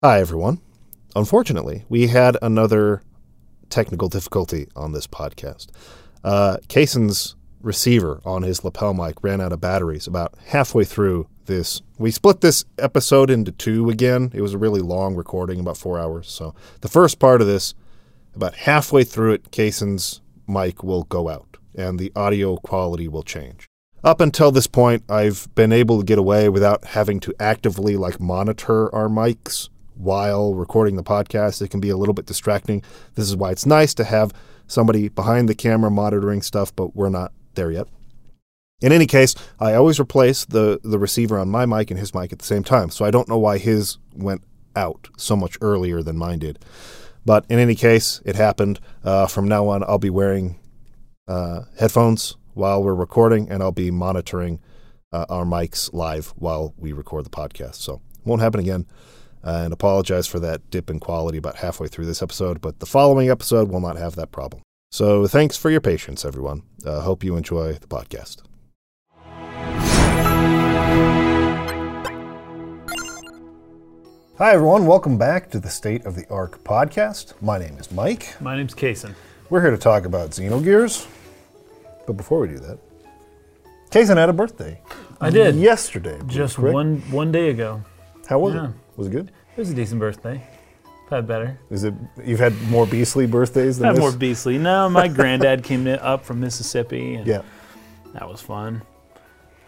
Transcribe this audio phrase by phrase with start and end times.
[0.00, 0.60] Hi, everyone.
[1.16, 3.02] Unfortunately, we had another
[3.68, 5.70] technical difficulty on this podcast.
[6.22, 11.82] Uh, Kaysen's receiver on his lapel mic ran out of batteries about halfway through this.
[11.98, 14.30] We split this episode into two again.
[14.32, 16.28] It was a really long recording, about four hours.
[16.28, 17.74] So the first part of this,
[18.36, 23.66] about halfway through it, Kaysen's mic will go out and the audio quality will change.
[24.04, 28.20] Up until this point, I've been able to get away without having to actively like
[28.20, 31.60] monitor our mics while recording the podcast.
[31.60, 32.82] It can be a little bit distracting.
[33.14, 34.32] This is why it's nice to have
[34.66, 37.88] somebody behind the camera monitoring stuff, but we're not there yet.
[38.80, 42.32] In any case, I always replace the, the receiver on my mic and his mic
[42.32, 44.42] at the same time, so I don't know why his went
[44.76, 46.60] out so much earlier than mine did.
[47.24, 48.78] But in any case, it happened.
[49.02, 50.60] Uh, from now on, I'll be wearing
[51.26, 54.60] uh, headphones while we're recording, and I'll be monitoring
[55.12, 57.76] uh, our mics live while we record the podcast.
[57.76, 58.86] So it won't happen again.
[59.44, 62.86] Uh, and apologize for that dip in quality about halfway through this episode, but the
[62.86, 64.62] following episode will not have that problem.
[64.90, 66.62] So thanks for your patience, everyone.
[66.84, 68.42] Uh, hope you enjoy the podcast.
[74.38, 74.86] Hi, everyone.
[74.86, 77.34] Welcome back to the State of the Arc podcast.
[77.42, 78.40] My name is Mike.
[78.40, 79.14] My name's Kaysen.
[79.50, 81.08] We're here to talk about Xenogears.
[82.06, 82.78] But before we do that,
[83.90, 84.80] Kaysen had a birthday.
[85.20, 85.56] I did.
[85.56, 86.20] Yesterday.
[86.28, 86.72] Just correct?
[86.72, 87.82] one one day ago.
[88.28, 88.68] How was yeah.
[88.68, 88.74] it?
[88.96, 89.32] Was it good?
[89.58, 90.40] It was a decent birthday.
[91.06, 91.58] I've had better.
[91.68, 91.92] Is it?
[92.24, 93.96] You've had more beastly birthdays than this.
[93.96, 94.12] Had this?
[94.12, 94.56] more beastly.
[94.56, 97.42] No, my granddad came up from Mississippi, and Yeah.
[98.14, 98.82] that was fun.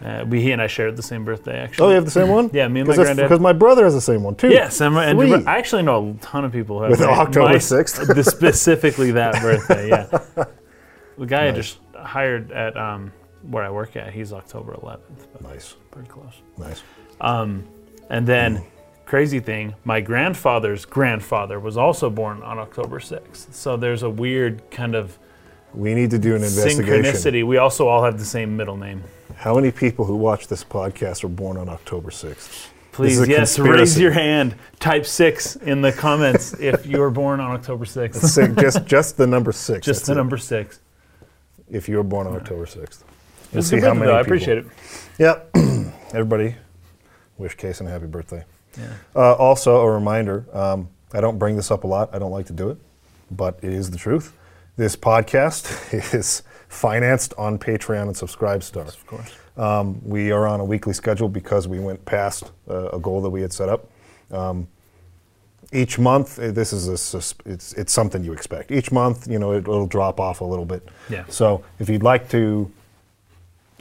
[0.00, 1.86] Uh, we he and I shared the same birthday actually.
[1.86, 2.50] Oh, you have the same one?
[2.52, 3.24] Yeah, me and my granddad.
[3.24, 4.50] Because my brother has the same one too.
[4.50, 5.44] Yes, and, and Sweet.
[5.44, 8.24] I actually know a ton of people who have With my- October 6th?
[8.30, 9.88] specifically that birthday.
[9.88, 10.06] Yeah,
[11.18, 13.10] the guy I just hired at um,
[13.42, 15.42] where I work at, he's October 11th.
[15.42, 15.74] Nice.
[15.90, 16.34] pretty close.
[16.58, 16.82] Nice.
[17.20, 17.64] Um,
[18.08, 18.62] and then,
[19.10, 23.52] crazy thing, my grandfather's grandfather was also born on October 6th.
[23.52, 25.18] So there's a weird kind of
[25.74, 27.02] We need to do an investigation.
[27.02, 27.44] synchronicity.
[27.44, 29.02] We also all have the same middle name.
[29.34, 32.68] How many people who watch this podcast were born on October 6th?
[32.92, 34.54] Please, yes, raise your hand.
[34.78, 38.14] Type six in the comments if you were born on October 6th.
[38.14, 39.84] Six, just, just the number six.
[39.84, 40.78] Just the it, number six.
[41.68, 43.02] If you were born on October 6th.
[43.52, 44.16] We'll see how many though.
[44.16, 44.66] I people- appreciate it.
[45.18, 45.50] Yep.
[46.14, 46.54] Everybody,
[47.38, 48.44] wish Case a happy birthday.
[48.78, 48.92] Yeah.
[49.14, 52.10] Uh, also, a reminder um, I don't bring this up a lot.
[52.14, 52.78] I don't like to do it,
[53.30, 54.36] but it is the truth.
[54.76, 58.86] This podcast is financed on Patreon and Subscribestar.
[58.88, 59.34] Of course.
[59.56, 63.30] Um, we are on a weekly schedule because we went past uh, a goal that
[63.30, 63.90] we had set up.
[64.30, 64.68] Um,
[65.72, 68.70] each month, uh, this is a, it's, it's something you expect.
[68.70, 70.88] Each month, you know, it, it'll drop off a little bit.
[71.08, 71.24] Yeah.
[71.28, 72.70] So if you'd like to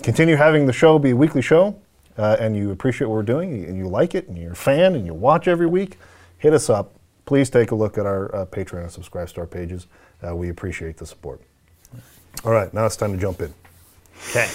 [0.03, 1.79] continue having the show be a weekly show,
[2.19, 4.93] uh, and you appreciate what we're doing, and you like it, and you're a fan,
[4.95, 5.97] and you watch every week,
[6.37, 6.93] hit us up.
[7.25, 9.87] Please take a look at our uh, Patreon and Subscribe Star pages.
[10.25, 11.41] Uh, we appreciate the support.
[12.43, 13.53] All right, now it's time to jump in.
[14.29, 14.49] Okay.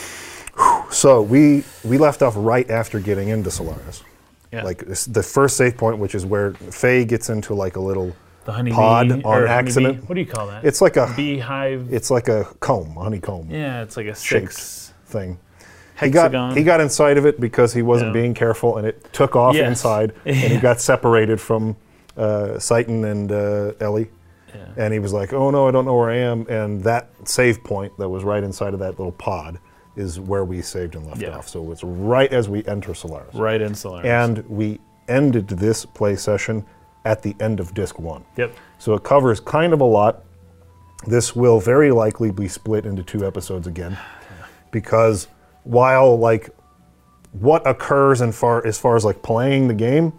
[0.91, 4.05] So we we left off right after getting into Solaris.
[4.53, 4.63] Yeah.
[4.63, 8.15] Like the first safe point, which is where Fei gets into like a little
[8.45, 10.09] the honeybee pod or on accident.
[10.09, 10.65] What do you call that?
[10.65, 11.93] It's like a beehive.
[11.93, 15.39] it's like a comb, a honeycomb yeah, it's like a six thing.
[16.01, 18.21] He got he got inside of it because he wasn't Yeah.
[18.23, 19.69] being careful, and it took off Yes.
[19.69, 21.77] inside, and he got separated from
[22.17, 24.11] uh, and uh, Ellie.
[24.55, 24.67] Yeah.
[24.77, 27.63] And he was like, "Oh no, I don't know where I am." And that save
[27.65, 29.59] point that was right inside of that little pod
[29.97, 31.37] is where we saved and left Yeah.
[31.39, 31.49] off.
[31.49, 33.35] So it's right as we enter Solaris.
[33.35, 34.07] right in Solaris.
[34.07, 36.65] And we ended this play session
[37.05, 38.25] at the end of disc one.
[38.37, 38.53] yep.
[38.79, 40.25] So it covers kind of a lot.
[41.07, 43.97] This will very likely be split into two episodes again,
[44.71, 45.29] because
[45.65, 46.51] while like
[47.33, 50.13] what occurs in far as far as like playing the game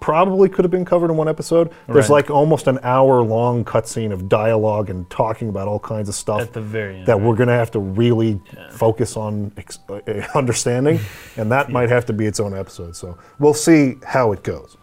[0.00, 1.70] probably could have been covered in one episode.
[1.88, 2.16] There's Right.
[2.16, 6.40] like almost an hour long cutscene of dialogue and talking about all kinds of stuff
[6.40, 7.06] At the very end.
[7.06, 9.98] that we're going to have to really focus on ex- uh,
[10.36, 11.00] understanding,
[11.36, 12.94] and that might have to be its own episode.
[12.94, 14.76] So we'll see how it goes.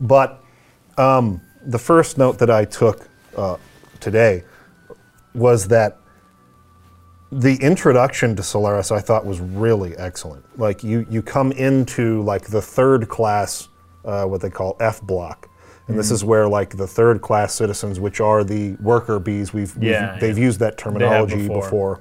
[0.00, 0.42] But
[0.98, 3.58] um, the first note that I took uh,
[4.00, 4.42] today
[5.34, 5.98] was that
[7.32, 10.44] the introduction to Solaris I thought was really excellent.
[10.58, 13.68] Like you, you come into like the third class,
[14.04, 15.48] uh, what they call F block.
[15.88, 19.74] And this is where like the third class citizens, which are the worker bees, we've,
[19.76, 20.44] we've- Yeah, they've yeah.
[20.44, 21.60] used that terminology before.
[21.62, 22.00] before.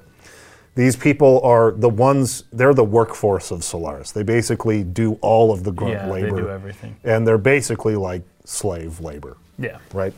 [0.75, 4.11] These people are the ones, they're the workforce of Solaris.
[4.11, 6.35] They basically do all of the grunt yeah, labor.
[6.35, 6.95] they do everything.
[7.03, 9.77] And they're basically like slave labor, Yeah.
[9.93, 10.13] right?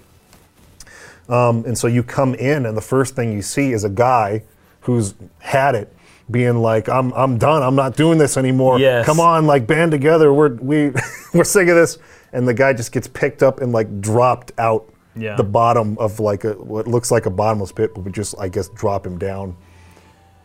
[1.29, 4.43] Um, and so you come in, and the first thing you see is a guy
[4.83, 5.93] who's had it,
[6.31, 7.63] being like, "I'm, I'm done.
[7.63, 8.79] I'm not doing this anymore.
[8.79, 9.05] Yes.
[9.05, 10.33] Come on, like band together.
[10.33, 10.91] We're we
[11.33, 11.97] we're sick of this."
[12.35, 15.35] and the guy just gets picked up and like dropped out Yeah.
[15.35, 18.47] the bottom of like a what looks like a bottomless pit, but we just I
[18.49, 19.55] guess drop him down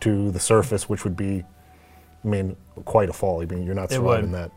[0.00, 1.44] to the surface, which would be,
[2.24, 3.40] I mean, quite a fall.
[3.42, 4.52] I mean, you're not surviving that.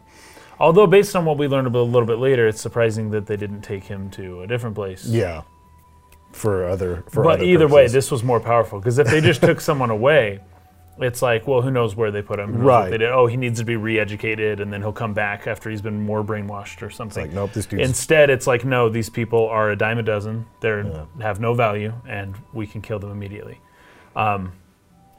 [0.59, 3.61] Although, based on what we learned a little bit later, it's surprising that they didn't
[3.61, 5.05] take him to a different place.
[5.05, 5.41] Yeah,
[6.31, 9.41] for other for but other either way, this was more powerful because if they just
[9.41, 10.39] took someone away,
[10.99, 12.57] it's like, well, who knows where they put him?
[12.57, 12.89] Right.
[12.89, 13.09] They did.
[13.09, 16.23] Oh, he needs to be re-educated, and then he'll come back after he's been more
[16.23, 17.23] brainwashed or something.
[17.25, 20.45] like, nope, this dude's- Instead, it's like, no, these people are a dime a dozen.
[20.59, 20.83] They
[21.21, 23.59] have no value, and we can kill them immediately.
[24.15, 24.51] Um,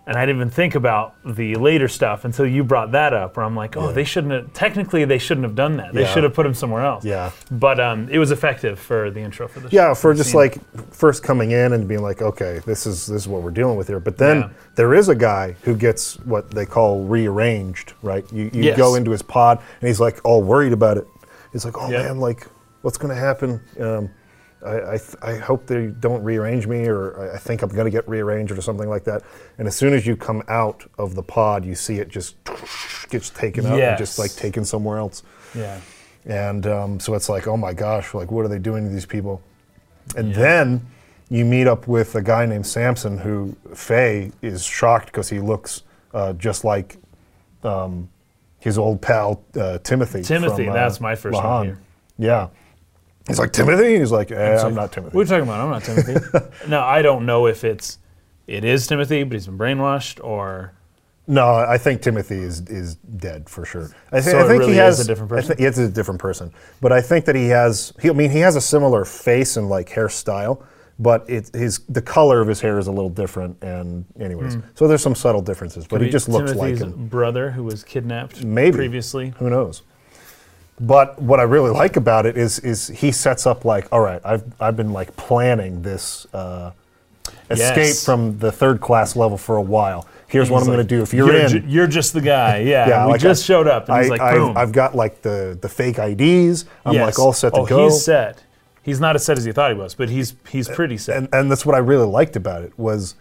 [0.06, 3.46] and I didn't even think about the later stuff until you brought that up, where
[3.46, 4.52] I'm like, oh, they shouldn't have.
[4.52, 5.92] Technically, they shouldn't have done that.
[5.94, 6.12] They Yeah.
[6.12, 7.04] should have put him somewhere else.
[7.04, 7.30] Yeah.
[7.52, 9.76] But um, it was effective for the intro for the show.
[9.76, 10.38] Yeah, for just scene.
[10.40, 10.58] like
[10.92, 13.86] first coming in and being like, okay, this is this is what we're dealing with
[13.86, 14.00] here.
[14.00, 14.48] But then Yeah.
[14.74, 18.24] there is a guy who gets what they call rearranged, right?
[18.32, 18.76] You you Yes.
[18.76, 21.06] go into his pod and he's like all worried about it.
[21.52, 22.02] He's like, oh Yeah.
[22.02, 22.46] man, like
[22.82, 23.60] what's going to happen?
[23.78, 24.10] Um,
[24.64, 27.90] I, I, th- I hope they don't rearrange me, or I- think I'm going to
[27.90, 29.22] get rearranged, or something like that.
[29.58, 32.36] And as soon as you come out of the pod, you see it just
[33.10, 35.22] gets taken out and just like taken somewhere else.
[35.54, 35.80] yeah.
[36.24, 39.06] And um, so it's like, oh my gosh, like what are they doing to these
[39.06, 39.42] people?
[40.16, 40.86] And then
[41.28, 45.82] you meet up with a guy named Samson who Fei is shocked because he looks
[46.14, 46.96] uh, just like
[47.64, 48.08] um,
[48.60, 50.22] his old pal uh, Timothy.
[50.22, 51.64] Timothy, from, uh, that's my first Lahan.
[51.64, 51.78] here.
[52.18, 52.48] Yeah.
[53.28, 53.98] He's like, Timothy?
[53.98, 55.16] He's like, eh, I'm not Timothy.
[55.16, 55.60] What are you talking about?
[55.60, 56.48] I'm not Timothy.
[56.68, 57.98] no, I don't know if it's
[58.46, 60.72] it is Timothy, but he's been brainwashed, or
[61.28, 63.90] No, I think Timothy is is dead for sure.
[64.10, 65.56] I, thi- So I it think really he is has a different I person?
[65.56, 67.92] thi- it's a different person, but I think that he has.
[68.02, 70.64] He, I mean, he has a similar face and like hairstyle,
[70.98, 73.56] but it, his the color of his hair is a little different.
[73.62, 77.06] And anyways, so there's some subtle differences, but he just looks Timothy's like him.
[77.06, 78.76] brother who was kidnapped Maybe.
[78.76, 79.32] previously.
[79.38, 79.82] Who knows?
[80.84, 84.20] But what I really like about it is is he sets up like, all right,
[84.24, 86.72] I've I've been like planning this uh,
[87.50, 88.04] escape Yes.
[88.04, 90.06] from the third class level for a while.
[90.26, 91.02] Here's what I'm going to do.
[91.02, 92.58] If you're, in, ju- you're just the guy.
[92.66, 94.56] Yeah, we like just I- showed up, and he's I, like, I've, boom.
[94.56, 96.64] I've got like the the fake IDs.
[96.84, 97.06] I'm Yes.
[97.06, 97.84] like all set to oh, go.
[97.84, 98.42] he's set.
[98.82, 101.16] He's not as set as he thought he was, but he's he's pretty set.
[101.16, 103.14] and and that's what I really liked about it was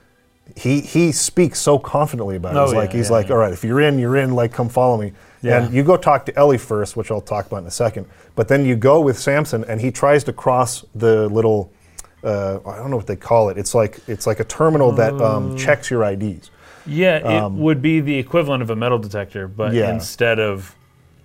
[0.55, 2.57] he he speaks so confidently about it.
[2.59, 3.33] Oh, He's like yeah, he's yeah, like, yeah.
[3.33, 4.33] all right, if you're in, you're in.
[4.33, 5.11] Like, come follow me.
[5.41, 5.63] Yeah.
[5.63, 8.05] And you go talk to Ellie first, which I'll talk about in a second.
[8.35, 11.71] But then you go with Samson, and he tries to cross the little.
[12.23, 13.57] Uh, I don't know what they call it.
[13.57, 16.51] It's like it's like a terminal that um, checks your IDs.
[16.85, 19.91] yeah, it would be the equivalent of a metal detector, but um, Yeah.
[19.93, 20.75] instead of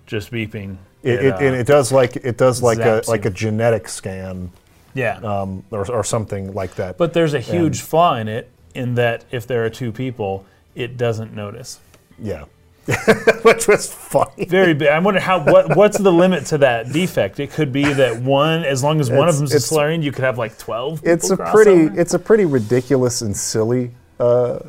[0.07, 3.29] just beeping, It, it, uh, and it does like it does like a like you.
[3.29, 4.49] a genetic scan
[4.95, 5.17] yeah.
[5.17, 6.97] um, or, or something like that.
[6.97, 10.97] But there's a huge flaw in it in that if there are two people, it
[10.97, 11.79] doesn't notice.
[12.17, 12.45] Yeah.
[13.43, 14.45] Which was funny.
[14.45, 14.87] Very big.
[14.87, 17.39] I wonder how what what's the limit to that defect?
[17.39, 20.01] It could be that one, as long as one of It's- them's a it's- Solarian,
[20.01, 21.01] you could have like twelve.
[21.03, 21.99] It's a pretty over.
[21.99, 24.59] it's a pretty ridiculous and silly uh,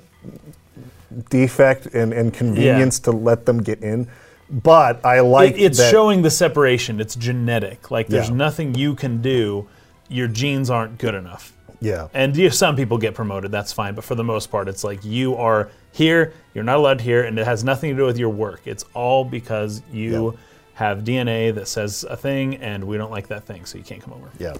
[1.31, 4.09] defect and, and convenience to let them get in.
[4.51, 7.01] But I like It- it's that, showing the separation.
[7.01, 7.91] It's genetic.
[7.91, 8.35] Like there's Yeah.
[8.37, 9.69] nothing you can do.
[10.09, 11.53] Your genes aren't good enough.
[11.81, 12.09] Yeah.
[12.15, 13.95] And yeah, some people get promoted, that's fine.
[13.95, 17.39] But for the most part, it's like you are here, you're not allowed here, and
[17.39, 18.63] it has nothing to do with your work.
[18.65, 20.39] It's all because you Yeah.
[20.75, 24.03] have DNA that says a thing, and we don't like that thing, so you can't
[24.03, 24.29] come over.
[24.41, 24.55] Yeah.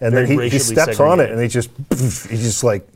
[0.00, 1.70] And Very then he, he steps on it and he just
[2.28, 2.86] he just like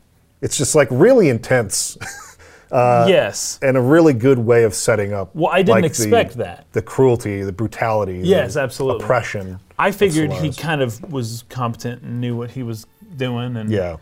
[0.41, 1.97] it's just like really intense
[2.71, 3.57] uh, yes.
[3.63, 5.33] and a really good way of setting up.
[5.33, 6.65] Well, I didn't like, the- expect that.
[6.73, 9.03] The cruelty, the brutality, Yes, the absolutely.
[9.05, 9.59] oppression.
[9.79, 13.95] I figured he kind of was competent and knew what he was doing, and Yeah.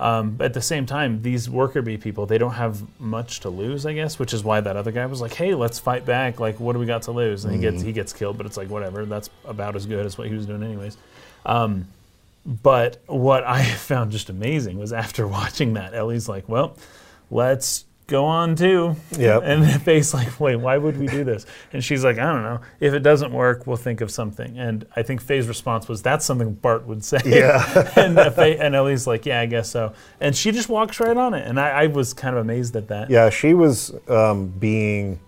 [0.00, 3.84] Um, at the same time, these worker bee people, they don't have much to lose,
[3.84, 6.38] I guess, which is why that other guy was like, "Hey, let's fight back.
[6.38, 7.62] Like, what do we got to lose?" And he Mm.
[7.62, 9.04] gets he gets killed, but it's like whatever.
[9.04, 10.96] That's about as good as what he was doing, anyways.
[11.44, 11.86] Um,
[12.46, 16.76] but what I found just amazing was after watching that, Ellie's like, "Well,
[17.28, 19.38] let's go on too." Yeah.
[19.40, 22.60] And Fei's like, "Wait, why would we do this?" And she's like, "I don't know.
[22.80, 26.24] If it doesn't work, we'll think of something." And I think Fei's response was, "That's
[26.26, 27.92] something Bart would say." Yeah.
[27.96, 31.16] and, uh, Fei, and Ellie's like, "Yeah, I guess so." And she just walks right
[31.16, 33.08] on it, and I, I was kind of amazed at that.
[33.10, 35.20] Yeah, she was um, being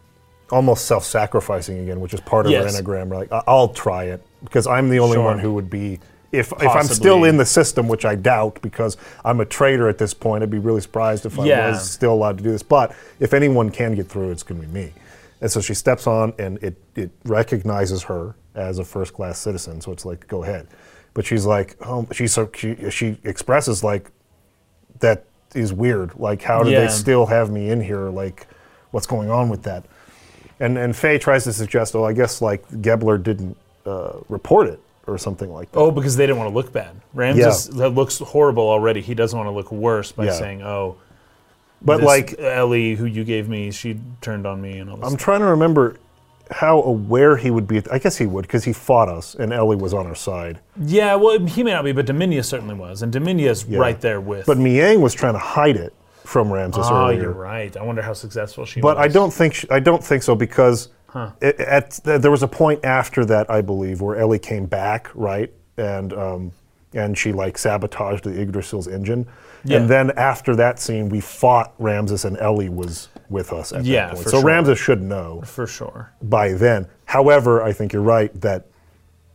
[0.51, 2.77] almost self-sacrificing again, which is part of Yes.
[2.77, 3.09] her enneagram.
[3.13, 5.25] Like, "I- I'll try it because I'm the only Sure.
[5.25, 6.01] one who would be.
[6.33, 9.99] If, if I'm still in the system, which I doubt, because I'm a traitor at
[9.99, 11.71] this point, I'd be really surprised if I Yeah.
[11.71, 12.63] was still allowed to do this.
[12.63, 14.93] But if anyone can get through, it's going to be me.
[15.41, 19.81] And so she steps on, and it it recognizes her as a first-class citizen.
[19.81, 20.69] So it's like, go ahead.
[21.15, 24.11] But she's like, oh, she's so she, she expresses like
[25.01, 26.15] that is weird.
[26.17, 26.83] Like, how do Yeah.
[26.83, 28.11] they still have me in here?
[28.11, 28.47] Like,
[28.93, 29.85] what's going on with that?
[30.61, 33.57] And and Fei tries to suggest, oh, I guess like Gebler didn't
[33.87, 34.79] uh, report it,
[35.11, 35.79] or something like that.
[35.79, 36.95] Oh, because they didn't want to look bad.
[37.15, 39.01] Ramses that looks horrible already.
[39.01, 40.33] He doesn't want to look worse by Yeah.
[40.33, 40.97] saying, "Oh,
[41.83, 45.11] but like, Ellie, who you gave me, she turned on me," and all this.
[45.11, 45.97] I'm trying to remember
[46.51, 47.83] how aware he would be.
[47.91, 50.59] I guess he would because he fought us, and Ellie was on our side.
[50.81, 54.47] yeah, well, he may not be, but Dominia certainly was, and Dominia's right there with.
[54.47, 57.23] But Miang was trying to hide it from Ramses oh, earlier.
[57.23, 57.77] you're right.
[57.77, 59.05] I wonder how successful she But was.
[59.05, 60.89] I don't think sh I don't think so because
[61.41, 65.53] it, at there was a point after that I believe where Ellie came back right
[65.77, 66.53] and um,
[66.93, 69.27] and she like sabotaged the Yggdrasil's engine
[69.65, 69.79] Yeah.
[69.79, 74.07] and then after that scene we fought Ramses and Ellie was with us at Yeah,
[74.09, 74.45] that point so sure.
[74.45, 76.13] Ramses should know for sure.
[76.23, 78.67] by then however I think you're right that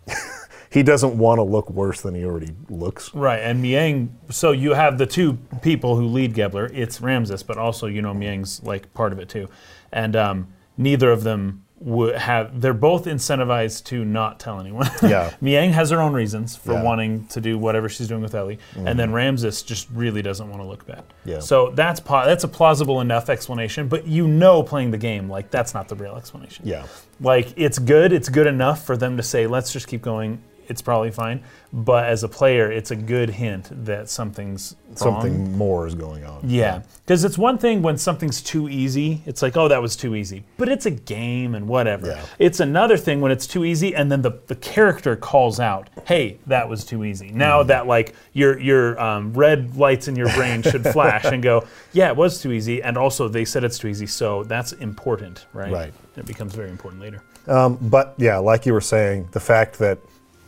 [0.70, 4.10] he doesn't want to look worse than he already looks Right, and Miang.
[4.30, 6.70] So you have the two people who lead Gebler.
[6.74, 9.48] It's Ramses, but also you know Miang's like part of it too,
[9.92, 12.62] and um, neither of them would have.
[12.62, 14.90] They're both incentivized to not tell anyone.
[15.04, 15.34] Yeah.
[15.42, 16.78] Miang has her own reasons for Yeah.
[16.78, 16.86] Mm-hmm.
[16.86, 20.62] wanting to do whatever she's doing with Ellie, and then Ramses just really doesn't want
[20.62, 21.04] to look bad.
[21.26, 21.40] Yeah.
[21.40, 25.52] So that's po- that's a plausible enough explanation, but you know, playing the game, like
[25.52, 26.66] that's not the real explanation.
[26.66, 26.86] yeah
[27.20, 30.42] Like it's good, it's good enough for them to say, let's just keep going.
[30.68, 31.44] It's probably fine.
[31.74, 34.96] But as a player, it's a good hint that something's wrong.
[34.96, 39.22] something more is going on Yeah, because it's one thing when something's too easy.
[39.26, 40.46] It's like, oh, that was too easy.
[40.58, 42.08] But it's a game and whatever.
[42.08, 42.26] Yeah.
[42.40, 46.40] It's another thing when it's too easy, and then the, the character calls out, "Hey,
[46.48, 47.68] that was too easy." Now Mm-hmm.
[47.68, 52.08] that like your your um, red lights in your brain should flash and go, "Yeah,
[52.10, 55.72] it was too easy," and also they said it's too easy, so that's important, right?
[55.72, 55.94] Right.
[56.16, 57.22] It becomes very important later.
[57.82, 60.00] But yeah, like you were saying, the fact that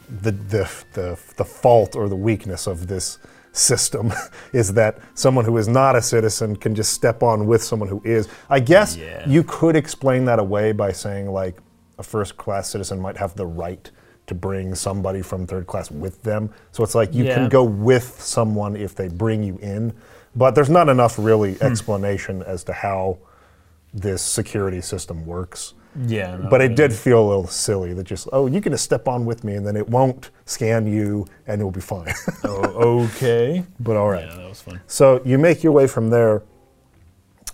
[0.09, 3.19] the the the, the fault or the weakness of this
[3.51, 4.13] system
[4.53, 8.01] is that someone who is not a citizen can just step on with someone who
[8.05, 8.27] is.
[8.49, 9.27] I guess Yeah.
[9.27, 11.57] you could explain that away by saying like
[11.97, 13.89] a first class citizen might have the right
[14.27, 16.49] to bring somebody from third class with them.
[16.71, 17.35] So it's like you Yeah.
[17.35, 19.93] can go with someone if they bring you in.
[20.35, 21.63] But there's not enough really Hmm.
[21.65, 23.17] explanation as to how
[23.93, 25.73] this security system works.
[26.05, 26.37] Yeah.
[26.37, 29.07] no, But it did feel a little silly that just, oh, you can just step
[29.07, 32.13] on with me and then it won't scan you and it'll be fine.
[32.43, 33.63] Oh, okay.
[33.79, 34.27] but all right.
[34.27, 34.81] Yeah, that was fun.
[34.87, 36.43] So you make your way from there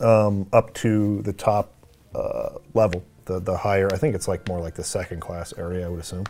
[0.02, 1.74] um, up to the top
[2.14, 5.86] uh, level, the, the higher, I think it's like more like the second class area,
[5.86, 6.26] I would assume,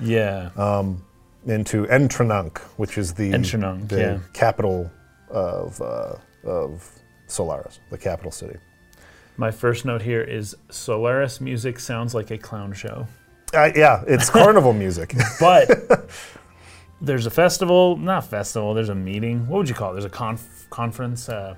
[0.00, 0.50] Yeah.
[0.56, 1.02] Um,
[1.46, 4.18] into Entrenunk, which is the, Entrenunk, the yeah.
[4.32, 4.90] capital
[5.30, 6.88] of, uh, of
[7.26, 8.58] Solaris, the capital city.
[9.36, 13.06] My first note here is Solaris music sounds like a clown show.
[13.52, 15.14] Uh, yeah, it's carnival music.
[15.40, 15.68] But
[17.00, 19.46] there's a festival, not festival, there's a meeting.
[19.48, 19.94] What would you call it?
[19.94, 21.28] There's a conf- conference.
[21.28, 21.56] Uh,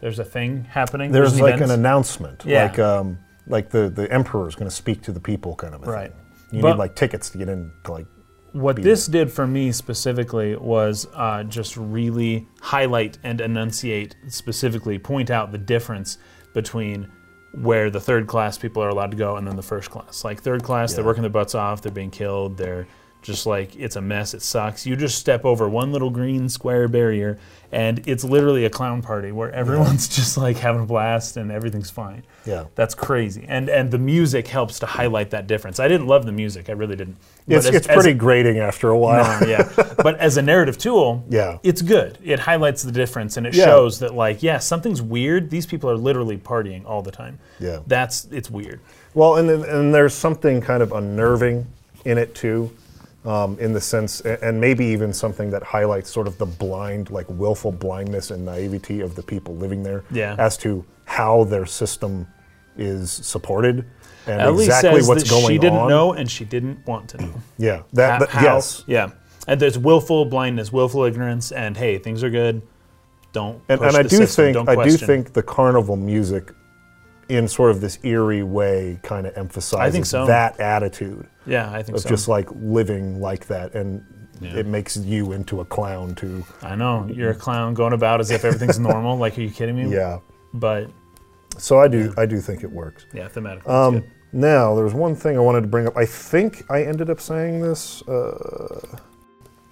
[0.00, 1.12] there's a thing happening.
[1.12, 2.64] There's an like an announcement, Yeah.
[2.64, 5.82] like um, like the the emperor is going to speak to the people, kind of
[5.86, 6.10] a Right.
[6.10, 6.20] thing.
[6.52, 8.06] You But- need like tickets to get in to like.
[8.52, 15.30] What this did for me specifically was uh, just really highlight and enunciate, specifically point
[15.30, 16.16] out the difference
[16.56, 17.12] between
[17.52, 20.24] where the third class people are allowed to go and then the first class.
[20.24, 22.88] Like third class, they're working their butts off, they're being killed, they're
[23.26, 24.86] just like it's a mess, it sucks.
[24.86, 27.38] You just step over one little green square barrier
[27.72, 31.90] and it's literally a clown party where everyone's just like having a blast and everything's
[31.90, 32.22] fine.
[32.46, 32.66] Yeah.
[32.76, 33.44] That's crazy.
[33.48, 35.80] And and the music helps to highlight that difference.
[35.80, 37.16] I didn't love the music, I really didn't.
[37.48, 39.40] But It's, as- it's as- pretty grating after a while.
[39.40, 39.68] no, yeah.
[40.02, 41.58] But as a narrative tool, Yeah.
[41.64, 42.18] it's good.
[42.22, 43.64] It highlights the difference and it Yeah.
[43.64, 45.50] shows that like, yeah, something's weird.
[45.50, 47.38] These people are literally partying all the time.
[47.58, 47.80] Yeah.
[47.88, 48.78] That's it's weird.
[49.14, 51.66] Well, and and there's something kind of unnerving
[52.04, 52.70] in it too,
[53.26, 57.26] um, in the sense, and maybe even something that highlights sort of the blind, like
[57.28, 60.36] willful blindness and naivety of the people living there, Yeah.
[60.38, 62.26] as to how their system
[62.78, 63.84] is supported
[64.26, 65.50] and Ellie exactly says what's that going on.
[65.50, 65.88] she didn't on.
[65.88, 67.34] know and she didn't want to know.
[67.58, 69.10] Yeah, that, that- yes, Yeah.
[69.48, 72.62] And there's willful blindness, willful ignorance, and hey, things are good.
[73.32, 74.54] Don't and, and I the do system.
[74.54, 76.50] think I do think the carnival music,
[77.28, 80.26] in sort of this eerie way, kind of emphasizes so.
[80.26, 81.94] that attitude Yeah, I think so.
[81.96, 82.08] of so.
[82.08, 84.04] just like living like that, and
[84.40, 84.56] Yeah.
[84.56, 86.44] it makes you into a clown too.
[86.62, 89.16] I know you're a clown going about as if everything's normal.
[89.16, 89.86] Like, are you kidding me?
[89.94, 90.18] Yeah.
[90.54, 90.88] But
[91.58, 93.06] So I do I do think it works.
[93.12, 95.96] yeah, thematically, Um, now there's one thing I wanted to bring up.
[95.96, 98.80] I think I ended up saying this uh,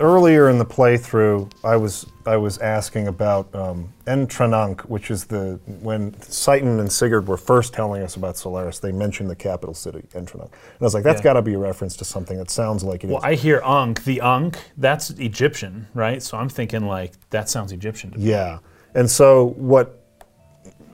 [0.01, 1.51] earlier in the playthrough.
[1.63, 7.27] I was I was asking about um, Entranunk, which is the when Citan and Sigurd
[7.29, 8.79] were first telling us about Solaris.
[8.79, 11.25] They mentioned the capital city, Entranunk, and I was like, that's Yeah.
[11.25, 13.13] got to be a reference to something that sounds like it is.
[13.13, 14.05] Well, I hear Ankh.
[14.05, 16.23] The Ankh, that's Egyptian, right?
[16.23, 18.31] So I'm thinking like that sounds Egyptian to me.
[18.31, 18.59] Yeah,
[18.95, 20.01] and so what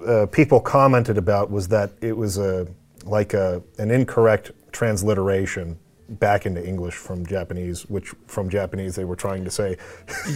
[0.07, 2.66] uh, people commented about was that it was a
[3.04, 5.78] like a an incorrect transliteration
[6.19, 9.76] back into English from Japanese, which from Japanese they were trying to say.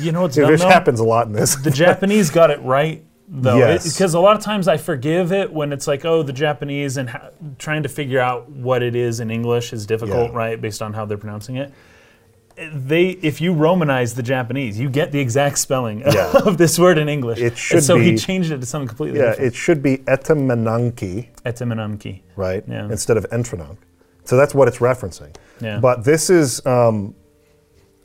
[0.01, 0.69] You know what's Which though?
[0.69, 1.57] happens a lot in this.
[1.57, 3.93] The Japanese got it right though, Yes.
[3.93, 7.09] because a lot of times I forgive it when it's like, oh, the Japanese and
[7.11, 10.37] ha- trying to figure out what it is in English is difficult, Yeah.
[10.37, 11.73] right, based on how they're pronouncing it.
[12.57, 16.31] They, if you Romanize the Japanese, you get the exact spelling Yeah.
[16.45, 17.41] of this word in English.
[17.41, 19.55] It And should so he changed it to something completely yeah, different.
[19.55, 22.21] it should be Etemenanki, Etemenanki.
[22.37, 22.63] right?
[22.69, 22.85] Yeah.
[22.91, 23.79] Instead of entrononk.
[24.25, 25.35] So that's what it's referencing.
[25.61, 25.79] Yeah.
[25.81, 27.15] But this is um,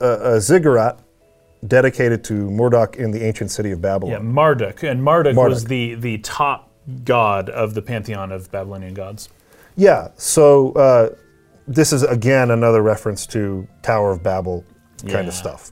[0.00, 1.00] a, a ziggurat
[1.66, 4.26] dedicated to Marduk in the ancient city of Yeah, Babylon.
[4.32, 6.70] Marduk, and Marduk, was the the top
[7.04, 9.28] god of the pantheon of Babylonian gods.
[9.76, 10.08] Yeah.
[10.16, 11.10] So uh,
[11.66, 14.64] this is again another reference to Tower of Babel
[15.00, 15.20] kind Yeah.
[15.28, 15.70] of stuff.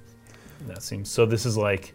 [0.66, 1.24] That seems so.
[1.26, 1.94] This is like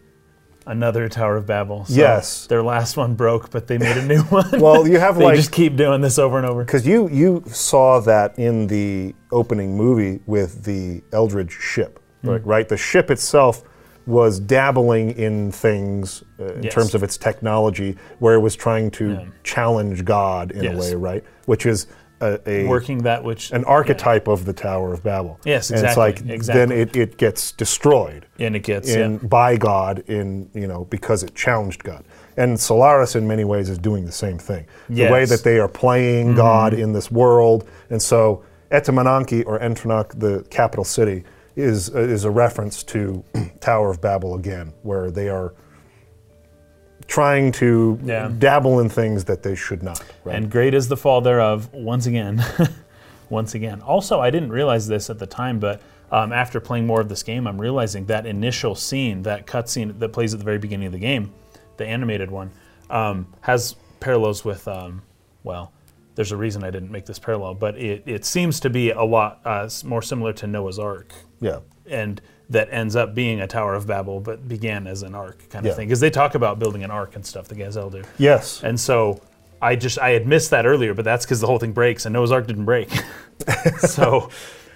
[0.66, 1.84] another Tower of Babel.
[1.84, 2.46] So Yes.
[2.46, 4.60] their last one broke, but they made a new one.
[4.60, 6.64] Well, you have they like just keep doing this over and over.
[6.64, 12.30] because you you saw that in the opening movie with the Eldridge ship, Hmm.
[12.30, 12.46] right?
[12.46, 12.68] Right.
[12.68, 13.62] The ship itself
[14.06, 16.74] was dabbling in things uh, in Yes.
[16.74, 19.24] terms of its technology, where it was trying to Yeah.
[19.44, 20.74] challenge God in Yes.
[20.74, 21.24] a way, right?
[21.46, 21.86] Which is
[22.20, 25.38] a, a Working that which an archetype of the Tower of Babel.
[25.44, 29.26] Yes, And it's exactly, like then it, it gets destroyed and it gets in yeah.
[29.26, 32.04] by God in you know because it challenged God.
[32.36, 34.66] And Solaris in many ways is doing the same thing.
[34.88, 40.18] The way that they are playing God in this world, and so Etemenanki or Entronach,
[40.18, 41.24] the capital city,
[41.56, 43.24] is uh, is a reference to
[43.60, 45.54] Tower of Babel again, where they are
[47.06, 48.30] trying to Yeah.
[48.38, 50.02] dabble in things that they should not.
[50.24, 50.36] Right?
[50.36, 51.68] and great is the fall thereof.
[51.72, 52.44] Once again,
[53.28, 53.80] once again.
[53.82, 55.80] Also, I didn't realize this at the time, but
[56.10, 60.10] um, after playing more of this game, I'm realizing that initial scene, that cutscene that
[60.10, 61.32] plays at the very beginning of the game,
[61.76, 62.50] the animated one,
[62.90, 64.68] um, has parallels with.
[64.68, 65.02] Um,
[65.42, 65.72] well,
[66.14, 69.02] there's a reason I didn't make this parallel, but it, it seems to be a
[69.02, 71.60] lot uh, more similar to Noah's Ark yeah.
[71.86, 72.20] and
[72.50, 75.70] that ends up being a Tower of Babel, but began as an ark kind Yeah.
[75.72, 75.88] of thing.
[75.88, 78.02] Because they talk about building an ark and stuff, the Gazel do.
[78.18, 78.62] Yes.
[78.62, 79.20] And so
[79.62, 82.12] I just I had missed that earlier, but that's because the whole thing breaks and
[82.12, 82.90] Noah's Ark didn't break.
[83.78, 84.28] so,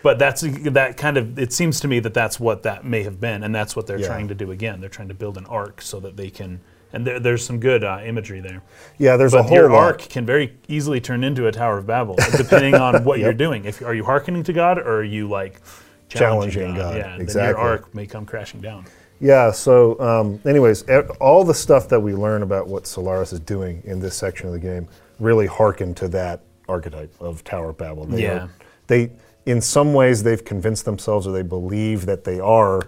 [0.03, 3.21] but that's that kind of it seems to me that that's what that may have
[3.21, 4.07] been, and that's what they're Yeah.
[4.09, 4.81] trying to do again.
[4.81, 6.61] They're trying to build an ark so that they can.
[6.90, 8.62] And there, there's some good uh, imagery there.
[8.97, 9.19] Yeah.
[9.19, 12.77] There's a whole your ark can very easily turn into a Tower of Babel, depending
[12.77, 13.66] on what you're doing.
[13.66, 15.61] If are you hearkening to God or are you like
[16.09, 17.62] Challenging God, Yeah, then exactly.
[17.62, 18.85] your ark may come crashing down.
[19.21, 20.85] Yeah, so, um, anyways,
[21.21, 24.53] all the stuff that we learn about what Solaris is doing in this section of
[24.53, 24.87] the game
[25.18, 28.05] really harken to that archetype of Tower of Babel.
[28.07, 28.44] They Yeah.
[28.44, 28.51] Are,
[28.87, 29.11] they,
[29.44, 32.81] in some ways, they've convinced themselves or they believe that they are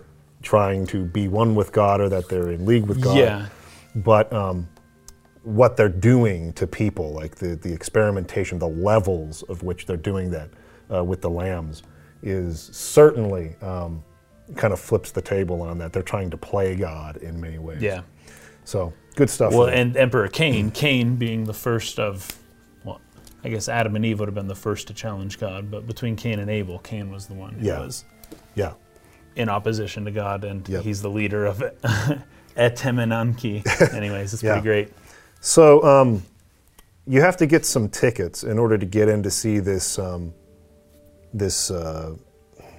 [0.43, 3.17] trying to be one with God or that they're in league with God.
[3.19, 3.47] Yeah.
[3.97, 4.69] But um,
[5.43, 10.31] what they're doing to people, like the, the experimentation, the levels of which they're doing
[10.31, 10.49] that
[10.95, 11.83] uh, with the lambs,
[12.23, 14.03] is certainly um,
[14.57, 15.93] kind of flips the table on that.
[15.93, 17.81] They're trying to play God in many ways.
[17.83, 18.03] Yeah.
[18.65, 19.53] So good stuff.
[19.53, 22.29] Well, and Emperor Cain, Cain being the first of,
[22.85, 23.01] well,
[23.45, 26.15] I guess Adam and Eve would have been the first to challenge God, but between
[26.17, 27.81] Cain and Abel, Cain was the one who Yeah.
[27.81, 28.05] was
[28.55, 28.73] yeah,
[29.37, 30.83] in opposition to God, and Yep.
[30.83, 31.79] he's the leader of it.
[32.57, 33.93] Etemenanki.
[33.95, 34.53] Anyways, it's Yeah.
[34.55, 34.93] pretty great.
[35.41, 36.23] So um,
[37.07, 40.35] you have to get some tickets in order to get in to see this um,
[41.33, 42.15] this uh,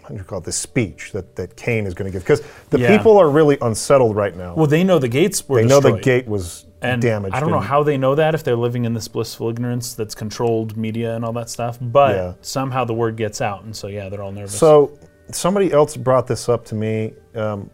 [0.03, 2.41] how do you call it this speech that that Cain is going to give because
[2.69, 2.97] the Yeah.
[2.97, 4.55] people are really unsettled right now.
[4.55, 7.35] Well, they know the gates were they know the gate was and damaged.
[7.35, 10.15] I don't know how they know that if they're living in this blissful ignorance that's
[10.15, 12.33] controlled media and all that stuff, but Yeah.
[12.41, 14.57] somehow the word gets out, and so yeah, they're all nervous.
[14.57, 14.91] So
[15.31, 17.13] somebody else brought this up to me.
[17.35, 17.69] Um,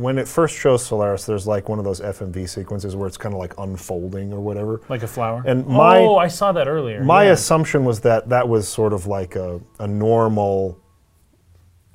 [0.00, 3.34] when it first shows Solaris, there's like one of those FMV sequences where it's kind
[3.34, 4.80] of like unfolding or whatever.
[4.88, 5.42] like a flower.
[5.46, 7.04] And my- oh, I saw that earlier.
[7.04, 7.32] My yeah.
[7.32, 10.80] assumption was that that was sort of like a, a normal,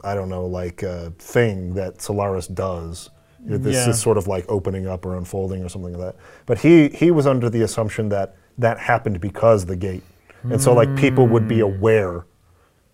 [0.03, 3.09] I don't know, like a thing that Solaris does.
[3.39, 3.89] This Yeah.
[3.89, 6.15] is sort of like opening up or unfolding or something like that.
[6.45, 10.03] But he, he was under the assumption that that happened because the gate.
[10.43, 11.75] And so like people would be mm.
[11.75, 12.25] aware.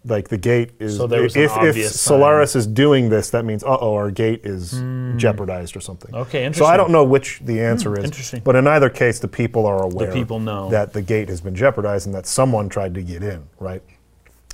[0.03, 2.17] Like the gate is So there was if, if obvious sign.
[2.17, 4.71] Solaris is doing this, that means uh oh, our gate is
[5.17, 6.09] jeopardized or something.
[6.11, 6.17] Hmm.
[6.21, 8.03] Okay, So I don't know which the answer is.
[8.05, 8.41] interesting.
[8.43, 10.69] But in either case, the people are aware The people know.
[10.69, 13.83] that the gate has been jeopardized and that someone tried to get in, right?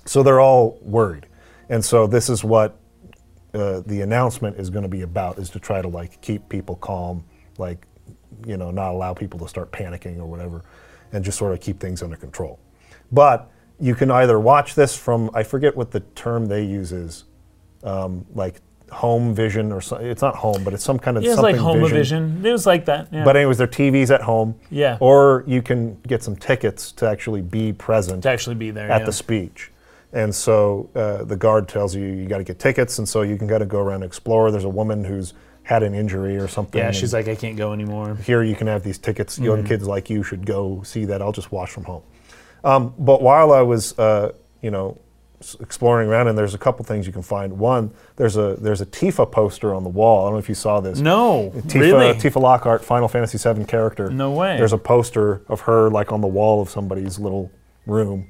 [0.05, 1.27] So they're all worried.
[1.69, 2.77] And so this is what
[3.53, 6.75] uh, the announcement is going to be about is to try to like keep people
[6.75, 7.23] calm,
[7.57, 7.85] like
[8.45, 10.61] you know, not allow people to start panicking or whatever
[11.13, 12.59] and just sort of keep things under control.
[13.11, 17.25] But you can either watch this from I forget what the term they use is
[17.83, 18.61] um, like
[18.91, 21.55] home vision or so, it's not home, but it's some kind of Yeah, it's something
[21.55, 21.97] like home vision.
[21.97, 22.45] vision.
[22.45, 23.09] It was like that.
[23.11, 23.23] Yeah.
[23.23, 24.55] But anyways, their TVs at home.
[24.69, 24.97] Yeah.
[24.99, 29.01] Or you can get some tickets to actually be present to actually be there at
[29.01, 29.05] yeah.
[29.05, 29.71] the speech.
[30.13, 33.37] And so uh, the guard tells you you got to get tickets, and so you
[33.37, 34.51] can kind of go around and explore.
[34.51, 36.79] There's a woman who's had an injury or something.
[36.79, 38.15] Yeah, she's like, I can't go anymore.
[38.15, 39.37] here you can have these tickets.
[39.37, 41.21] Young kids like you should go see that.
[41.21, 42.03] I'll just watch from home.
[42.63, 44.99] Um, but while I was, uh, you know,
[45.59, 47.59] exploring around, and there's a couple things you can find.
[47.59, 50.23] One, there's a there's a Tifa poster on the wall.
[50.23, 50.99] I don't know if you saw this.
[50.99, 52.13] No, Tifa, really?
[52.13, 54.09] Tifa Lockhart, Final Fantasy VII character.
[54.09, 54.57] No way.
[54.57, 57.51] There's a poster of her like on the wall of somebody's little
[57.85, 58.27] room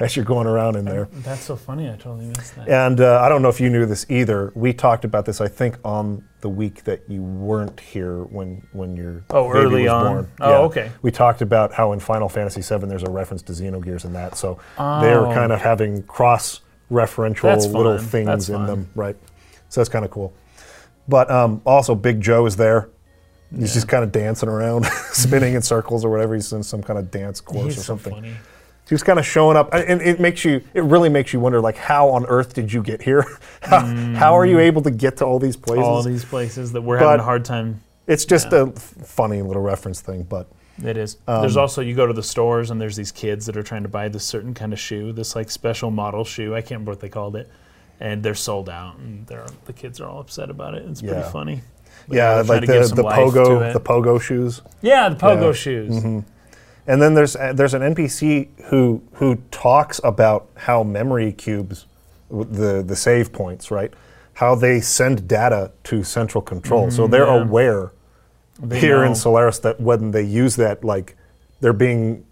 [0.00, 1.08] as you're going around in there.
[1.12, 1.88] That's so funny.
[1.88, 2.68] I totally missed that.
[2.68, 4.52] And uh, I don't know if you knew this either.
[4.54, 8.96] We talked about this, I think, on the week that you weren't here when when
[8.96, 10.12] your Oh, baby early was on?
[10.14, 10.32] born.
[10.40, 10.90] Oh, okay.
[11.02, 14.36] We talked about how in Final Fantasy VII there's a reference to Xenogears in that,
[14.36, 15.32] so they're Oh.
[15.32, 18.66] kind of having cross-referential little things That's in fun.
[18.66, 19.16] them, right?
[19.68, 20.32] So that's kind of cool.
[21.08, 22.88] But um, also, Big Joe is there.
[23.56, 26.34] He's just kind of dancing around, spinning in circles or whatever.
[26.34, 28.14] He's in some kind of dance course He's or so something.
[28.14, 28.32] funny.
[28.90, 30.62] Was kind of showing up, and it makes you.
[30.74, 33.24] It really makes you wonder, like, how on earth did you get here?
[33.62, 33.80] how,
[34.14, 35.84] how are you able to get to all these places?
[35.84, 35.88] Mm.
[35.88, 37.80] All these places that we're But- having a hard time.
[38.06, 40.46] it's just a f- funny little reference thing, but
[40.84, 41.16] It is.
[41.26, 43.84] Um, there's also you go to the stores and there's these kids that are trying
[43.84, 46.54] to buy this certain kind of shoe, this like special model shoe.
[46.54, 47.48] I can't remember what they called it,
[47.98, 50.84] and they're sold out, and they're the kids are all upset about it.
[50.86, 51.62] It's pretty funny.
[52.08, 54.60] But yeah, like the, the pogo the pogo shoes.
[54.82, 55.54] yeah, the pogo Yeah.
[55.88, 56.18] Mm-hmm.
[56.86, 61.86] And then there's uh, there's an NPC who who talks about how memory cubes,
[62.30, 63.92] the the save points, right?
[64.34, 67.44] How they send data to central control, so they're Mm, yeah.
[67.44, 67.92] aware
[68.60, 69.14] They here in.
[69.14, 71.16] Solaris that when they use that, like
[71.60, 72.24] they're being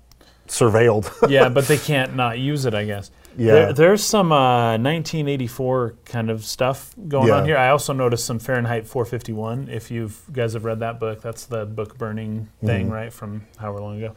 [0.48, 1.10] surveilled.
[1.30, 3.10] yeah, but they can't not use it, I guess.
[3.38, 3.52] Yeah.
[3.52, 7.36] There, there's some uh, 1984 kind of stuff going Yeah.
[7.36, 7.56] on here.
[7.56, 9.68] I also noticed some Fahrenheit 451.
[9.68, 12.92] If you guys have read that book, that's the book burning thing, Mm-hmm.
[12.94, 14.14] right, from however long ago.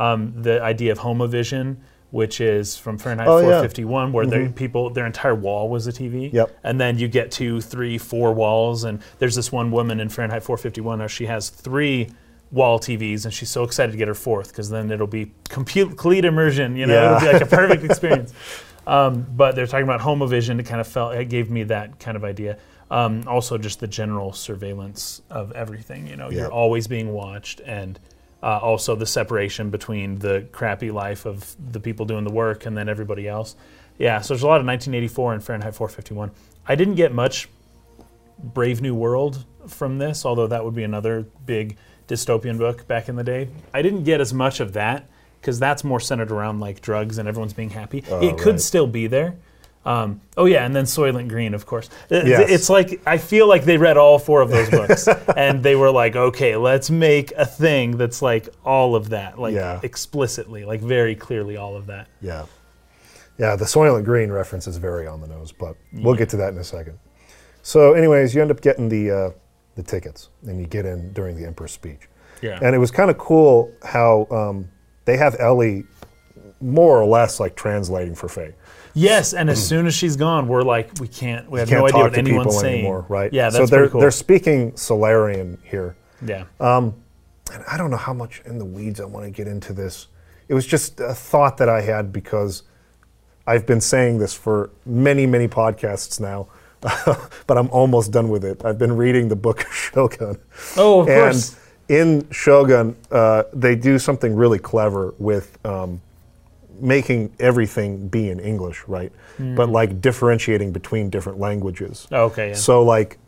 [0.00, 1.76] Um, the idea of homovision,
[2.10, 3.44] which is from Fahrenheit Oh, yeah.
[3.60, 6.32] 451, where they people their entire wall was a TV.
[6.32, 6.58] Yep.
[6.64, 10.42] And then you get two, three, four walls, and there's this one woman in Fahrenheit
[10.42, 10.98] 451.
[11.00, 12.08] Now she has three
[12.50, 16.24] wall TVs, and she's so excited to get her fourth because then it'll be complete,
[16.24, 16.74] immersion.
[16.76, 17.16] You know, Yeah.
[17.16, 18.32] it'll be like a perfect experience.
[18.86, 20.58] Um, but they're talking about homovision.
[20.58, 22.56] It kind of felt it gave me that kind of idea.
[22.90, 26.08] Um, also, just the general surveillance of everything.
[26.08, 26.38] You know, Yeah.
[26.40, 28.00] you're always being watched, and
[28.42, 32.76] uh, also the separation between the crappy life of the people doing the work and
[32.76, 33.56] then everybody else.
[33.98, 36.30] Yeah, so there's a lot of 1984 and Fahrenheit 451.
[36.66, 37.48] I didn't get much
[38.38, 41.76] Brave New World from this, although that would be another big
[42.08, 43.48] dystopian book back in the day.
[43.74, 45.08] I didn't get as much of that
[45.40, 47.98] because that's more centered around like drugs and everyone's being happy.
[47.98, 48.60] it could right.
[48.60, 49.36] still be there.
[49.84, 51.88] Um, oh yeah, and then Soylent Green, of course.
[52.10, 52.50] Uh, Yes.
[52.50, 55.90] It's like I feel like they read all four of those books, and they were
[55.90, 59.80] like, okay, let's make a thing that's like all of that, like Yeah.
[59.82, 62.08] explicitly, like very clearly all of that.
[62.20, 62.44] Yeah.
[63.38, 66.52] Yeah, the Soylent Green reference is very on the nose, but we'll get to that
[66.52, 66.98] in a second.
[67.62, 69.30] So, anyways, you end up getting the uh,
[69.76, 72.00] the tickets, and you get in during the Emperor's speech.
[72.42, 72.58] Yeah.
[72.62, 74.68] And it was kind of cool how um,
[75.06, 75.84] they have Ellie
[76.60, 78.54] more or less like translating for Fei.
[78.94, 81.50] Yes, and as soon as she's gone, we're like, we can't.
[81.50, 83.32] We have Can't no idea talk what to anyone's people saying anymore, right?
[83.32, 84.00] Yeah, that's so they're pretty cool.
[84.00, 85.96] they're speaking Solarian here.
[86.24, 86.44] yeah.
[87.52, 90.06] And I don't know how much in the weeds I want to get into this.
[90.48, 92.62] It was just a thought that I had because
[93.46, 96.46] I've been saying this for many, many podcasts now,
[96.80, 98.64] but I'm almost done with it.
[98.64, 100.38] I've been reading the book of Shogun.
[100.76, 101.08] oh, of course.
[101.08, 102.24] and course.
[102.24, 106.00] in Shogun, uh, they do something really clever with um,
[106.80, 109.12] making everything be in English, right?
[109.56, 112.06] But like differentiating between different languages.
[112.12, 112.50] Okay.
[112.50, 112.54] Yeah.
[112.54, 113.18] So, like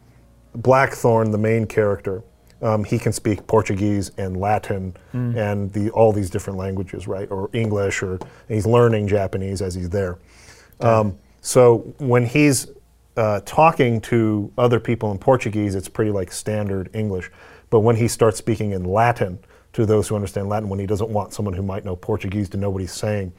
[0.54, 2.22] Blackthorn, the main character,
[2.62, 4.94] um, he can speak Portuguese and Latin
[5.36, 7.30] and the all these different languages, right?
[7.30, 10.18] Or English, or he's learning Japanese as he's there.
[10.80, 12.68] Um, so when he's
[13.16, 17.30] uh, talking to other people in Portuguese, it's pretty like standard English.
[17.70, 19.38] But when he starts speaking in Latin
[19.72, 22.56] to those who understand Latin, when he doesn't want someone who might know Portuguese to
[22.58, 23.32] know what he's saying,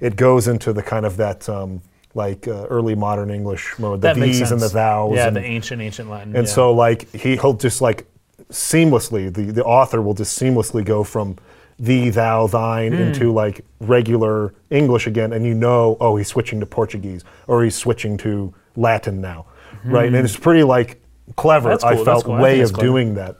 [0.00, 1.80] it goes into the kind of that um,
[2.14, 5.14] like uh, early modern English mode, the that these and the thous.
[5.14, 6.36] Yeah, and, the ancient, ancient Latin.
[6.36, 6.52] and yeah.
[6.52, 8.06] so like he, he'll just like
[8.50, 11.36] seamlessly the, the author will just seamlessly go from
[11.78, 12.98] thee, thou, thine Hmm.
[13.02, 17.76] into like regular English again, and you know, oh, he's switching to Portuguese or he's
[17.76, 19.46] switching to Latin now,
[19.84, 20.06] right?
[20.06, 21.00] And it's pretty like
[21.36, 21.68] clever.
[21.68, 21.72] Hmm.
[21.74, 22.36] That's I felt cool.
[22.36, 22.86] Way of clever.
[22.86, 23.36] doing that.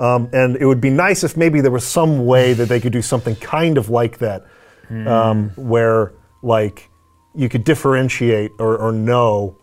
[0.00, 2.92] Um, and it would be nice if maybe there was some way that they could
[2.92, 4.44] do something kind of like that,
[4.88, 5.06] Hmm.
[5.06, 6.88] um, where like
[7.34, 9.58] you could differentiate or, or know,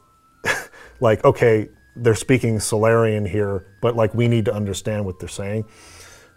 [1.00, 5.65] like okay, they're speaking Solarian here, but like we need to understand what they're saying.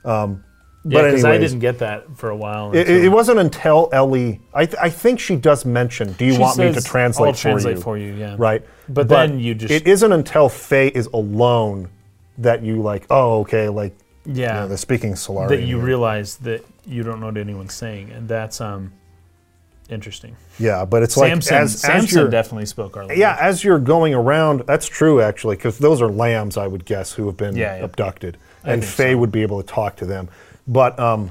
[0.05, 0.45] Um,
[0.85, 2.73] Yeah, because I didn't get that for a while.
[2.75, 4.41] It, it wasn't until Ellie.
[4.55, 7.35] I, th- I think she does mention, "Do you She want me to translate, "I'll
[7.35, 8.37] translate for for you?" you, yeah.
[8.39, 8.65] Right.
[8.89, 11.91] But then you just- It isn't until Fei is alone
[12.41, 13.07] that you like.
[13.11, 13.69] Oh, okay.
[13.69, 15.61] Like, yeah, you know, they're speaking Solarian.
[15.61, 15.87] that you here.
[15.87, 18.93] realize that you don't know what anyone's saying, and that's um
[19.89, 20.37] interesting.
[20.59, 23.19] Yeah, but it's like Samson, as, as Samson you're definitely spoke our language.
[23.19, 24.61] yeah as you're going around.
[24.67, 27.85] That's true actually, because those are lambs, I would guess, who have been Yeah, yeah.
[27.85, 30.29] abducted, and think Fei would be able to talk to them.
[30.69, 31.31] But um,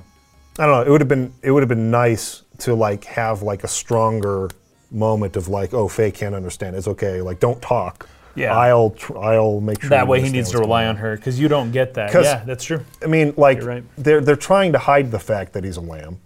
[0.58, 0.82] I don't know.
[0.82, 4.50] It would have been it would have been nice to like have like a stronger
[4.92, 6.76] moment of like, oh, Fei can't understand.
[6.76, 7.22] It's okay.
[7.22, 8.10] Like, don't talk.
[8.40, 8.58] Yeah.
[8.58, 9.90] I'll tr- I'll make sure.
[9.90, 12.14] That way he needs to rely on her because you don't get that.
[12.14, 12.84] Yeah, that's true.
[13.04, 13.84] I mean, like right.
[13.98, 16.20] they're they're trying to hide the fact that he's a lamb,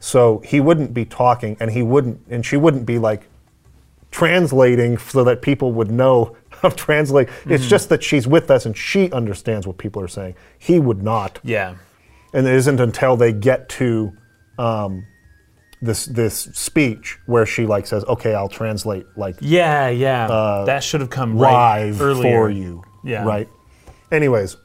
[0.00, 3.28] so he wouldn't be talking, and he wouldn't, and she wouldn't be like
[4.10, 7.28] translating so that people would know how to translate.
[7.28, 7.52] Mm-hmm.
[7.52, 10.34] It's just that she's with us and she understands what people are saying.
[10.58, 11.76] He would not, Yeah,
[12.32, 14.12] and it isn't until they get to
[14.58, 15.06] um,
[15.82, 20.64] this this speech where she like says, "Okay, I'll translate like yeah, yeah.
[20.66, 22.22] that should have come right live earlier.
[22.22, 22.82] for you.
[23.02, 23.24] Yeah.
[23.24, 23.48] Right.
[24.10, 24.56] Anyways,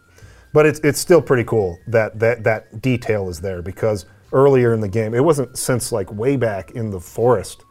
[0.53, 4.79] but it's it's still pretty cool that that that detail is there because earlier in
[4.79, 7.63] the game, it wasn't since like way back in the forest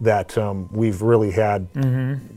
[0.00, 1.68] that um, we've really had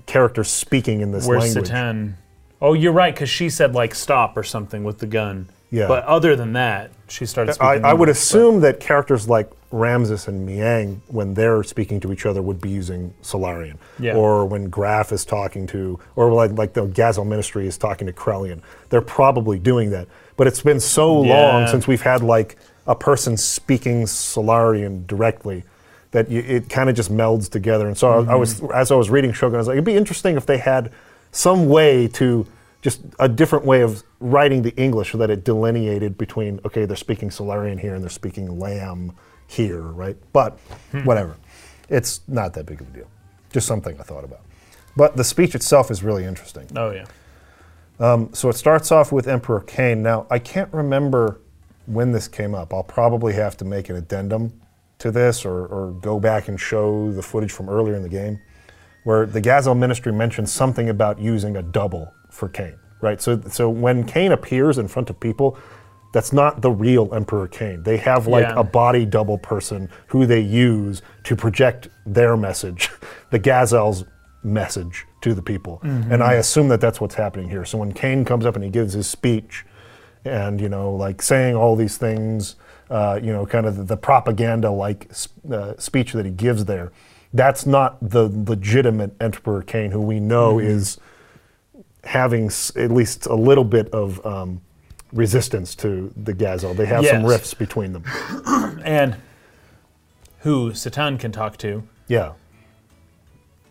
[0.06, 1.29] characters speaking in this Mm-hmm.
[1.29, 1.69] Where's language.
[1.69, 2.13] Citan?
[2.62, 5.49] Oh, you're right because she said like stop or something with the gun.
[5.73, 5.88] Yeah.
[5.88, 7.86] But other than that, she started I, speaking.
[7.86, 12.43] I would assume that characters like Ramses and Miang, when they're speaking to each other,
[12.43, 13.79] would be using Solarian.
[13.97, 14.15] Yeah.
[14.15, 18.13] Or when Graf is talking to, or like, like the Gazel Ministry is talking to
[18.13, 18.62] Krelian.
[18.89, 20.07] They're probably doing that.
[20.38, 22.55] But it's been so long since we've had like
[22.86, 25.63] a person speaking Solarian directly
[26.12, 27.88] that you, it kind of just melds together.
[27.88, 28.75] And so I, I was, Mm-hmm.
[28.75, 30.91] as I was reading Shogun, I was like, it'd be interesting if they had
[31.31, 32.45] some way to
[32.84, 36.96] just a different way of writing the English so that it delineated between okay, they're
[36.98, 39.13] speaking Solarian here and they're speaking Lamb
[39.48, 40.17] here, right?
[40.34, 40.60] But
[40.91, 41.06] Hmm.
[41.06, 41.36] whatever,
[41.89, 43.08] it's not that big of a deal.
[43.52, 44.41] Just something I thought about.
[44.96, 46.67] But the speech itself is really interesting.
[46.76, 47.06] Oh yeah.
[48.34, 50.04] So it starts off with Emperor Cain.
[50.04, 51.39] Now, I can't remember
[51.86, 52.74] when this came up.
[52.74, 54.52] I'll probably have to make an addendum
[55.00, 58.39] to this or, or go back and show the footage from earlier in the game
[59.04, 63.22] where the Gazel ministry mentions something about using a double for Cain, right?
[63.22, 65.58] So, so when Cain appears in front of people,
[66.13, 67.84] that's not the real Emperor Cain.
[67.84, 68.60] They have like Yeah.
[68.60, 72.89] a body double person who they use to project their message,
[73.32, 74.06] the Gazel's
[74.44, 75.80] message to the people.
[75.84, 77.66] And I assume that that's what's happening here.
[77.66, 79.66] So when Cain comes up and he gives his speech,
[80.26, 82.56] and you know, like saying all these things,
[82.89, 85.12] uh, you know, kind of the, the propaganda-like
[85.52, 86.92] uh, speech that he gives there,
[87.34, 90.98] that's not the legitimate Emperor Cain who we know is
[92.04, 94.62] having s- at least a little bit of um,
[95.13, 96.76] resistance to the Gazel.
[96.76, 98.04] They have some rifts between them.
[98.84, 99.15] And
[100.39, 102.34] who Citan can talk to, Yeah.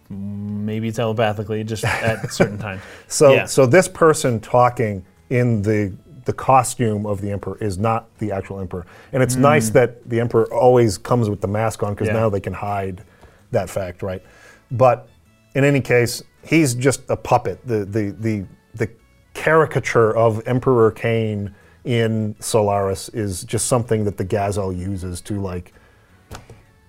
[0.09, 2.81] maybe telepathically, just at certain times.
[3.09, 3.44] So, Yeah.
[3.46, 5.92] so this person talking in the
[6.25, 10.20] the costume of the emperor is not the actual emperor, and it's nice that the
[10.20, 12.12] emperor always comes with the mask on because Mm.
[12.14, 12.20] Yeah.
[12.20, 13.03] now they can hide
[13.52, 14.22] that fact, right?
[14.70, 15.08] But
[15.54, 17.66] in any case, he's just a puppet.
[17.66, 18.90] The the the the
[19.34, 25.72] caricature of Emperor Cain in Solaris is just something that the Gazel uses to like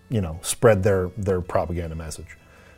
[0.09, 2.37] you know, spread their their propaganda message.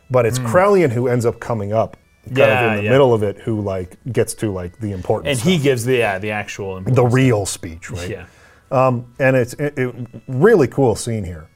[0.09, 1.97] But it's Krelian who ends up coming up
[2.33, 2.69] kind of Hmm.
[2.71, 2.89] In the yeah.
[2.91, 5.51] middle of it who like gets to like the important And stuff.
[5.51, 8.09] he gives the yeah the actual the real speech, right?
[8.17, 8.25] yeah
[9.19, 9.95] And it's it, it,
[10.27, 11.49] really cool scene here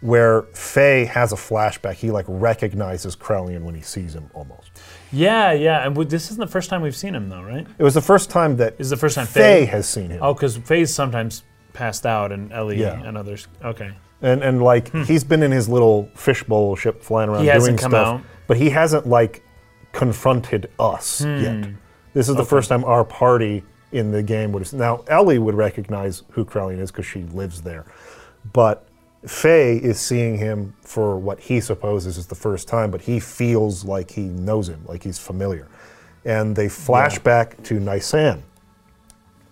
[0.00, 1.94] where Fei has a flashback.
[1.94, 4.70] He like recognizes Krelian when he sees him almost.
[5.12, 5.86] yeah yeah.
[5.86, 7.66] And this isn't the first time we've seen him though, right?
[7.78, 9.64] It was the first time that Is the first time Fei Fei?
[9.66, 10.18] has seen him.
[10.22, 13.02] Oh, because Fei's sometimes passed out, and Ellie Yeah.
[13.02, 13.48] and others.
[13.64, 13.90] Okay.
[14.22, 17.52] And and like he's been in his little fishbowl ship flying around Hmm.
[17.52, 18.20] He doing stuff, out.
[18.46, 19.42] but he hasn't like
[19.92, 21.36] confronted us Hmm.
[21.42, 21.68] yet.
[22.14, 24.72] This is the first time our party in the game would have.
[24.72, 27.84] Now Ellie would recognize who Krelian is because she lives there,
[28.52, 28.85] but
[29.26, 33.84] Fei is seeing him for what he supposes is the first time, but he feels
[33.84, 35.66] like he knows him, like he's familiar,
[36.24, 38.42] and they flash back to Nisan,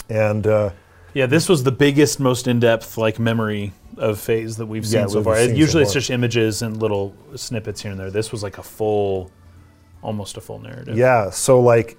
[0.09, 0.47] and.
[0.47, 0.71] Uh,
[1.15, 5.07] Yeah, this was the biggest, most in-depth like memory of Fei's that we've seen Yeah,
[5.07, 5.37] so we've far.
[5.37, 6.01] seen so Usually it's far.
[6.01, 8.11] just images and little snippets here and there.
[8.11, 9.31] This was like a full,
[10.03, 10.97] almost a full narrative.
[10.97, 11.97] Yeah, so like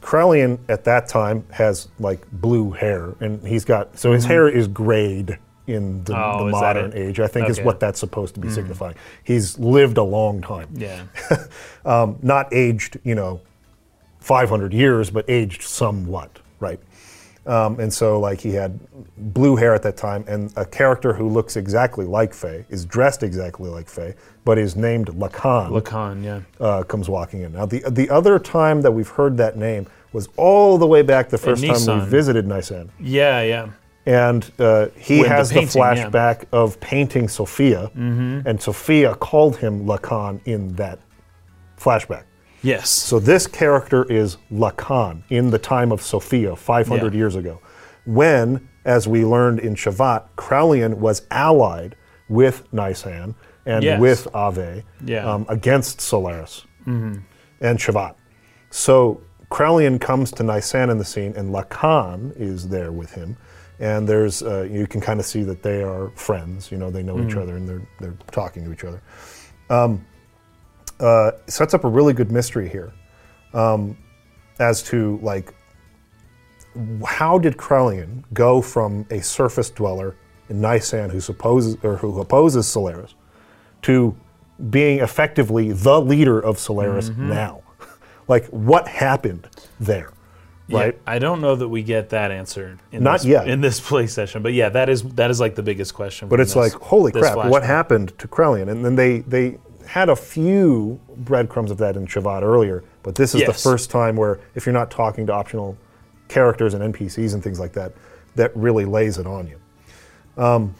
[0.00, 4.66] Krelian at that time has like blue hair, and he's got so his hair is
[4.68, 6.16] grayed in the.
[6.16, 7.20] Oh, the modern age.
[7.20, 7.62] I think is Okay.
[7.62, 7.66] Mm.
[7.66, 8.94] what that's supposed to be signifying.
[9.24, 11.04] He's lived a long time, Yeah.
[11.84, 13.40] um, not aged, you know,
[14.20, 16.80] 500 years, but aged somewhat, right?
[17.46, 18.78] Um, and so, like, he had
[19.16, 23.22] blue hair at that time, and a character who looks exactly like Fei, is dressed
[23.22, 26.40] exactly like Fei, but is named Lacan, Lacan, yeah.
[26.60, 27.52] uh, comes walking in.
[27.54, 31.30] Now, the, the other time that we've heard that name was all the way back
[31.30, 32.90] the first time we visited Nisan.
[33.00, 33.68] Yeah, yeah.
[34.08, 35.94] And uh, he has the, painting, yeah.
[35.94, 36.16] Mm-hmm.
[36.16, 40.98] flashback of painting Sophia, and Sophia called him Lacan in that
[41.78, 42.24] flashback.
[42.62, 42.88] Yes.
[42.88, 47.18] So this character is Lacan in the time of Sophia, 500 Yeah.
[47.18, 47.60] years ago,
[48.06, 51.94] when, as we learned in Shevat, Krelian was allied
[52.30, 53.34] with Nisan
[53.66, 54.00] and Yes.
[54.00, 55.30] with Ave Yeah.
[55.30, 57.22] um, against Solaris and
[57.78, 58.14] Shevat.
[58.70, 63.36] So Krelian comes to Nisan in the scene, and Lacan is there with him.
[63.80, 66.72] And there's, uh, you can kind of see that they are friends.
[66.72, 69.00] You know, they know each other and they're, they're talking to each other
[69.70, 70.04] Um,
[70.98, 72.92] uh, sets up a really good mystery here
[73.54, 73.96] um,
[74.58, 75.54] as to like
[77.06, 80.16] how did Krelian go from a surface dweller
[80.48, 83.14] in Nisan who supposes or who opposes Solaris
[83.82, 84.16] to
[84.70, 87.62] being effectively the leader of Solaris now?
[88.28, 89.48] like what happened
[89.80, 90.12] there?
[90.68, 93.48] Yeah, I don't know that we get that answer in Not this, yet.
[93.48, 96.28] in this play session, but yeah, that is that is like the biggest question.
[96.28, 98.68] But it's this- like, holy crap, what happened to Krelian?
[98.68, 103.34] And then they, they had a few breadcrumbs of that in Shevat earlier, but this
[103.34, 105.76] is the first time where, if you're not talking to optional
[106.28, 107.92] characters and NPCs and things like that,
[108.34, 109.58] that really lays it on you.
[110.42, 110.74] Um,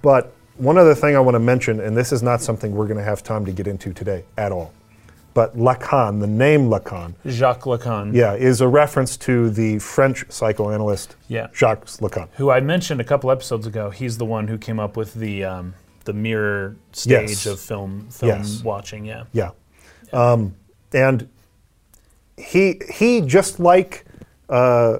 [0.00, 2.98] but one other thing I want to mention, and this is not something we're going
[2.98, 4.72] to have time to get into today at all,
[5.34, 11.16] but Lacan, the name Lacan, Jacques Lacan, yeah, is a reference to the French psychoanalyst
[11.28, 11.46] Yeah.
[11.54, 12.28] Jacques Lacan.
[12.36, 13.90] who I mentioned a couple episodes ago.
[13.90, 17.46] He's the one who came up with the um, the mirror stage Yes.
[17.46, 18.62] of film film Yes.
[18.62, 19.04] watching.
[19.06, 19.24] Yeah.
[19.32, 19.50] Yeah.
[20.12, 20.54] Um,
[20.92, 21.28] and
[22.36, 24.04] he he just like
[24.48, 24.98] uh,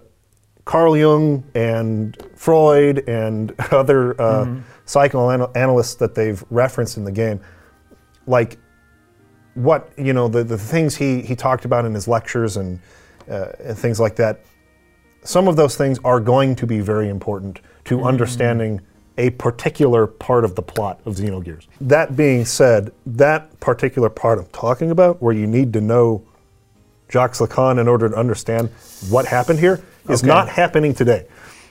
[0.64, 4.46] Carl Jung and Freud and other uh,
[4.86, 7.40] psychoanalysts that they've referenced in the game,
[8.26, 8.58] like
[9.54, 12.78] what you know the, the things he he talked about in his lectures and
[13.30, 14.40] uh, and things like that.
[15.24, 18.80] Some of those things are going to be very important to understanding
[19.18, 21.66] a particular part of the plot of Xenogears.
[21.80, 26.24] That being said, that particular part I'm talking about, where you need to know
[27.08, 28.70] Jacques Lacan in order to understand
[29.10, 30.26] what happened here, is Okay.
[30.28, 31.26] not happening today.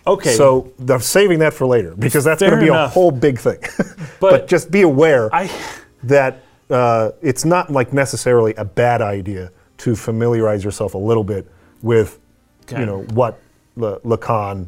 [0.08, 0.36] Okay.
[0.36, 3.58] So they're saving that for later because that's going to be a whole big thing.
[3.78, 5.50] but, But just be aware I
[6.04, 11.47] that uh, it's not like necessarily a bad idea to familiarize yourself a little bit
[11.81, 12.19] with,
[12.63, 12.79] Okay.
[12.79, 13.39] you know, what
[13.75, 14.67] Le- Lacan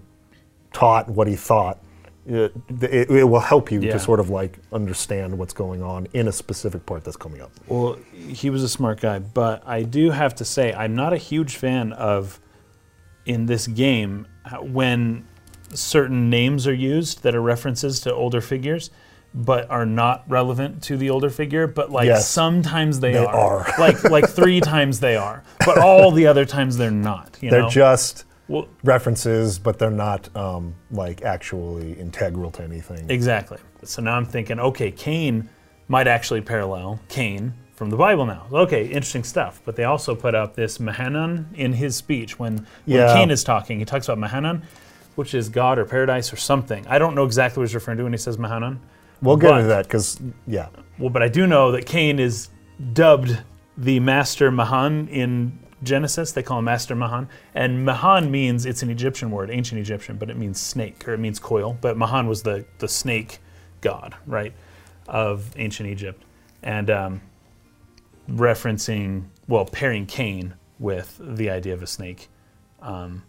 [0.74, 1.80] taught, what he thought.
[2.26, 3.94] It, it, it will help you Yeah.
[3.94, 7.52] to sort of like understand what's going on in a specific part that's coming up.
[7.68, 11.18] Well, he was a smart guy, but I do have to say I'm not a
[11.18, 12.40] huge fan of
[13.26, 14.26] in this game
[14.62, 15.26] when
[15.74, 18.90] certain names are used that are references to older figures
[19.36, 22.30] but are not relevant to the older figure but like Yes.
[22.30, 23.74] sometimes they, They are, are.
[23.80, 27.62] like like 3 times they are but all the other times they're not you They're
[27.64, 33.10] know just well, references, but they're not um, like actually integral to anything.
[33.10, 33.58] Exactly.
[33.84, 35.48] So now I'm thinking, okay, Cain
[35.88, 38.46] might actually parallel Cain from the Bible now.
[38.52, 39.62] Okay, interesting stuff.
[39.64, 42.68] But they also put up this Mahanan in his speech when, when
[42.98, 43.14] Yeah.
[43.14, 43.80] Cain is talking.
[43.80, 44.64] He talks about Mahanan,
[45.16, 46.86] which is God or paradise or something.
[46.88, 48.80] I don't know exactly what he's referring to when he says Mahanan.
[49.24, 50.70] We'll get but- into that because, yeah.
[51.00, 52.50] Well, but I do know that Cain is
[52.94, 53.42] dubbed
[53.76, 56.32] the Master Mahan in Genesis.
[56.32, 57.28] They call him Master Mahan.
[57.56, 61.20] And Mahan means, it's an Egyptian word, ancient Egyptian, but it means snake or it
[61.20, 61.78] means coil.
[61.82, 63.40] But Mahan was the, the snake
[63.82, 64.54] god, right,
[65.08, 66.24] of ancient Egypt.
[66.62, 67.22] And um,
[68.30, 72.30] referencing, well, pairing Cain with the idea of a snake
[72.82, 73.24] um,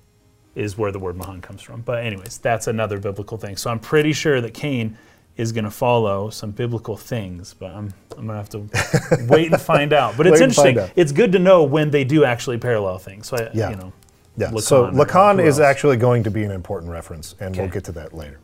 [0.54, 1.80] is where the word Mahan comes from.
[1.80, 3.56] But, anyways, that's another biblical thing.
[3.56, 4.96] So I'm pretty sure that Cain
[5.36, 9.52] is going to follow some biblical things, but I'm, I'm going to have to wait
[9.52, 10.16] and find out.
[10.16, 10.78] But it's interesting.
[10.96, 13.26] It's good to know when they do actually parallel things.
[13.28, 13.70] So, I, Yeah.
[13.70, 13.92] you know,
[14.36, 14.50] Yeah.
[14.58, 15.04] so Lacan or
[15.42, 18.38] Lacan is actually going to be an important reference, and we'll get to that later.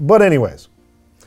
[0.00, 0.68] But, anyways,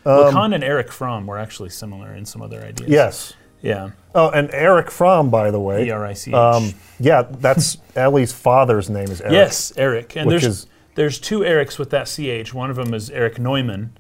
[0.04, 2.90] Lacan and Erich Fromm were actually similar in some other ideas.
[2.90, 3.34] yes.
[3.62, 3.92] Yeah.
[4.14, 5.88] Oh, and Erich Fromm, by the way.
[5.88, 6.36] E R I C H.
[6.36, 9.34] Um, yeah, that's Ellie's father's name is Eric.
[9.34, 10.16] Yes, Eric.
[10.16, 12.54] And there's is- there's two Erics with that CH.
[12.54, 13.94] One of them is Erich Neumann,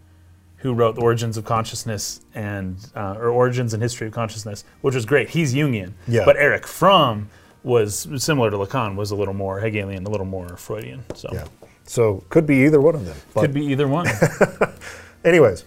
[0.65, 4.95] who wrote The Origins of Consciousness and uh, or Origins and History of Consciousness, which
[4.95, 5.29] was great.
[5.29, 5.93] He's Jungian.
[6.07, 6.25] Yeah.
[6.25, 7.29] But Erich Fromm
[7.61, 11.03] was similar to Lacan, was a little more Hegelian, a little more Freudian.
[11.13, 11.45] So Yeah.
[11.83, 13.15] So could be either one of them.
[13.35, 14.07] Could be either one.
[15.23, 15.65] anyways,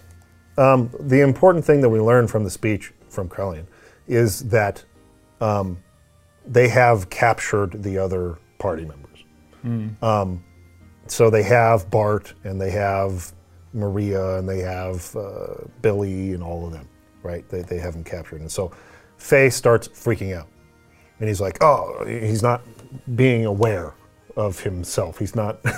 [0.57, 3.67] um, the important thing that we learned from the speech from Krelian
[4.05, 4.83] is that
[5.39, 5.81] um,
[6.45, 9.23] they have captured the other party members.
[10.03, 10.43] Um,
[11.07, 13.31] so they have Bart and they have
[13.73, 16.87] Maria and they have uh, Billy and all of them,
[17.23, 17.47] right?
[17.49, 18.41] They, they have him captured.
[18.41, 18.71] And so
[19.17, 20.47] Fei starts freaking out.
[21.19, 22.61] And he's like, oh, he's not
[23.15, 23.93] being aware
[24.35, 25.19] of himself.
[25.19, 25.59] He's not.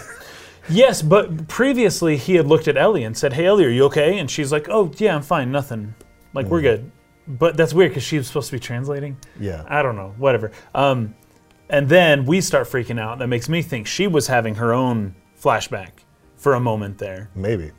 [0.69, 4.19] Yes, but previously he had looked at Ellie and said, "Hey, Ellie, are you okay?"
[4.19, 5.51] And she's like, "Oh, yeah, I'm fine.
[5.51, 5.95] Nothing.
[6.35, 6.91] Like we're good."
[7.27, 9.17] But that's weird because she was supposed to be translating.
[9.39, 9.63] yeah.
[9.67, 10.13] I don't know.
[10.17, 10.51] Whatever.
[10.75, 11.15] Um,
[11.69, 13.17] and then we start freaking out.
[13.19, 15.91] That makes me think she was having her own flashback
[16.35, 17.71] for a moment there, Maybe.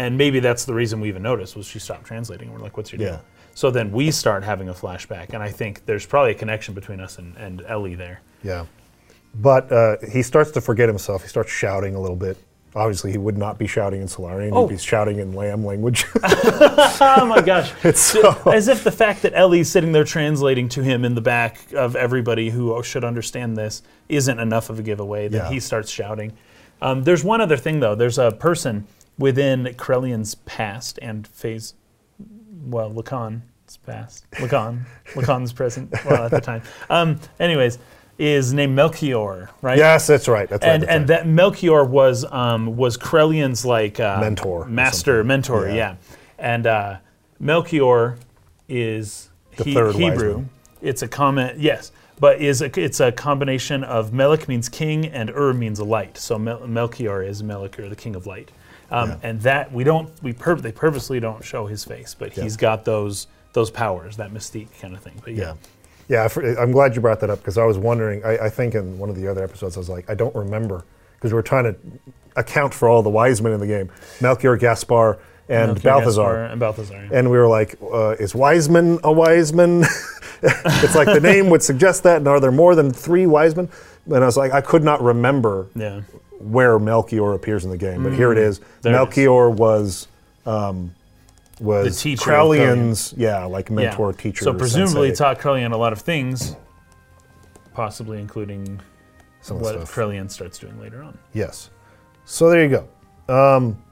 [0.00, 2.50] And maybe that's the reason we even noticed was she stopped translating.
[2.50, 3.20] We're like, "What's your deal?" Yeah.
[3.54, 7.00] So then we start having a flashback, and I think there's probably a connection between
[7.00, 8.22] us and, and Ellie there.
[8.42, 8.64] Yeah.
[9.34, 11.22] But uh, he starts to forget himself.
[11.22, 12.38] He starts shouting a little bit.
[12.74, 14.54] Obviously, he would not be shouting in Solarian.
[14.54, 14.66] Oh.
[14.66, 16.06] He'd be shouting in lamb language.
[17.02, 17.72] Oh my gosh.
[17.84, 18.36] it's so.
[18.46, 21.96] As if the fact that Ellie's sitting there translating to him in the back of
[21.96, 25.50] everybody who should understand this isn't enough of a giveaway that Yeah.
[25.50, 26.32] he starts shouting.
[26.80, 27.94] Um, there's one other thing, though.
[27.94, 28.86] There's a person
[29.20, 31.74] within Krelian's past and phase,
[32.64, 34.28] well, Lacan's past.
[34.32, 34.80] Lacan.
[35.14, 36.62] Lacan's present, well, at the time.
[36.88, 37.78] Um, anyways,
[38.18, 39.78] is named Melchior, right?
[39.78, 40.48] Yes, that's right.
[40.48, 40.72] That's right.
[40.74, 41.18] and that's and right.
[41.18, 45.74] that Melchior was um, was Krelian's like uh, Mentor master, mentor, Yeah.
[45.74, 45.94] yeah.
[46.38, 46.96] And uh,
[47.38, 48.18] Melchior
[48.68, 50.44] is The he- third wise Hebrew.
[50.82, 55.28] It's a comment, yes, but is a, it's a combination of Melech means king and
[55.30, 56.16] Ur means light.
[56.16, 58.50] So Mel- Melchior is Melchior, the king of light.
[58.90, 59.16] Um, Yeah.
[59.22, 62.42] And that we don't we pur- they purposely don't show his face, but Yeah.
[62.44, 65.14] he's got those those powers, that mystique kind of thing.
[65.24, 65.54] But yeah,
[66.08, 66.26] Yeah.
[66.34, 68.24] Yeah, I'm glad you brought that up because I was wondering.
[68.24, 70.84] I, I think in one of the other episodes, I was like, I don't remember
[71.14, 71.76] because we were trying to
[72.34, 75.18] account for all the wise men in the game Melchior, Gaspar,
[75.48, 76.22] and Melchior, Balthazar.
[76.22, 76.94] Gaspar, and Balthazar.
[77.12, 77.18] yeah.
[77.18, 79.82] And we were like, uh, is Wiseman a Wiseman?
[80.42, 82.16] it's like the name would suggest that.
[82.16, 83.68] And are there more than three Wisemen?
[84.06, 86.00] And I was like, I could not remember yeah.
[86.40, 88.58] Where Melchior appears in the game, but here it is.
[88.58, 88.64] Mm.
[88.82, 88.98] There it is.
[88.98, 90.08] Melchior was
[90.46, 90.94] um,
[91.60, 94.44] was The teacher of yeah, like mentor, teacher.
[94.44, 96.56] So presumably sensei, taught Krelian a lot of things,
[97.74, 98.80] possibly including
[99.42, 99.94] some of the what stuff.
[99.94, 101.18] Krelian starts doing later on.
[101.32, 101.70] Yes.
[102.24, 102.84] So there you
[103.28, 103.56] go.
[103.56, 103.82] Um,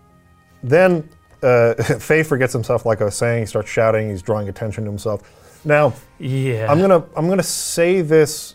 [0.63, 1.09] then
[1.43, 3.43] uh, Fei forgets himself, like I was saying.
[3.43, 4.11] He starts shouting.
[4.11, 5.61] He's drawing attention to himself.
[5.65, 6.71] Now Yeah.
[6.71, 8.55] I'm gonna I'm gonna say this.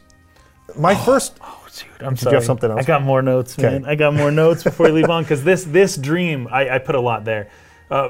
[0.78, 1.38] My first.
[1.80, 2.36] Dude, I'm sorry.
[2.36, 2.82] have something else?
[2.82, 3.68] I got more notes, Okay.
[3.70, 3.86] man.
[3.86, 6.96] I got more notes before we leave on because this this dream, I, I put
[6.96, 7.50] a lot there.
[7.90, 8.10] Uh,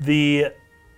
[0.00, 0.46] the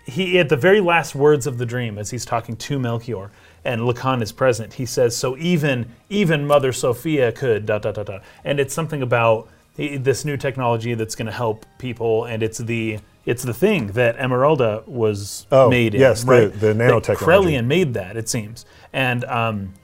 [0.04, 3.30] he at the very last words of the dream, as he's talking to Melchior,
[3.64, 4.72] and Lacan is present.
[4.74, 9.02] He says, "So even even Mother Sophia could dot dot dot dot," and it's something
[9.02, 13.88] about this new technology that's going to help people, and it's the it's the thing
[13.88, 16.00] that Emeralda was Oh, made in.
[16.00, 16.52] yes, the- right?
[16.52, 17.16] the That nanotechnology.
[17.16, 19.74] Krelian made that, it seems, and um,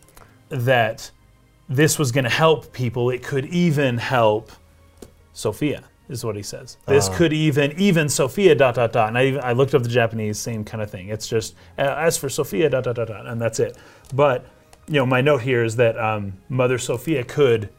[0.48, 1.10] that
[1.68, 3.10] this was going to help people.
[3.10, 4.50] It could even help
[5.32, 6.76] Sophia, is what he says.
[6.86, 7.16] This Ah.
[7.16, 9.08] could even even Sophia dot dot dot.
[9.08, 11.08] And I, even- I looked up the Japanese, same kind of thing.
[11.08, 13.76] It's just uh, as for Sophia dot dot dot dot, and that's it.
[14.14, 14.46] But
[14.86, 17.70] you know, my note here is that um, Mother Sophia could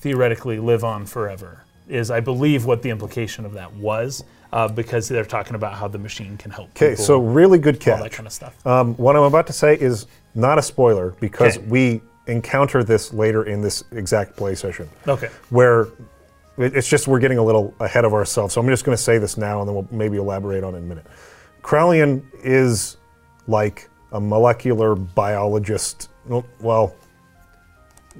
[0.00, 1.64] theoretically live on forever.
[1.88, 5.88] Is I believe what the implication of that was, uh, because they're talking about how
[5.88, 6.68] the machine can help.
[6.70, 7.96] Okay, so really good catch.
[7.96, 8.54] all that kind of stuff.
[8.66, 11.66] Um, what I'm about to say is not a spoiler because Okay.
[11.66, 14.88] we encounter this later in this exact play session.
[15.06, 15.28] Okay.
[15.50, 15.88] where
[16.58, 18.52] it's just we're getting a little ahead of ourselves.
[18.54, 20.78] So I'm just going to say this now, and then we'll maybe elaborate on it
[20.78, 21.06] in a minute.
[21.62, 22.96] Krelian is
[23.46, 26.10] like a molecular biologist.
[26.60, 26.94] Well,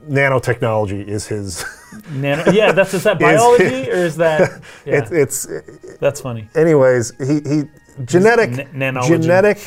[0.09, 1.64] nanotechnology is his.
[2.11, 4.62] Nano, yeah, that's is that biology or is that?
[4.86, 5.11] Yeah, it's,
[5.46, 6.48] it's that's funny.
[6.54, 7.12] anyways.
[7.18, 7.62] He he
[8.04, 9.59] genetic N- genetic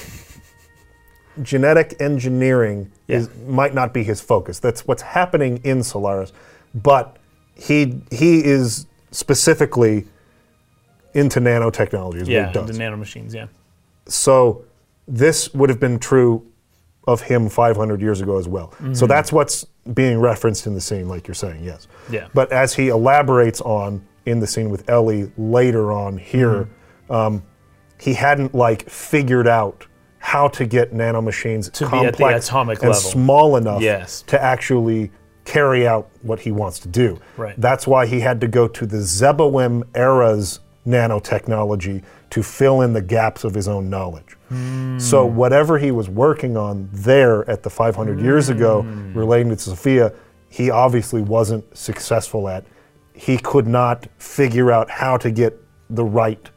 [1.43, 3.17] genetic engineering Yeah.
[3.17, 4.59] is might not be his focus.
[4.59, 6.31] That's what's happening in Solaris,
[6.73, 7.17] but
[7.55, 10.05] he he is specifically
[11.13, 12.27] into nanotechnology.
[12.27, 12.77] Yeah, the does.
[12.77, 13.33] nano machines.
[13.33, 13.47] Yeah,
[14.05, 14.63] so
[15.07, 16.45] this would have been true
[17.07, 18.67] of him 500 years ago as well.
[18.75, 18.93] Mm-hmm.
[18.93, 21.63] So that's what's being referenced in the scene, like you're saying.
[21.63, 21.87] Yes.
[22.11, 22.27] Yeah.
[22.33, 26.67] But as he elaborates on in the scene with Ellie later on here,
[27.09, 27.11] Mm-hmm.
[27.13, 27.43] um,
[27.99, 29.85] he hadn't like figured out
[30.21, 33.01] how to get nanomachines To be at the complex atomic and level.
[33.01, 34.21] small enough Yes.
[34.27, 35.11] to actually
[35.45, 37.19] carry out what he wants to do.
[37.37, 37.59] Right.
[37.59, 43.01] That's why he had to go to the Zeboim era's nanotechnology to fill in the
[43.01, 44.37] gaps of his own knowledge.
[44.49, 44.99] Hmm.
[44.99, 48.23] So whatever he was working on there at the 500 hmm.
[48.23, 48.81] years ago
[49.15, 50.13] relating to Sophia,
[50.49, 52.63] he obviously wasn't successful at.
[53.13, 55.57] He could not figure out how to get
[55.89, 56.50] the right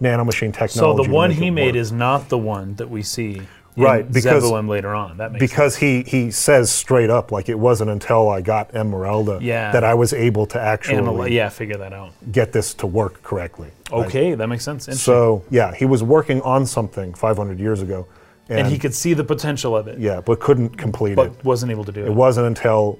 [0.00, 0.78] nanomachine technology.
[0.78, 1.76] So the one he made work.
[1.76, 3.36] is not the one that we see
[3.76, 5.18] in Right, because- Zeboim later on.
[5.18, 9.38] That makes because he he says straight up like it wasn't until I got Emeralda
[9.42, 9.70] Yeah.
[9.72, 12.10] that I was able to actually Animal, yeah, figure that out.
[12.32, 13.68] get this to work correctly.
[13.92, 14.86] Okay, that makes sense.
[15.00, 18.06] So yeah, he was working on something 500 years ago,
[18.48, 21.16] and, and he could see the potential of it, yeah, but couldn't complete it.
[21.16, 22.06] but wasn't able to do it.
[22.08, 22.98] It wasn't until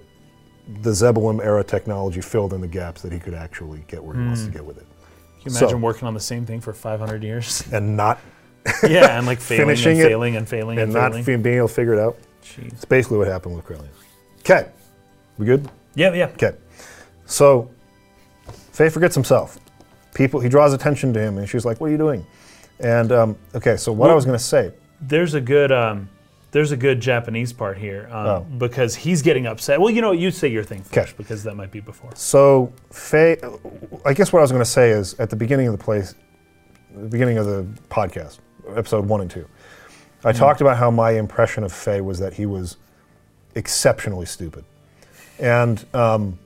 [0.83, 4.23] the Zeboim era technology filled in the gaps that he could actually get where he
[4.23, 4.47] wants Hmm.
[4.49, 4.87] to get with it,
[5.47, 7.65] Can you imagine so- working on the same thing for 500 years?
[7.73, 8.19] and not
[8.83, 11.43] yeah, and like failing Finishing and it failing and failing and, and not failing.
[11.43, 12.19] being able to figure it out.
[12.43, 12.73] Jeez.
[12.73, 13.89] It's basically what happened with Krelian.
[14.41, 14.69] Okay,
[15.39, 15.69] we good?
[15.95, 16.27] Yeah, yeah.
[16.27, 16.53] Okay.
[17.27, 17.71] So
[18.73, 19.59] Fei forgets himself.
[20.15, 22.27] People, he draws attention to him, and she's like, "What are you doing?"
[22.81, 26.09] And um, okay, so what I was going to say, There's a good um,
[26.57, 28.41] there's a good Japanese part here um, Oh.
[28.57, 29.79] because he's getting upset.
[29.79, 30.19] Well, you know what?
[30.19, 31.15] You say your thing first 'Kay.
[31.19, 32.11] because that might be before.
[32.15, 33.37] so Fei,
[34.07, 36.15] I guess what I was going to say is at the beginning of the place,
[36.95, 38.39] the beginning of the podcast,
[38.75, 39.47] episode one and two,
[40.25, 42.79] I talked about how my impression of Fei was that he was
[43.55, 44.65] exceptionally stupid,
[45.39, 46.39] and um,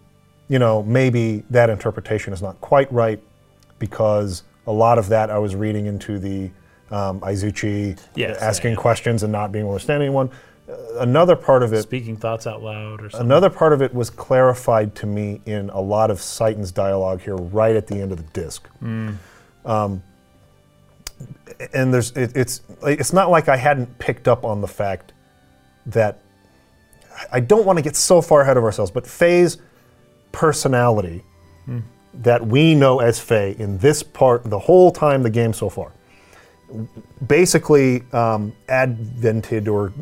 [0.49, 3.23] you know maybe that interpretation is not quite right
[3.79, 6.51] because a lot of that I was reading into the
[6.91, 8.81] um, Aizuchi Yes, asking yeah, yeah.
[8.83, 10.31] questions and not being able to understand anyone.
[10.69, 13.27] Uh, another part of it Speaking thoughts out loud or something.
[13.27, 17.37] Another part of it was clarified to me in a lot of Citan's dialogue here,
[17.37, 18.69] right at the end of the disc.
[19.65, 20.03] Um,
[21.75, 25.13] and there's it, it's it's not like I hadn't picked up on the fact
[25.87, 26.21] that
[27.31, 29.59] I don't want to get so far ahead of ourselves, but Fei's
[30.33, 31.25] personality
[32.13, 35.93] that we know as Fei in this part, the whole time the game so far,
[37.27, 39.93] basically um, advented or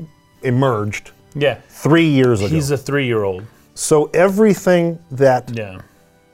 [0.42, 2.48] emerged yeah, three years ago.
[2.48, 3.44] he's a three year old.
[3.74, 5.80] So everything that Yeah.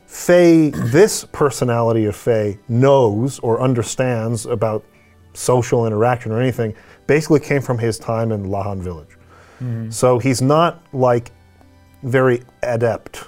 [0.07, 4.85] Fei, this personality of Fei, knows or understands about
[5.32, 6.72] social interaction or anything,
[7.09, 9.09] basically came from his time in Lahan Village.
[9.89, 11.30] So he's not like
[12.03, 13.24] very adept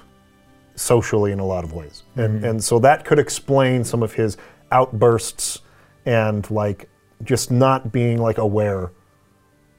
[0.75, 4.37] socially in a lot of ways, and and so that could explain some of his
[4.71, 5.61] outbursts
[6.05, 6.91] and like
[7.23, 8.93] just not being like aware,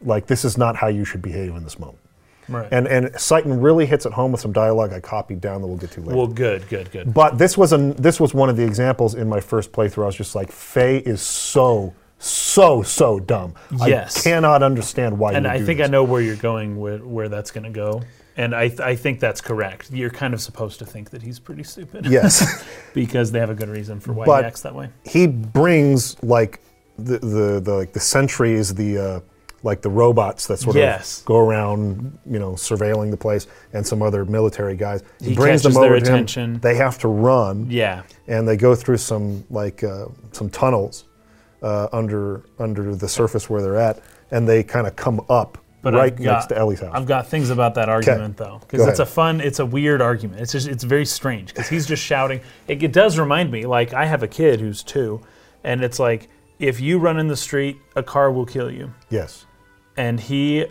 [0.02, 2.00] like this is not how you should behave in this moment.
[2.50, 2.68] Right.
[2.72, 5.78] And and Citan really hits it home with some dialogue I copied down that we'll
[5.78, 6.16] get to later.
[6.16, 7.14] well, good, good, good.
[7.14, 10.04] but this was a this was one of the examples in my first playthrough.
[10.04, 13.54] I was just like, Fei is so so so dumb.
[13.86, 14.26] Yes.
[14.26, 15.34] I cannot understand why.
[15.34, 15.90] and I do think this.
[15.90, 18.02] I know where you're going, where, where that's going to go.
[18.38, 19.92] And I, th- I think that's correct.
[19.92, 22.06] You're kind of supposed to think that he's pretty stupid.
[22.06, 24.90] Yes, because they have a good reason for why But- he acts that way.
[25.04, 26.62] he brings like
[26.98, 29.20] the the, the like the sentries, the uh,
[29.64, 31.20] like the robots that sort Yes.
[31.20, 35.04] of go around, you know, surveilling the place, and some other military guys.
[35.20, 36.02] He catches their over to him.
[36.02, 36.60] attention.
[36.60, 37.68] They have to run.
[37.70, 38.04] Yeah.
[38.28, 41.06] and they go through some like uh, some tunnels
[41.64, 44.00] uh, under under the surface where they're at,
[44.32, 46.92] and they kind of come up But right I've got, next to Ellie's house.
[46.94, 49.14] I've got things about that argument though, Go because it's a ahead.
[49.14, 50.42] fun, it's a weird argument.
[50.42, 52.42] It's just, it's very strange because he's just shouting.
[52.68, 55.22] It, it does remind me, like I have a kid who's two,
[55.64, 56.30] and it's like
[56.60, 59.46] if you run in the street, a car will kill you, yes,
[59.96, 60.66] and he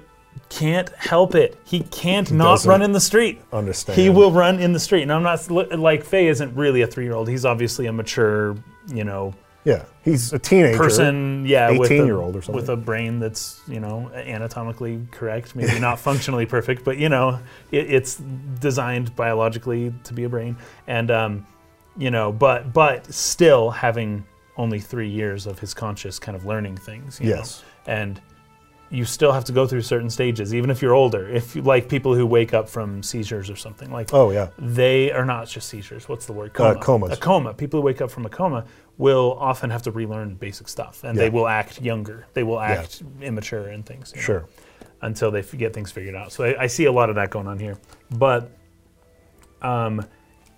[0.51, 1.59] can't help it.
[1.65, 3.41] He can't not doesn't run in the street.
[3.53, 3.99] understand.
[3.99, 5.03] He will run in the street.
[5.03, 7.29] And I'm not like Fei isn't really a three year old.
[7.29, 8.55] He's obviously a mature,
[8.93, 9.35] you know,
[9.65, 10.77] Yeah, he's a teenager.
[10.77, 11.47] person.
[11.47, 12.55] Yeah, with a- 18-year-old or something.
[12.55, 17.41] with a brain that's you know anatomically correct, maybe not functionally perfect, but you know
[17.73, 18.17] it, it's
[18.61, 20.57] designed biologically to be a brain,
[20.87, 21.47] and um,
[21.97, 24.25] you know, but but still having
[24.57, 27.21] only three years of his conscious kind of learning things.
[27.21, 27.63] You Yes.
[27.87, 27.93] know?
[27.95, 28.21] and
[28.89, 31.29] you still have to go through certain stages, even if you're older.
[31.29, 35.11] If you, like people who wake up from seizures or something, like Oh yeah, they
[35.11, 36.09] are not just seizures.
[36.09, 36.51] What's the word?
[36.51, 36.81] Uh, Coma.
[36.81, 37.13] comas.
[37.13, 37.55] A coma.
[37.55, 38.65] People who wake up from a coma
[38.97, 42.27] will often have to relearn basic stuff, and they will act younger.
[42.35, 44.13] They will act immature and things.
[44.15, 44.49] you know, sure.
[45.03, 46.31] until they get things figured out.
[46.33, 47.77] So I, I see a lot of that going on here.
[48.13, 48.51] But
[49.63, 50.07] um,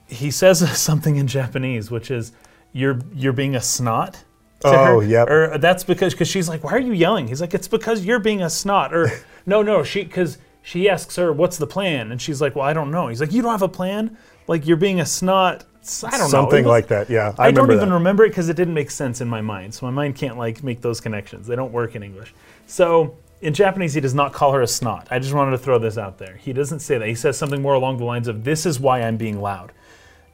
[0.06, 2.32] he says something in Japanese, which is
[2.72, 4.24] "you're you're being a snot."
[4.60, 5.02] To Oh, her.
[5.04, 5.28] yep.
[5.30, 8.18] Or that's because because she's like, "Why are you yelling?" He's like, "It's because you're
[8.18, 9.10] being a snot." Or
[9.46, 12.72] no, no, she because she asks her, "What's the plan?" And she's like, "Well, I
[12.72, 14.16] don't know." He's like, "You don't have a plan?
[14.48, 15.64] Like you're being a snot."
[16.04, 16.28] I don't know.
[16.28, 17.08] Something was- like that.
[17.08, 17.94] Yeah, I, I, don't even that.
[17.94, 19.72] remember it because it didn't make sense in my mind.
[19.74, 21.46] So my mind can't like make those connections.
[21.46, 22.34] They don't work in English.
[22.66, 25.06] So in Japanese, he does not call her a snot.
[25.10, 26.34] I just wanted to throw this out there.
[26.36, 27.06] He doesn't say that.
[27.08, 29.72] He says something more along the lines of, "This is why I'm being loud.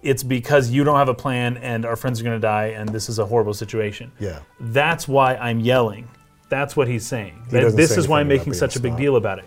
[0.04, 2.88] It's because you don't have a plan, and our friends are going to die, and
[2.90, 4.12] this is a horrible situation.
[4.20, 4.40] Yeah.
[4.60, 6.08] That's why I'm yelling.
[6.50, 7.42] That's what he's saying.
[7.50, 9.00] That this say is why I'm making such a big snot.
[9.00, 9.46] deal about it.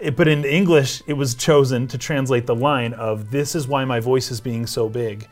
[0.00, 3.84] It- But in English, it was chosen to translate the line of "This is why
[3.84, 5.28] my voice is being so big."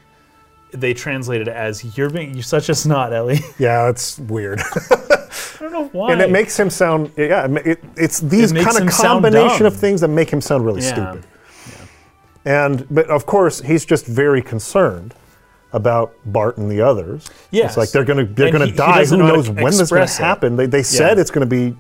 [0.72, 4.60] They translated it as "You're being you're such a snot, Ellie." Yeah, it's weird.
[4.60, 6.12] I don't know why.
[6.12, 7.46] and it makes him sound yeah.
[7.64, 10.92] it it's these makes kind of combination of things that make him sound really Yeah.
[11.12, 11.24] stupid.
[12.46, 15.14] And but of course he's just very concerned
[15.72, 17.28] about Bart and the others.
[17.50, 17.70] Yes.
[17.72, 19.04] it's like they're gonna they're And gonna he- he die.
[19.04, 20.56] Who know knows when this is gonna happen?
[20.56, 21.20] They they said Yeah.
[21.20, 21.76] it's gonna be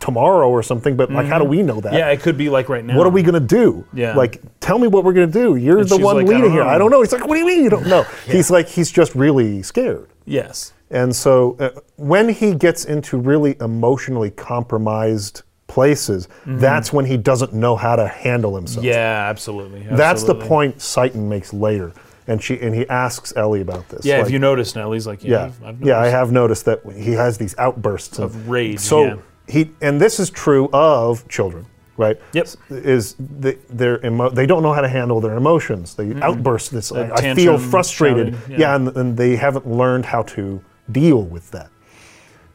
[0.00, 1.92] tomorrow or something, but like how do we know that?
[1.92, 2.96] yeah, it could be like right now.
[2.96, 3.84] What are we gonna do?
[3.92, 4.14] Yeah.
[4.16, 5.56] Like, tell me what we're gonna do.
[5.56, 6.62] You're And the one like, I leading don't here.
[6.62, 7.00] I don't know.
[7.02, 8.04] He's like, what do you mean you don't know?
[8.26, 10.08] He's like, he's just really scared.
[10.24, 10.72] Yes.
[10.90, 15.42] And so uh, when he gets into really emotionally compromised
[15.74, 18.84] places, that's when he doesn't know how to handle himself.
[18.84, 18.94] Mm-hmm.
[18.94, 19.82] Yeah, absolutely.
[19.90, 21.92] That's the point Citan makes later.
[22.26, 24.06] And she and he asks Ellie about this.
[24.06, 26.64] Yeah, like, if you notice, Ellie's like, yeah, yeah, I've, I've yeah, I have noticed
[26.64, 29.16] that he has these outbursts Of rage, So yeah.
[29.46, 31.66] he and this is true of children,
[31.98, 32.16] right?
[32.32, 32.46] Yep.
[32.70, 35.96] Is they, their emo- they don't know how to handle their emotions.
[35.96, 36.92] They outburst this.
[36.92, 38.32] I, I feel frustrated.
[38.34, 38.76] shouting, yeah, yeah.
[38.76, 41.68] and, and they haven't learned how to deal with that.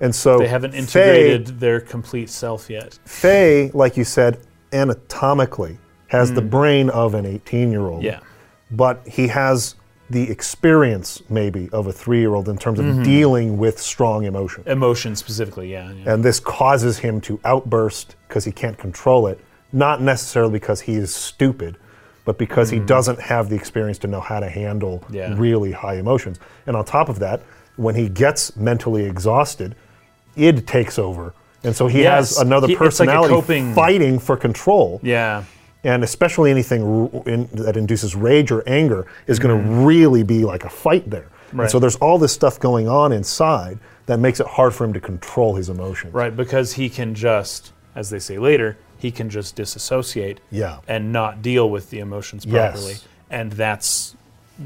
[0.02, 2.98] And so They haven't Fei- integrated their complete self yet.
[3.06, 4.40] Fei, like you said,
[4.72, 5.78] anatomically
[6.08, 8.02] has the brain of an 18-year-old.
[8.02, 8.06] Mm.
[8.06, 8.20] Yeah.
[8.72, 9.76] But he has
[10.10, 13.04] the experience maybe of a three-year-old in terms of Mm-hmm.
[13.04, 14.64] dealing with strong emotion.
[14.66, 15.92] Emotion specifically, yeah.
[15.92, 16.14] yeah.
[16.14, 19.40] And this causes him to outburst because he can't control it,
[19.72, 21.78] not necessarily because he is stupid,
[22.26, 25.14] but because he doesn't have the experience to know how to handle Mm-hmm.
[25.14, 25.36] Yeah.
[25.38, 26.40] really high emotions.
[26.66, 27.42] And on top of that,
[27.76, 29.76] when he gets mentally exhausted,
[30.36, 31.34] id takes over.
[31.64, 32.30] And so he Yes.
[32.30, 35.00] has another He- it's like personality fighting for control.
[35.04, 35.44] yeah.
[35.84, 36.82] And especially anything
[37.14, 39.86] r- in, that induces rage or anger is going to Mm-hmm.
[39.86, 41.28] really be like a fight there.
[41.52, 41.72] And Right.
[41.72, 45.00] so there's all this stuff going on inside that makes it hard for him to
[45.00, 46.14] control his emotions.
[46.14, 50.78] Right, because he can just, as they say later, he can just disassociate Yeah.
[50.88, 52.72] and not deal with the emotions Yes.
[52.74, 52.96] properly.
[53.30, 54.16] And that's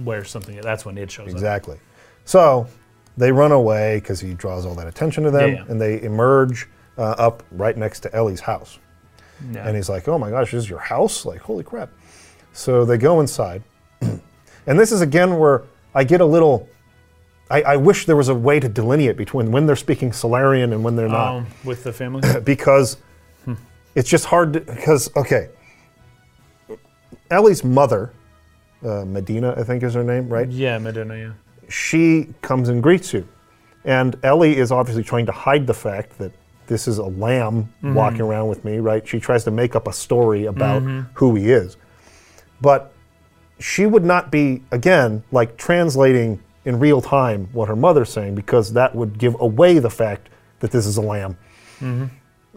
[0.03, 1.31] where something, that's when it shows up.
[1.33, 1.77] Exactly.
[2.25, 2.67] So
[3.17, 5.65] they run away because he draws all that attention to them, Yeah, yeah.
[5.71, 8.79] and they emerge uh, up right next to Ellie's house.
[9.51, 9.67] Yeah.
[9.67, 11.25] And he's like, "Oh my gosh, this is your house?
[11.25, 11.89] Like, holy crap!"
[12.53, 13.63] So they go inside,
[14.01, 16.69] and this is again where I get a little.
[17.51, 20.83] I, I wish there was a way to delineate between when they're speaking Solarian and
[20.83, 22.21] when they're not, Um, with the family?
[22.43, 22.97] because
[23.95, 24.53] it's just hard.
[24.53, 25.49] To, because okay,
[27.29, 28.11] Ellie's mother,
[28.83, 30.47] uh, Medina, I think is her name, right?
[30.49, 31.31] yeah, Medina, yeah.
[31.69, 33.27] She comes and greets you.
[33.85, 36.31] And Ellie is obviously trying to hide the fact that
[36.67, 37.93] this is a lamb Mm-hmm.
[37.95, 39.05] walking around with me, right?
[39.07, 40.81] She tries to make up a story about
[41.15, 41.75] who he is.
[42.61, 42.93] But
[43.59, 48.71] she would not be, again, like translating in real time what her mother's saying because
[48.73, 51.37] that would give away the fact that this is a lamb.
[51.81, 52.05] Mm-hmm.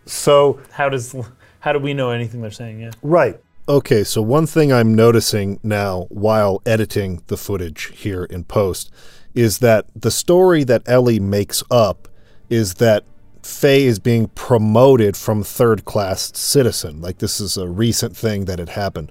[0.04, 1.16] So, How does,
[1.58, 2.80] how do we know anything they're saying?
[2.80, 2.92] Yeah.
[3.02, 3.40] right.
[3.68, 8.92] Okay, so one thing I'm noticing now while editing the footage here in post
[9.34, 12.06] is that the story that Ellie makes up
[12.48, 13.02] is that
[13.42, 17.00] Fei is being promoted from third class citizen.
[17.00, 19.10] Like this is a recent thing that had happened.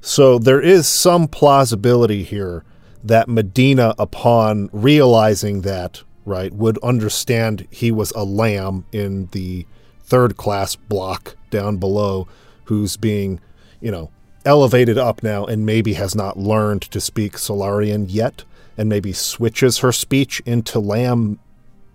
[0.00, 2.64] So there is some plausibility here
[3.02, 9.66] that Medina, upon realizing that, right, would understand he was a lamb in the
[10.04, 12.28] third class block down below
[12.64, 13.40] who's being,
[13.80, 14.10] you know,
[14.44, 18.44] elevated up now and maybe has not learned to speak Solarian yet
[18.78, 21.38] and maybe switches her speech into lamb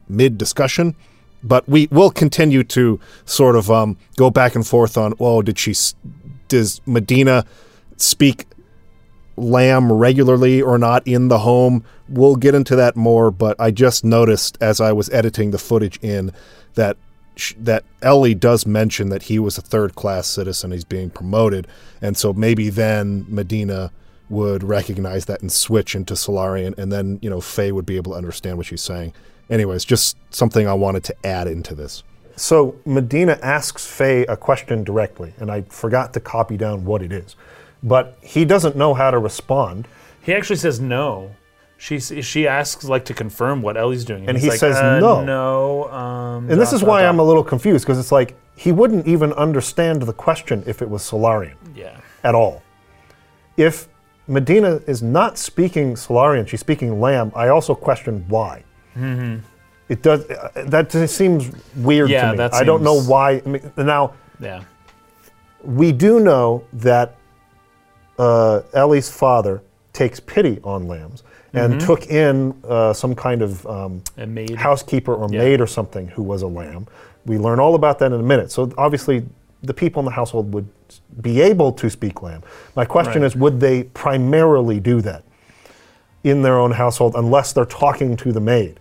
[0.08, 0.96] mid discussion.
[1.44, 5.58] But we will continue to sort of um, go back and forth on, oh, did
[5.58, 5.74] she,
[6.48, 7.46] does Medina
[7.98, 8.46] speak
[9.38, 11.84] lamb regularly or not in the home?
[12.08, 15.98] We'll get into that more, but I just noticed as I was editing the footage
[16.04, 16.32] in
[16.76, 16.98] that
[17.42, 20.72] sh- that Ellie does mention that he was a third class citizen.
[20.72, 21.68] He's being promoted,
[22.02, 23.92] and so maybe then Medina
[24.30, 28.14] would recognize that and switch into Solarian, and then you know Fei would be able
[28.14, 29.14] to understand what she's saying.
[29.50, 32.04] Anyways, just something I wanted to add into this.
[32.38, 37.12] So Medina asks Fei a question directly, and I forgot to copy down what it
[37.12, 37.36] is.
[37.84, 39.88] But he doesn't know how to respond.
[40.22, 41.36] He actually says no.
[41.82, 45.00] She she asks like to confirm what Ellie's doing, And he's he like, says uh,
[45.00, 45.24] no.
[45.26, 45.92] No.
[45.92, 47.04] Um, And this is why.
[47.08, 50.90] I'm a little confused because it's like he wouldn't even understand the question if it
[50.90, 51.98] was Solarian yeah.
[52.24, 52.62] at all.
[53.58, 53.88] If
[54.28, 58.64] Medina is not speaking Solarian, she's speaking Lamb, I also question why.
[59.90, 62.14] It does uh, that seems weird Mm-hmm.
[62.14, 62.38] Yeah, to me.
[62.38, 63.42] that I don't know why.
[63.44, 64.62] I mean, now Yeah.
[65.64, 67.16] we do know that
[68.20, 69.64] uh, Ellie's father
[69.94, 71.24] takes pity on lambs
[71.54, 71.86] and Mm-hmm.
[71.86, 74.02] took in uh, some kind of um,
[74.56, 75.40] housekeeper or Yeah.
[75.40, 76.88] maid or something who was a lamb.
[77.26, 78.52] We learn all about that in a minute.
[78.52, 79.26] So obviously,
[79.64, 80.68] the people in the household would
[81.22, 82.42] be able to speak lamb.
[82.76, 83.28] My question Right.
[83.28, 85.24] is, would they primarily do that
[86.24, 88.80] in their own household unless they're talking to the maid?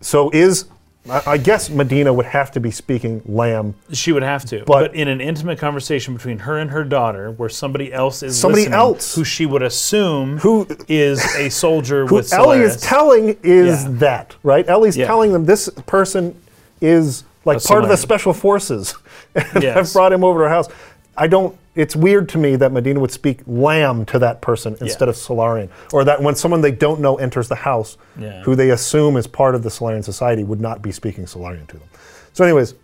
[0.00, 0.66] So is
[1.08, 3.74] I, I guess Medina would have to be speaking lamb.
[3.92, 4.58] She would have to.
[4.66, 8.38] But- But, in an intimate conversation between her and her daughter, where somebody else is
[8.38, 9.14] Somebody else.
[9.14, 13.90] who she would assume Who- is a soldier Who with Ellie is telling is Yeah.
[13.98, 14.68] that, right?
[14.68, 15.06] Ellie's Yeah.
[15.06, 16.34] telling them this person
[16.80, 18.94] is like A part of the special forces.
[19.34, 20.68] and I've brought him over to our house.
[21.16, 21.56] I don't.
[21.74, 25.68] It's weird to me that Medina would speak lamb to that person instead of Solarian,
[25.92, 28.42] or that when someone they don't know enters the house, Yeah.
[28.42, 31.76] who they assume is part of the Solarian society, would not be speaking Solarian to
[31.78, 31.88] them.
[32.32, 32.74] So, anyways,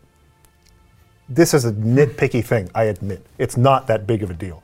[1.29, 2.69] this is a nitpicky thing.
[2.75, 4.63] I admit it's not that big of a deal,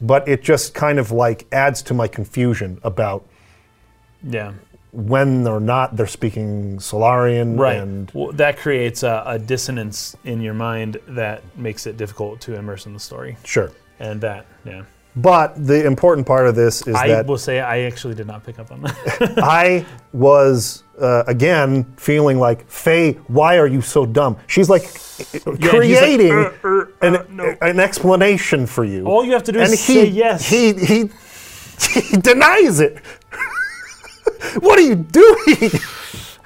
[0.00, 3.24] but it just kind of like adds to my confusion about
[4.28, 4.52] yeah.
[4.92, 7.78] When or not they're speaking Solarian Right.
[7.78, 12.54] and well, that creates a, a dissonance in your mind that makes it difficult to
[12.56, 13.36] immerse in the story.
[13.44, 13.72] sure.
[13.98, 14.82] And that, yeah.
[15.16, 18.44] But the important part of this is I that will say I actually did not
[18.44, 19.34] pick up on that.
[19.42, 24.36] I was uh, again feeling like Fei, why are you so dumb?
[24.46, 24.82] She's like
[25.46, 29.04] like, creating "Uh, uh, uh, an, no." an explanation for you.
[29.06, 30.48] All you have to do is and say yes.
[30.48, 31.10] He he
[32.00, 32.96] he denies it.
[34.60, 35.70] What are you doing?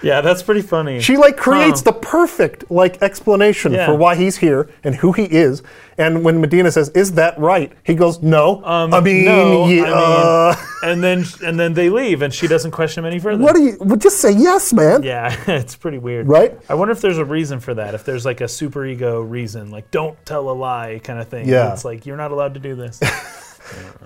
[0.03, 1.01] yeah, that's pretty funny.
[1.01, 1.93] She like creates Huh.
[1.93, 3.87] the perfect like explanation Yeah.
[3.87, 5.63] for why he's here and who he is.
[5.99, 9.85] And when Medina says, "Is that right?" He goes, "No." Um, I mean, no, yeah,
[9.85, 13.43] I mean- and then and then they leave, and she doesn't question him any further.
[13.43, 13.79] what do you?
[13.81, 15.03] Well, just say yes, man.
[15.03, 16.29] Yeah, it's pretty weird.
[16.29, 16.59] Right?
[16.69, 17.95] I wonder if there's a reason for that.
[17.95, 21.49] If there's like a super ego reason, like don't tell a lie kind of thing.
[21.49, 21.73] Yeah.
[21.73, 23.01] It's like you're not allowed to do this.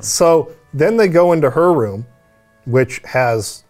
[0.00, 2.06] So then they go into her room,
[2.64, 3.64] which has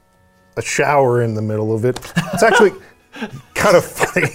[0.56, 1.98] a shower in the middle of it.
[2.32, 2.72] It's actually
[3.54, 4.28] kind of funny.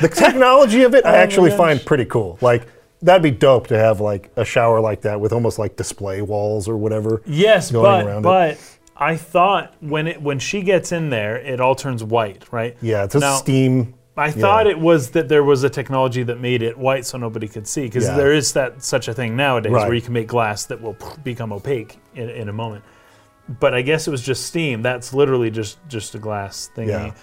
[0.00, 1.58] The technology of it, I Oh actually gosh.
[1.58, 2.38] find pretty cool.
[2.40, 2.66] Like
[3.02, 6.68] that'd be dope to have like a shower like that with almost like display walls
[6.68, 7.22] or whatever.
[7.26, 8.78] yes, Going but around it.
[8.96, 12.76] I thought when it when she gets in there, it all turns white, right?
[12.80, 13.94] Yeah, it's a Now, steam.
[14.16, 17.48] I thought it was that there was a technology that made it white so nobody
[17.48, 18.16] could see because Yeah.
[18.16, 19.86] there is that such a thing nowadays Right.
[19.86, 22.84] where you can make glass that will become opaque in, in a moment.
[23.48, 24.82] But I guess it was just steam.
[24.82, 26.88] That's literally just just a glass thingy.
[26.88, 27.14] Yeah.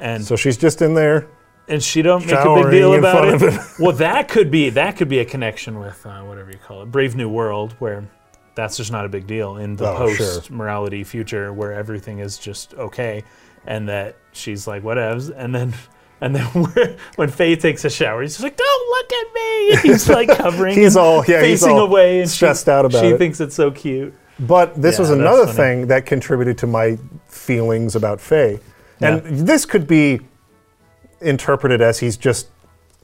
[0.00, 1.26] And So she's just in there.
[1.68, 3.42] and she don't make a big deal about it.
[3.42, 3.60] it.
[3.78, 6.90] well, that could be that could be a connection with uh, whatever you call it,
[6.90, 8.08] Brave New World, where
[8.54, 12.38] that's just not a big deal in the Oh, post morality future where everything is
[12.38, 13.22] just okay,
[13.66, 15.74] and that she's like whatevs, and then.
[16.18, 16.46] And then
[17.16, 20.28] when Fei takes a shower, he's just like, "Don't look at me!" And he's like
[20.34, 23.10] covering, He's all- yeah, he's facing all away, and she- stressed out about She it.
[23.10, 24.14] She thinks it's so cute.
[24.38, 28.58] But this Yeah, was another thing that contributed to my feelings about Fei.
[29.00, 29.30] And Yeah.
[29.44, 30.20] this could be
[31.20, 32.48] interpreted as he's just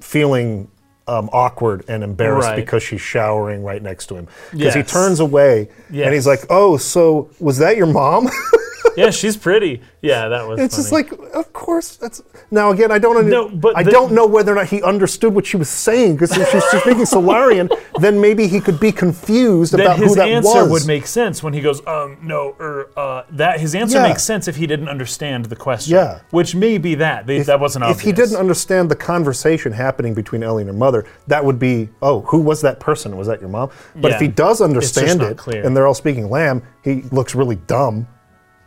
[0.00, 0.68] feeling
[1.08, 2.56] um, awkward and embarrassed Right.
[2.56, 4.28] because she's showering right next to him.
[4.52, 8.28] Because he turns away and he's like, oh, so was that your mom?
[8.96, 9.80] Yeah, she's pretty.
[10.02, 10.60] Yeah, that was.
[10.60, 12.22] it's just like, of course, that's.
[12.50, 14.82] Now, again, I don't, under, No, but I the- don't know whether or not he
[14.82, 17.70] understood what she was saying because if she's speaking Solarian,
[18.00, 20.44] then maybe he could be confused about who that was.
[20.44, 23.60] his answer would make sense when he goes, um, no, or uh, that.
[23.60, 24.08] His answer Yeah.
[24.08, 25.94] makes sense if he didn't understand the question.
[25.94, 26.20] Yeah.
[26.30, 27.98] which may be that They, that wasn't obvious.
[27.98, 31.88] If he didn't understand the conversation happening between Ellie and her mother, that would be,
[32.02, 33.16] oh, who was that person?
[33.16, 33.70] Was that your mom?
[33.96, 35.64] But if he does understand it, clear.
[35.64, 38.06] and they're all speaking lamb, he looks really dumb.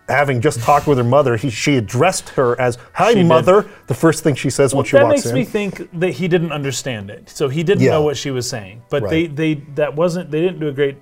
[0.08, 3.26] Having just talked with her mother, he, she addressed her as "Hi, She did.
[3.28, 5.30] mother." The first thing she says when she walks in.
[5.32, 7.92] that makes me think that he didn't understand it, so he didn't Yeah.
[7.92, 8.84] know what she was saying.
[8.90, 9.10] But Right.
[9.36, 10.98] they, they that wasn't they didn't do a great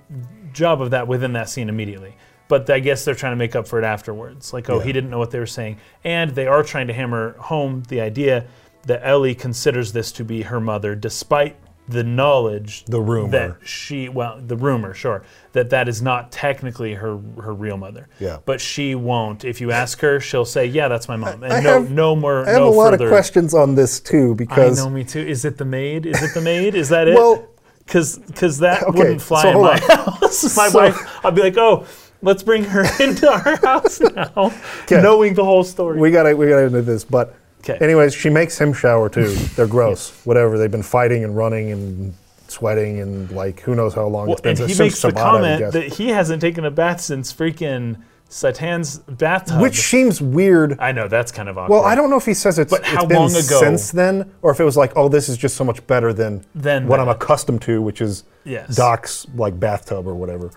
[0.54, 2.16] job of that within that scene immediately.
[2.48, 4.52] But I guess they're trying to make up for it afterwards.
[4.52, 7.34] Like, oh, he didn't know what they were saying, and they are trying to hammer
[7.38, 8.44] home the idea
[8.86, 13.30] that Ellie considers this to be her mother, despite the knowledge, The rumor.
[13.30, 15.22] that she well, the rumor, sure,
[15.52, 18.08] that that is not technically her her real mother.
[18.18, 18.38] Yeah.
[18.46, 19.44] But she won't.
[19.44, 22.16] If you ask her, she'll say, "Yeah, that's my mom," and I no, have- no
[22.16, 22.46] more.
[22.46, 23.04] I have no a lot further.
[23.06, 25.20] of questions on this too I because know, me too.
[25.20, 26.06] Is it the maid?
[26.06, 26.74] Is it the maid?
[26.74, 27.14] Is that it?
[27.14, 27.46] Well-
[27.86, 29.78] because because that Okay, wouldn't fly so in my on.
[30.22, 30.56] house.
[30.56, 31.84] my So- wife, I'd be like, oh,
[32.22, 34.50] let's bring her into our house now,
[34.90, 35.98] knowing the whole story.
[36.00, 37.04] we gotta we gotta into this.
[37.04, 37.34] But
[37.64, 37.78] 'Kay.
[37.80, 39.28] anyways, she makes him shower too.
[39.56, 40.10] They're gross.
[40.24, 40.58] Whatever.
[40.58, 42.14] They've been fighting and running and
[42.48, 44.50] sweating and like who knows how long Well, it's been.
[44.50, 47.96] and he since makes the comment that he hasn't taken a bath since freaking
[48.28, 49.60] Citan's bathtub.
[49.60, 50.78] which seems weird.
[50.80, 51.74] I know that's kind of awkward.
[51.76, 53.60] Well, I don't know if he says it's, But it's how long ago?
[53.60, 56.44] since then, or if it was like, oh, this is just so much better than
[56.54, 58.74] Than what I'm accustomed to, which is Yes.
[58.76, 60.50] Doc's like bathtub or whatever.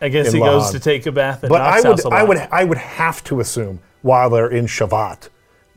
[0.00, 2.48] I guess he goes to take a bath at But Doc's I would, I would,
[2.52, 5.28] I would have to assume while they're in Shevat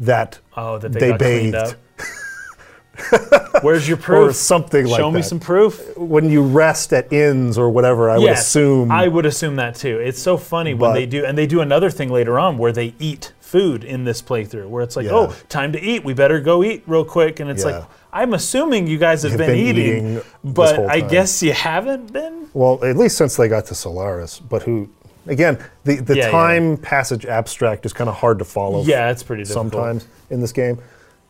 [0.01, 1.75] that Oh, that they, they bathed.
[3.61, 4.29] Where's your proof?
[4.29, 5.03] or something like that.
[5.03, 5.97] Show me some proof.
[5.97, 8.91] when you rest at inns or whatever, I would Yes, assume.
[8.91, 9.97] I would assume that too.
[9.99, 12.93] It's so funny when they do, and they do another thing later on where they
[12.99, 15.27] eat food in this playthrough, where it's like, oh, Yeah.
[15.31, 16.03] oh, time to eat.
[16.03, 17.39] We better go eat real quick.
[17.39, 17.71] And it's Yeah.
[17.79, 20.99] like, I'm assuming you guys have Have been, been eating, eating this but whole I
[20.99, 21.09] time.
[21.09, 22.47] guess you haven't been.
[22.53, 24.89] Well, at least since they got to Solaris, but who?
[25.27, 26.31] Again, the, the Yeah, yeah.
[26.31, 28.83] time passage abstract is kind of hard to follow.
[28.83, 29.71] Yeah, it's pretty difficult.
[29.71, 30.79] sometimes in this game.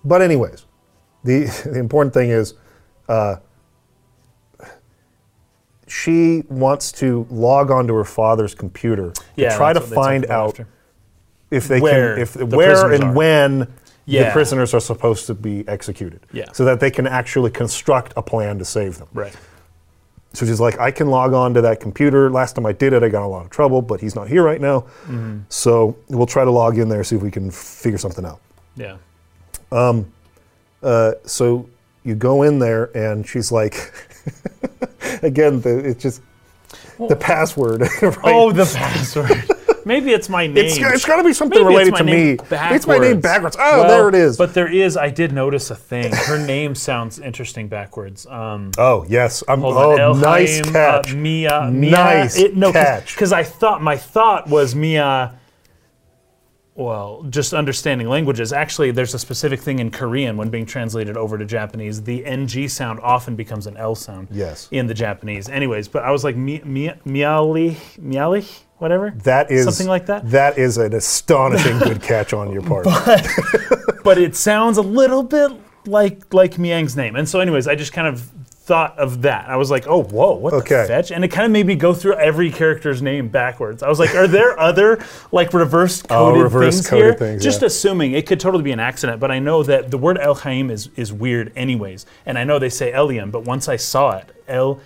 [0.06, 0.66] But anyways,
[1.24, 2.54] the the important thing is,
[3.10, 3.38] uh,
[5.88, 10.26] she wants to log onto her father's computer to Yeah, try to what they find
[10.28, 10.68] out after.
[11.50, 13.14] if they Where can, if the where and are.
[13.14, 13.68] when
[14.08, 16.22] the prisoners are supposed to be executed.
[16.32, 16.52] Yeah.
[16.54, 19.08] So that they can actually construct a plan to save them.
[19.14, 19.36] Right.
[20.34, 22.30] So she's like, I can log on to that computer.
[22.30, 24.28] Last time I did it, I got in a lot of trouble, but he's not
[24.30, 24.82] here right now.
[25.06, 25.40] Mm-hmm.
[25.50, 28.40] So we'll try to log in there, see if we can figure something out.
[28.76, 28.98] Yeah.
[29.72, 30.12] Um,
[30.84, 31.70] Uh, so
[32.04, 33.94] you go in there, and she's like,
[35.22, 36.22] again, the, it's just
[37.08, 37.82] the password.
[38.02, 38.18] right?
[38.24, 39.44] Oh, the password.
[39.86, 40.58] Maybe it's my name.
[40.58, 42.12] it's, it's got to be something Maybe related to me.
[42.12, 43.56] name It's my name backwards.
[43.56, 43.58] backwards.
[43.60, 44.38] Oh, Well, there it is.
[44.38, 44.98] But there is.
[44.98, 46.12] I did notice a thing.
[46.14, 48.26] Her name sounds interesting backwards.
[48.28, 49.44] Um, oh, yes.
[49.48, 51.14] I'm, oh, nice Elhaym, catch.
[51.14, 51.72] Uh, Mia.
[51.72, 51.92] Mia.
[51.92, 53.16] Nice it, no, catch.
[53.16, 55.34] Because I thought my thought was Mia.
[56.76, 58.54] Well, just understanding languages.
[58.54, 62.02] Actually, there's a specific thing in Korean when being translated over to Japanese.
[62.02, 64.30] The ng sound often becomes an l sound.
[64.32, 64.70] Yes.
[64.72, 65.50] In the Japanese.
[65.50, 69.12] Anyways, but I was like mi, mi, miali, miali, whatever.
[69.24, 70.30] that is something like that.
[70.32, 72.86] That is an astonishing good catch on your part.
[74.04, 75.52] but it sounds a little bit
[75.86, 77.18] like like Miang's name.
[77.18, 78.32] And so, anyways, I just kind of
[78.72, 79.50] thought of that.
[79.50, 80.84] I was like, oh, whoa, what Okay.
[80.84, 81.12] the fetch?
[81.12, 83.84] And it kind of made me go through every character's name backwards.
[83.84, 85.04] I was like, are there other
[85.34, 87.14] like reverse coded Oh, reverse things coded here?
[87.16, 87.66] things, just yeah.
[87.68, 90.72] assuming it could totally be an accident, but I know that the word El Haim
[90.72, 92.06] is is weird anyways.
[92.26, 94.80] And I know they say Eliam, but once I saw it, L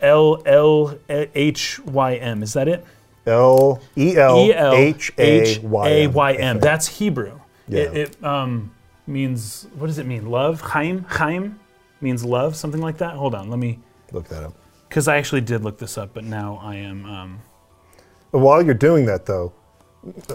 [0.00, 2.44] L L H Y M.
[2.44, 2.84] Is that it?
[3.26, 6.12] L E L H A Y A M.
[6.12, 6.60] Y M.
[6.60, 7.40] That's Hebrew.
[7.66, 7.80] Yeah.
[7.80, 8.70] It, it um,
[9.08, 10.30] means what does it mean?
[10.30, 10.60] Love.
[10.60, 11.06] Chaim.
[11.08, 11.58] Chaim
[12.02, 12.56] means love.
[12.56, 13.14] Something like that.
[13.14, 13.48] Hold on.
[13.50, 13.78] Let me.
[14.12, 14.54] Look that up.
[14.88, 17.06] Because I actually did look this up, but now I am.
[17.06, 17.40] Um,
[18.30, 19.52] while you're doing that, though,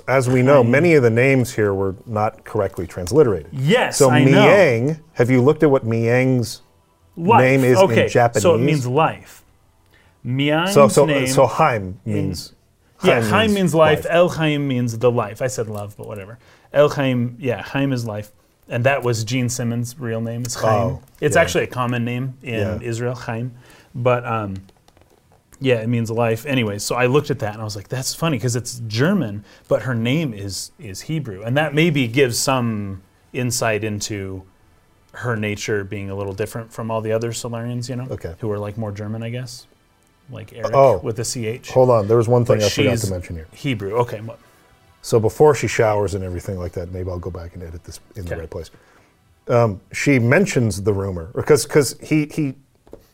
[0.08, 3.50] as we know, many of the names here were not correctly transliterated.
[3.52, 4.32] yes, So I know.
[4.48, 6.62] Miang, have you looked at what Miang's
[7.16, 7.42] Life.
[7.42, 8.42] name is in Japanese?
[8.44, 9.44] So it means life.
[10.24, 11.28] Miang's so so name.
[11.28, 12.54] so Haim means
[13.04, 14.06] yeah, Chaim means life.
[14.10, 15.42] El Chaim means the life.
[15.42, 16.40] I said love, but whatever.
[16.74, 18.32] El Chaim, yeah, Chaim is life.
[18.70, 20.82] And that was Gene Simmons' real name is Chaim.
[20.92, 21.42] Oh, it's yeah.
[21.42, 22.80] actually a common name in Yeah.
[22.82, 23.54] Israel, Chaim.
[23.96, 24.56] But um,
[25.60, 26.46] yeah, it means life.
[26.46, 29.44] Anyway, so I looked at that and I was like, that's funny because it's German,
[29.68, 33.02] but her name is is Hebrew, and that maybe gives some
[33.34, 34.44] insight into
[35.14, 38.36] her nature being a little different from all the other Solarians, you know, Okay.
[38.40, 39.66] who are like more German, I guess,
[40.30, 40.98] like Eric Oh.
[41.00, 41.72] with a ch.
[41.72, 43.48] Hold on, there was one thing But I forgot to mention here.
[43.54, 43.94] Hebrew.
[43.94, 44.22] Okay.
[44.22, 44.40] What?
[45.08, 48.02] So before she showers and everything like that, maybe I'll go back and edit this
[48.18, 48.42] in the Okay.
[48.42, 48.72] right place.
[49.48, 52.56] Um, she mentions the rumor because because he he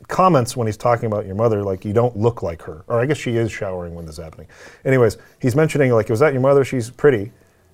[0.08, 3.06] comments when he's talking about your mother like you don't look like her, or I
[3.06, 4.48] guess she is showering when this is happening.
[4.84, 6.66] Anyways, he's mentioning like was that your mother?
[6.66, 7.32] She's pretty,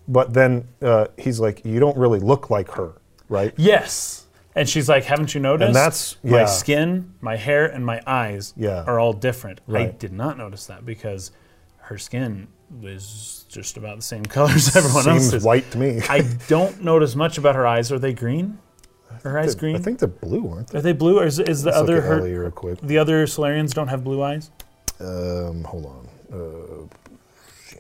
[0.10, 2.92] but then uh, he's like you don't really look like her,
[3.30, 3.54] right?
[3.56, 4.26] Yes.
[4.54, 5.74] And she's like, "Haven't you noticed?
[5.74, 6.46] that's- my yeah.
[6.46, 8.84] skin, my hair, and my eyes Yeah.
[8.86, 9.98] are all different." I Right.
[10.00, 11.32] did not notice that because
[11.78, 12.48] her skin
[12.82, 15.06] was just about the same color as everyone else.
[15.06, 15.44] Seems else's.
[15.44, 16.02] white to me.
[16.08, 17.92] I don't notice much about her eyes.
[17.92, 18.58] Are they green?
[19.24, 19.76] Her eyes green?
[19.76, 20.78] I think they're blue, aren't they?
[20.80, 21.20] Are they blue?
[21.20, 22.80] Or is, is the Let's other look at her, Ellie real quick.
[22.82, 24.50] the other Solarians don't have blue eyes?
[25.02, 26.08] Um, hold on.
[26.32, 26.88] Uh,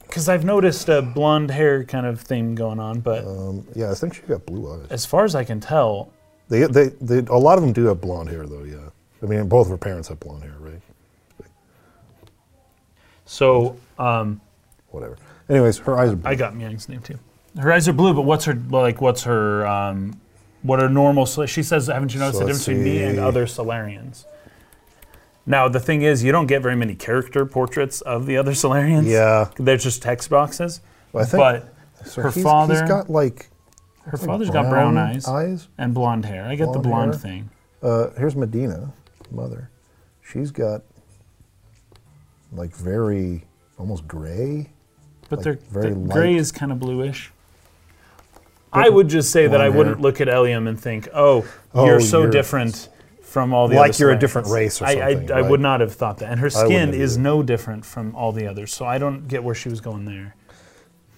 [0.07, 3.93] Because I've noticed a blonde hair kind of thing going on, but um, yeah, I
[3.93, 4.87] think she got blue eyes.
[4.89, 6.11] as far as I can tell,
[6.49, 8.63] They, they, they, a lot of them do have blonde hair, though.
[8.63, 8.89] Yeah,
[9.23, 10.81] I mean, both of her parents have blonde hair, right?
[13.25, 14.41] so um,
[14.89, 15.17] Whatever.
[15.49, 16.29] Anyways, her eyes are blue.
[16.29, 17.17] I got Miang's name too.
[17.57, 19.01] Her eyes are blue, but what's her like?
[19.01, 19.65] What's her?
[19.65, 20.19] Um,
[20.61, 21.25] what are normal?
[21.25, 23.21] She says, "Haven't you noticed So the let's difference between me and see.
[23.21, 24.25] other Solarians?"
[25.45, 29.07] Now the thing is, you don't get very many character portraits of the other Solarians.
[29.07, 29.49] Yeah.
[29.57, 30.81] they're just text boxes.
[31.11, 31.73] Well, I think- but
[32.07, 33.49] So her he's, father, He's got like
[34.03, 35.67] her father's got brown eyes, Eyes.
[35.77, 36.45] and blonde hair.
[36.45, 37.19] I get the Blonde blonde hair.
[37.21, 37.49] thing.
[37.81, 38.93] Uh, here's Medina,
[39.31, 39.69] mother.
[40.21, 40.83] She's got
[42.51, 43.45] like very
[43.77, 44.69] almost gray.
[45.29, 47.31] But Like, they're, the gray is kind of bluish.
[48.71, 51.85] I would just say that I blonde wouldn't look at Eliam and think, "Oh, Oh,
[51.85, 52.89] you're so you're- different
[53.21, 53.93] from all the others.
[53.95, 55.49] Like you're a different race or I, something, I, I right.
[55.49, 56.31] would not have thought that.
[56.31, 57.21] And her skin is either.
[57.21, 60.35] no different from all the others, so I don't get where she was going there.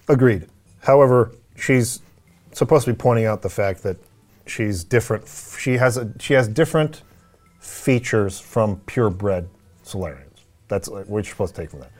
[0.08, 0.46] Agreed.
[0.82, 2.00] However, she's
[2.52, 3.96] supposed to be pointing out the fact that
[4.46, 5.24] she's different.
[5.58, 7.02] She has a, she has different
[7.60, 9.48] features from purebred
[9.82, 10.40] Solarians.
[10.68, 11.92] That's uh, what you're supposed to take from that.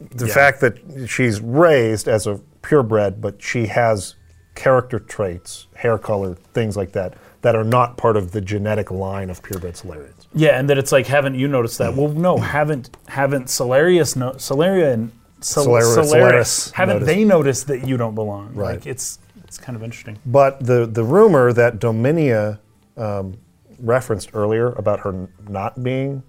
[0.00, 0.34] The Yeah.
[0.34, 4.14] fact that she's raised as a purebred, but she has
[4.54, 9.28] character traits, hair color, things like that, that are not part of the genetic line
[9.30, 10.26] of purebred Solarians.
[10.34, 11.94] Yeah, and that it's like, haven't you noticed that?
[11.94, 17.06] Well, no, haven't haven't Solarius no Solaria and Sol- Solar- Solaris, Solaris haven't noticed.
[17.06, 18.54] they noticed that you don't belong?
[18.54, 18.76] Right.
[18.76, 20.18] Like it's it's kind of interesting.
[20.24, 22.58] But the, the rumor that Dominia
[22.96, 23.36] um,
[23.78, 26.22] referenced earlier about her not being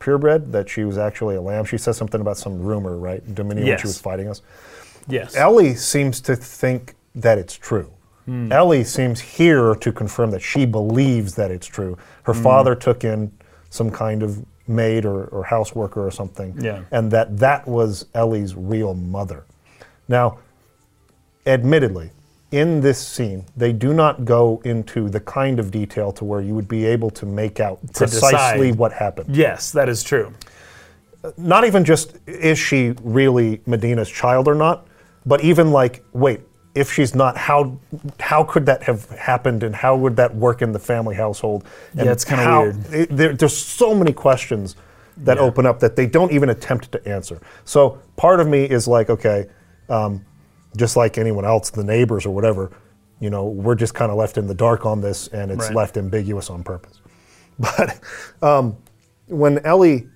[0.00, 3.24] purebred, that she was actually a lamb, she says something about some rumor, right?
[3.34, 4.42] Dominia when she was fighting us.
[5.06, 5.36] Yes.
[5.36, 7.90] Ellie seems to think that it's true.
[8.24, 8.50] Hmm.
[8.52, 11.96] Ellie seems here to confirm that she believes that it's true.
[12.24, 12.42] Her Hmm.
[12.42, 13.30] father took in
[13.70, 16.82] some kind of maid or, or house worker or something, Yeah.
[16.90, 19.44] and that that was Ellie's real mother.
[20.08, 20.38] Now,
[21.46, 22.10] admittedly,
[22.52, 26.54] in this scene, they do not go into the kind of detail to where you
[26.54, 28.78] would be able to make out precisely decide.
[28.78, 30.32] what happened yes, that is true.
[31.36, 34.86] not even just is she really Medina's child or not,
[35.26, 36.40] but even like, wait,
[36.74, 37.78] if she's not, how
[38.20, 41.64] how could that have happened, and how would that work in the family household?
[41.96, 42.92] And Yeah, it's kinda weird.
[42.92, 44.76] it- there, there's so many questions
[45.18, 45.42] that Yeah.
[45.42, 47.38] open up that they don't even attempt to answer.
[47.64, 49.46] So part of me is like, okay,
[49.88, 50.24] um,
[50.76, 52.70] just like anyone else, the neighbors or whatever,
[53.20, 55.74] you know, we're just kind of left in the dark on this, and it's Right.
[55.74, 57.00] left ambiguous on purpose.
[57.58, 58.00] But
[58.42, 58.76] um,
[59.26, 60.08] when Ellie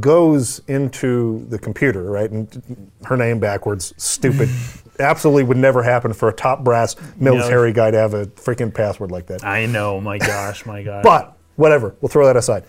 [0.00, 2.30] goes into the computer, right?
[2.30, 4.48] And her name backwards, stupid.
[5.00, 9.10] Absolutely would never happen for a top brass military guy to have a freaking password
[9.10, 9.44] like that.
[9.44, 10.00] I know.
[10.00, 10.66] My gosh.
[10.66, 11.04] My gosh.
[11.04, 12.64] But whatever, we'll throw that aside.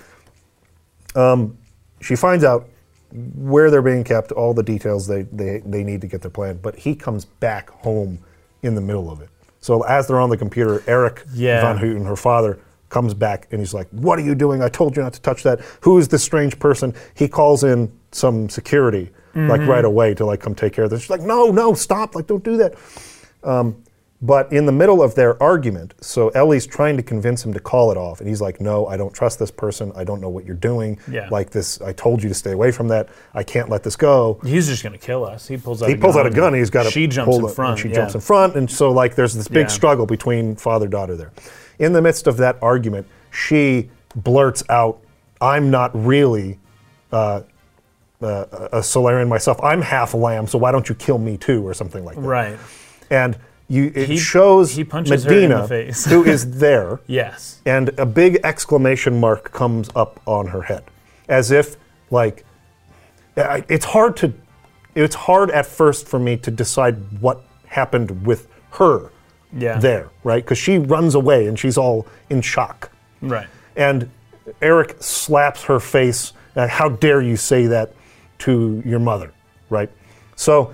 [1.16, 1.58] Um,
[2.02, 2.70] she finds out
[3.12, 6.60] where they're being kept, all the details they, they, they need to get their plan.
[6.62, 8.20] But he comes back home
[8.62, 9.30] in the middle of it.
[9.62, 11.62] So as they're on the computer, Eric Yeah.
[11.62, 14.62] Von Houten, her father, comes back and he's like, What are you doing?
[14.64, 15.60] I told you not to touch that.
[15.82, 16.94] Who is this strange person?
[17.14, 21.02] He calls in some security like right away to like come take care of this.
[21.02, 22.74] She's like, No, no, stop, like don't do that.
[23.44, 23.82] Um,
[24.22, 27.90] but in the middle of their argument, so Ellie's trying to convince him to call
[27.92, 29.94] it off, and he's like, "No, I don't trust this person.
[29.96, 31.00] I don't know what you're doing.
[31.10, 31.30] Yeah.
[31.32, 33.08] Like this, I told you to stay away from that.
[33.34, 35.48] I can't let this go." he's just gonna kill us.
[35.48, 35.88] He pulls out.
[35.90, 36.26] He a pulls gun.
[36.26, 36.48] out a gun.
[36.48, 36.92] and He's got to.
[36.92, 37.80] She jumps in front.
[37.80, 37.96] She yeah.
[37.96, 39.68] jumps in front, and so like there's this big Yeah.
[39.68, 41.32] struggle between father daughter there.
[41.80, 45.00] In the midst of that argument, she blurts out,
[45.40, 46.60] "I'm not really."
[47.12, 47.42] Uh,
[48.22, 49.58] uh, a Solarian myself.
[49.64, 52.22] I'm half a lamb, so why don't you kill me too, or something like that
[52.22, 52.58] Right.
[53.10, 53.38] and
[53.70, 55.68] you it He- shows he punches her in Medina
[56.10, 57.62] who is there Yes.
[57.66, 60.84] and a big exclamation mark comes up on her head
[61.28, 61.78] as if
[62.12, 62.44] like
[63.38, 64.34] it's hard to
[64.96, 69.12] it's hard at first for me to decide what happened with her
[69.54, 69.78] Yeah.
[69.80, 72.92] there right because she runs away and she's all in shock
[73.22, 73.48] Right.
[73.76, 74.10] and
[74.64, 76.34] Eric slaps her face.
[76.56, 77.94] uh, How dare you say that
[78.40, 79.32] to your mother,
[79.70, 79.90] right?
[80.36, 80.74] So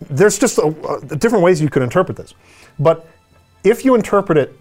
[0.00, 2.34] there's just a, uh, different ways you could interpret this.
[2.78, 3.08] But
[3.64, 4.58] if you interpret it,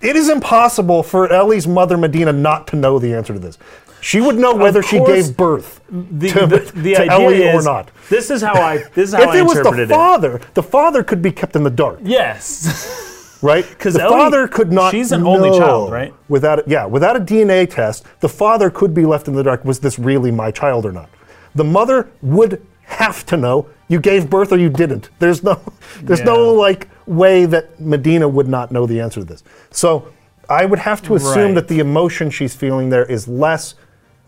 [0.00, 3.58] it is impossible for Ellie's mother, Medina, not to know the answer to this.
[4.00, 7.66] She would know whether she gave birth The, to, the, the to idea Ellie is,
[7.66, 7.90] or not.
[8.08, 8.84] This is how I.
[8.94, 9.94] This is how If I it was the interpreted it.
[9.94, 11.98] father, the father could be kept in the dark.
[12.04, 13.38] Yes.
[13.42, 14.92] right, because the Ellie- father could not.
[14.92, 16.14] she's an only child, right?
[16.28, 19.64] Without a, yeah, without a DNA test, the father could be left in the dark.
[19.64, 21.10] Was this really my child or not?
[21.56, 25.08] The mother would have to know you gave birth or you didn't.
[25.18, 25.60] There's no,
[26.02, 29.42] there's no like way that Medina would not know the answer to this.
[29.70, 30.08] So
[30.48, 31.54] I would have to assume Right.
[31.56, 33.74] that the emotion she's feeling there is less,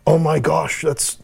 [0.07, 1.17] oh my gosh, that's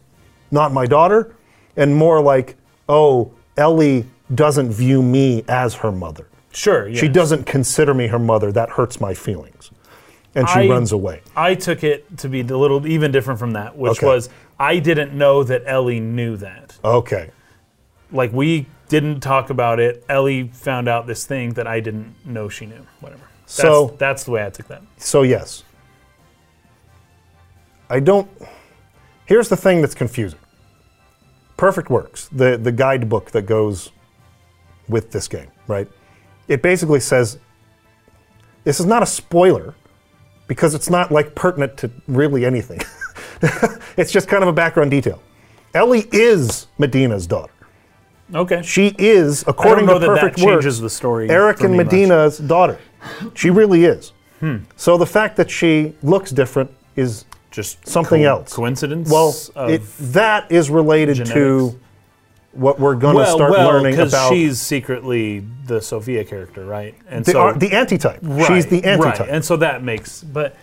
[0.50, 1.34] not my daughter,
[1.76, 2.56] and more like,
[2.88, 6.26] oh, Ellie doesn't view me as her mother.
[6.52, 6.88] sure.
[6.88, 6.98] Yes.
[6.98, 8.50] She doesn't consider me her mother.
[8.50, 9.70] That hurts my feelings.
[10.34, 11.20] And she I- runs away.
[11.36, 14.06] I took it to be a little even different from that, which Okay.
[14.06, 14.28] was
[14.58, 16.76] I didn't know that Ellie knew that.
[16.84, 17.30] Okay.
[18.12, 20.04] Like we didn't talk about it.
[20.08, 22.86] Ellie found out this thing that I didn't know she knew.
[23.00, 23.22] Whatever.
[23.42, 24.82] That's, So- that's the way I took that.
[24.96, 25.64] So, yes.
[27.90, 28.30] I don't.
[29.26, 30.38] Here's the thing that's confusing
[31.56, 33.92] Perfect Works, the, the guidebook that goes
[34.88, 35.88] with this game, right?
[36.48, 37.38] It basically says
[38.64, 39.74] this is not a spoiler
[40.46, 42.80] because it's not like pertinent to really anything.
[43.96, 45.22] it's just kind of a background detail.
[45.74, 47.52] Ellie is Medina's daughter.
[48.34, 48.62] Okay.
[48.62, 51.30] She is, according to that Perfect that changes the story.
[51.30, 51.86] Eric and me much.
[51.86, 52.78] Medina's daughter.
[53.34, 54.12] She really is.
[54.40, 54.58] Hmm.
[54.76, 58.52] So the fact that she looks different is Just something co- else.
[58.52, 59.10] Coincidence.
[59.10, 59.34] well,
[59.68, 61.34] it, that is related genetics.
[61.34, 61.80] to
[62.52, 66.94] what we're going to well, start well, learning about she's secretly the Sophia character, right?
[67.08, 68.20] And the, so the antitype.
[68.46, 69.20] She's the Right, antitype.
[69.20, 69.28] Right.
[69.28, 70.56] And so that makes, but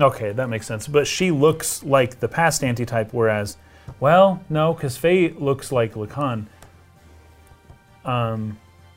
[0.00, 0.86] okay, that makes sense.
[0.88, 3.56] But she looks like the past antitype, whereas
[4.00, 6.46] Well, no, because Fei looks like Lacan,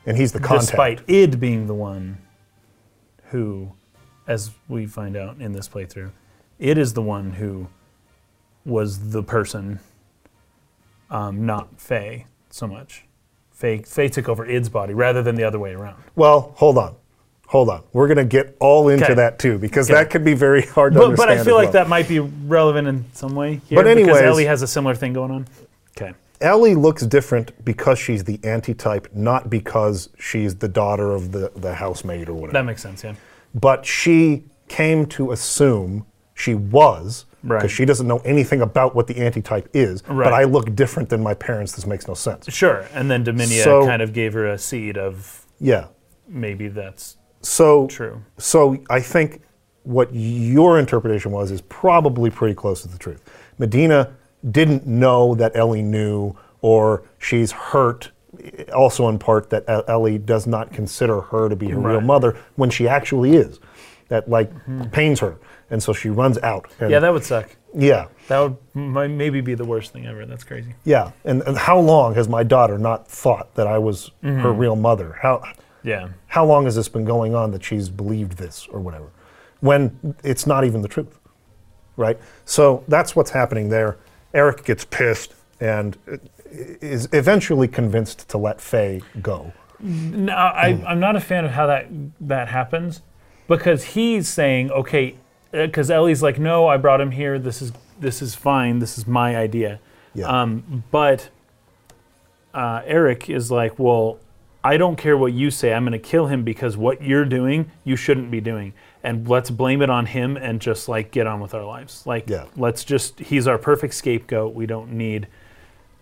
[0.06, 0.70] and he's the contact.
[0.70, 2.18] despite id being the one
[3.30, 3.72] who,
[4.26, 6.10] as we find out in this playthrough,
[6.58, 7.68] it is the one who
[8.64, 9.80] was the person,
[11.10, 13.04] um, not Fei so much.
[13.50, 16.02] Fei, Fei took over id's body rather than the other way around.
[16.16, 16.96] Well, hold on.
[17.52, 17.82] Hold on.
[17.92, 19.14] We're going to get all into Okay.
[19.14, 19.98] that too, because Okay.
[20.00, 21.28] that could be very hard to But, understand.
[21.28, 24.22] but I feel as like that might be relevant in some way here But because
[24.22, 25.46] Ellie has a similar thing going on.
[25.94, 26.14] Okay.
[26.40, 31.74] Ellie looks different because she's the antitype, not because she's the daughter of the, the
[31.74, 32.52] housemaid or whatever.
[32.54, 33.12] That makes sense, yeah.
[33.54, 37.70] but she came to assume she was because Right.
[37.70, 40.02] she doesn't know anything about what the antitype is.
[40.08, 40.24] Right.
[40.24, 41.72] But I look different than my parents.
[41.72, 42.46] This makes no sense.
[42.50, 42.86] Sure.
[42.94, 45.86] And then Dominia So- kind of gave her a seed of Yeah.
[46.26, 48.22] maybe that's So true.
[48.38, 49.42] So I think
[49.82, 53.22] what your interpretation was is probably pretty close to the truth.
[53.58, 54.14] Medina
[54.50, 58.10] didn't know that Ellie knew, or she's hurt.
[58.74, 62.70] Also, in part, that Ellie does not consider her to be her real mother when
[62.70, 63.60] she actually is.
[64.08, 64.50] That like
[64.92, 65.36] pains her,
[65.70, 66.70] and so she runs out.
[66.80, 67.56] Yeah, that would suck.
[67.74, 70.26] yeah, That would maybe be the worst thing ever.
[70.26, 70.74] That's crazy.
[70.84, 71.12] yeah.
[71.24, 74.40] And, and how long has my daughter not thought that I was Mm-hmm.
[74.40, 75.16] her real mother?
[75.22, 75.42] How
[75.84, 76.08] Yeah.
[76.28, 79.06] how long has this been going on that she's believed this or whatever
[79.60, 81.18] when it's not even the truth
[81.96, 83.96] right so that's what's happening there
[84.34, 85.96] eric gets pissed and
[86.50, 91.66] is eventually convinced to let Fei go No, I, I'm not a fan of how
[91.66, 91.86] that
[92.20, 93.02] that happens
[93.48, 95.16] because he's saying, okay,
[95.50, 97.38] because Ellie's like, no, I brought him here.
[97.38, 98.78] This is this is fine.
[98.78, 99.80] This is my idea.
[100.14, 100.26] Yeah.
[100.28, 101.30] Um, but
[102.54, 104.18] uh, Eric is like, well,
[104.64, 105.72] I don't care what you say.
[105.74, 108.74] I'm going to kill him because what you're doing, you shouldn't be doing.
[109.02, 112.06] And let's blame it on him and just like get on with our lives.
[112.06, 112.44] Like, Yeah.
[112.56, 114.54] let's just, he's our perfect scapegoat.
[114.54, 115.26] We don't need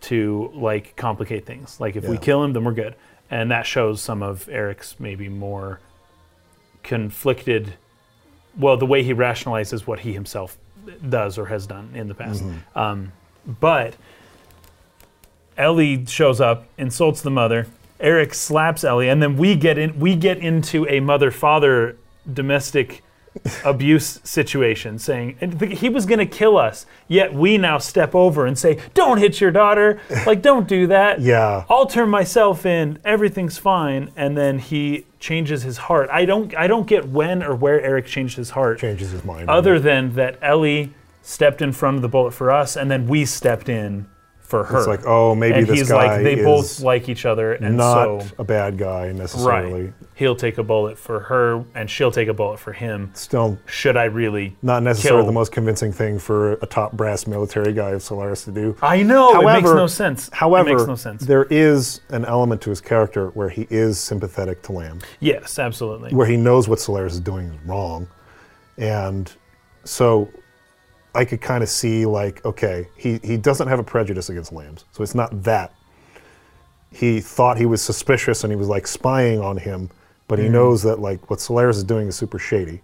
[0.03, 1.81] to like complicate things.
[1.81, 2.95] Like, if we kill him, then we're good.
[3.31, 5.81] And that shows some of Eric's maybe more
[6.83, 7.75] conflicted,
[8.59, 10.59] well, the way he rationalizes what he himself
[11.09, 12.43] does or has done in the past.
[12.75, 13.13] Um,
[13.47, 13.95] but
[15.57, 17.67] Ellie shows up, insults the mother.
[18.01, 19.99] Eric slaps Ellie, and then we get in.
[19.99, 21.97] We get into a mother-father
[22.33, 23.03] domestic
[23.65, 26.87] abuse situation, saying th- he was going to kill us.
[27.07, 30.01] Yet we now step over and say, "Don't hit your daughter!
[30.27, 31.65] Like, don't do that." Yeah.
[31.69, 32.99] I'll turn myself in.
[33.05, 34.11] Everything's fine.
[34.17, 36.09] And then he changes his heart.
[36.11, 36.55] I don't.
[36.57, 40.15] I don't get when or where Eric changed his heart changes his mind other than
[40.15, 44.07] that Ellie stepped in front of the bullet for us, and then we stepped in
[44.51, 44.79] for her.
[44.79, 47.77] it's like oh maybe and this he's guy like, they both like each other, and
[47.77, 52.11] not so a bad guy necessarily right, he'll take a bullet for her, and she'll
[52.11, 53.11] take a bullet for him.
[53.15, 54.57] still Should I really?
[54.61, 58.45] not necessarily kill- the most convincing thing for a top brass military guy of solaris
[58.45, 60.29] to do I know it makes no sense.
[60.33, 61.23] However, it makes no sense.
[61.23, 66.11] there is an element to his character where he is sympathetic to Lamb, yes, absolutely.
[66.13, 68.09] where he knows what Solaris is doing is wrong.
[68.79, 69.33] And
[69.85, 70.29] so
[71.15, 74.85] I could kind of see, like, okay, he, he doesn't have a prejudice against Lambs.
[74.93, 75.73] So it's not that.
[76.93, 79.91] He thought he was suspicious and he was like spying on him,
[80.29, 80.53] but he mm.
[80.53, 82.81] knows that, like, what Solaris is doing is super shady.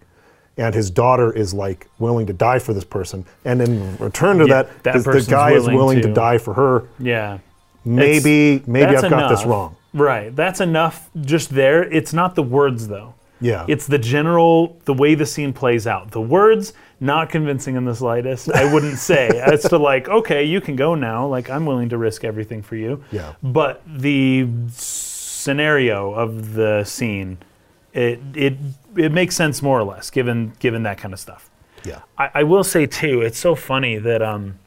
[0.59, 4.47] And his daughter is like willing to die for this person, and in return to
[4.47, 7.39] Yeah, that, that the- the guy is willing willing to to- die for her Yeah.
[7.85, 9.77] maybe maybe That's I've got this wrong.
[9.93, 10.35] Right.
[10.35, 11.83] That's enough just there.
[11.83, 13.13] It's not the words though.
[13.39, 13.67] Yeah.
[13.69, 16.13] It's the general the way the scene plays out.
[16.13, 18.51] The words not convincing in the slightest.
[18.51, 19.29] I wouldn't say.
[19.45, 21.27] as to like, okay, you can go now.
[21.27, 23.05] Like I'm willing to risk everything for you.
[23.13, 23.35] Yeah.
[23.43, 27.39] But the scenario of the scene
[27.97, 28.55] it it
[28.95, 31.51] it makes sense more or less given given that kind of stuff.
[31.85, 32.01] Yeah.
[32.19, 34.59] I, I will say too, it's so funny that um,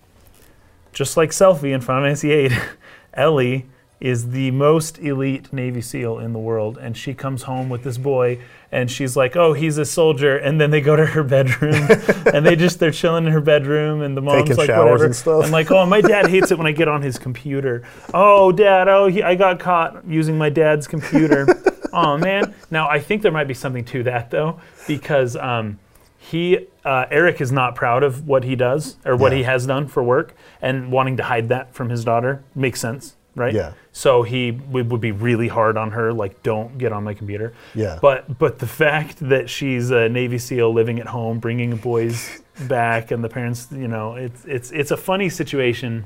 [0.93, 2.57] just like Selphie in Final Fantasy VIII,
[3.13, 3.65] Ellie
[3.99, 7.97] is the most elite Navy SEAL in the world, and she comes home with this
[7.97, 8.39] boy,
[8.71, 11.87] and she's like, "Oh, he's a soldier," and then they go to her bedroom,
[12.33, 15.05] and they just they're chilling in her bedroom, and the mom's Taking like, showers "Whatever,"
[15.05, 15.43] and stuff.
[15.43, 18.87] and like, "Oh, my dad hates it when I get on his computer." Oh, dad,
[18.87, 21.45] oh, he, I got caught using my dad's computer.
[21.93, 22.53] oh man.
[22.71, 25.77] Now I think there might be something to that though, because um,
[26.17, 29.39] he uh, Eric is not proud of what he does or what Yeah.
[29.39, 33.15] he has done for work, and wanting to hide that from his daughter makes sense,
[33.35, 33.53] right?
[33.53, 33.73] Yeah.
[33.91, 37.53] So he w- would be really hard on her, like, don't get on my computer.
[37.75, 37.99] Yeah.
[38.01, 43.11] But but the fact that she's a Navy SEAL living at home, bringing boys back,
[43.11, 46.05] and the parents, you know, it's it's it's a funny situation,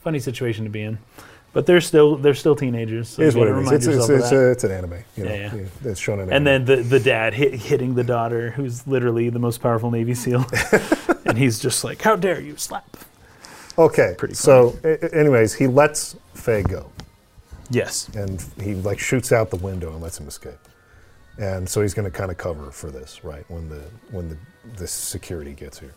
[0.00, 0.98] funny situation to be in.
[1.52, 3.08] But they're still they're still teenagers.
[3.08, 3.72] So Here's you what it is.
[3.72, 4.98] It's, it's, of it's, uh, it's an anime.
[5.16, 5.64] You know, Yeah, yeah.
[5.84, 9.38] it's shown in And then the, the dad hit, hitting the daughter, who's literally the
[9.38, 10.44] most powerful Navy SEAL.
[11.24, 12.84] and he's just like, How dare you slap?
[13.78, 14.14] Okay.
[14.18, 16.90] Pretty so, a- a- anyways, he lets Fei go,
[17.70, 18.08] Yes.
[18.14, 20.58] and he like shoots out the window and lets him escape.
[21.38, 23.44] And so he's going to kind of cover for this, right?
[23.48, 24.36] When the when the
[24.76, 25.94] the security gets here.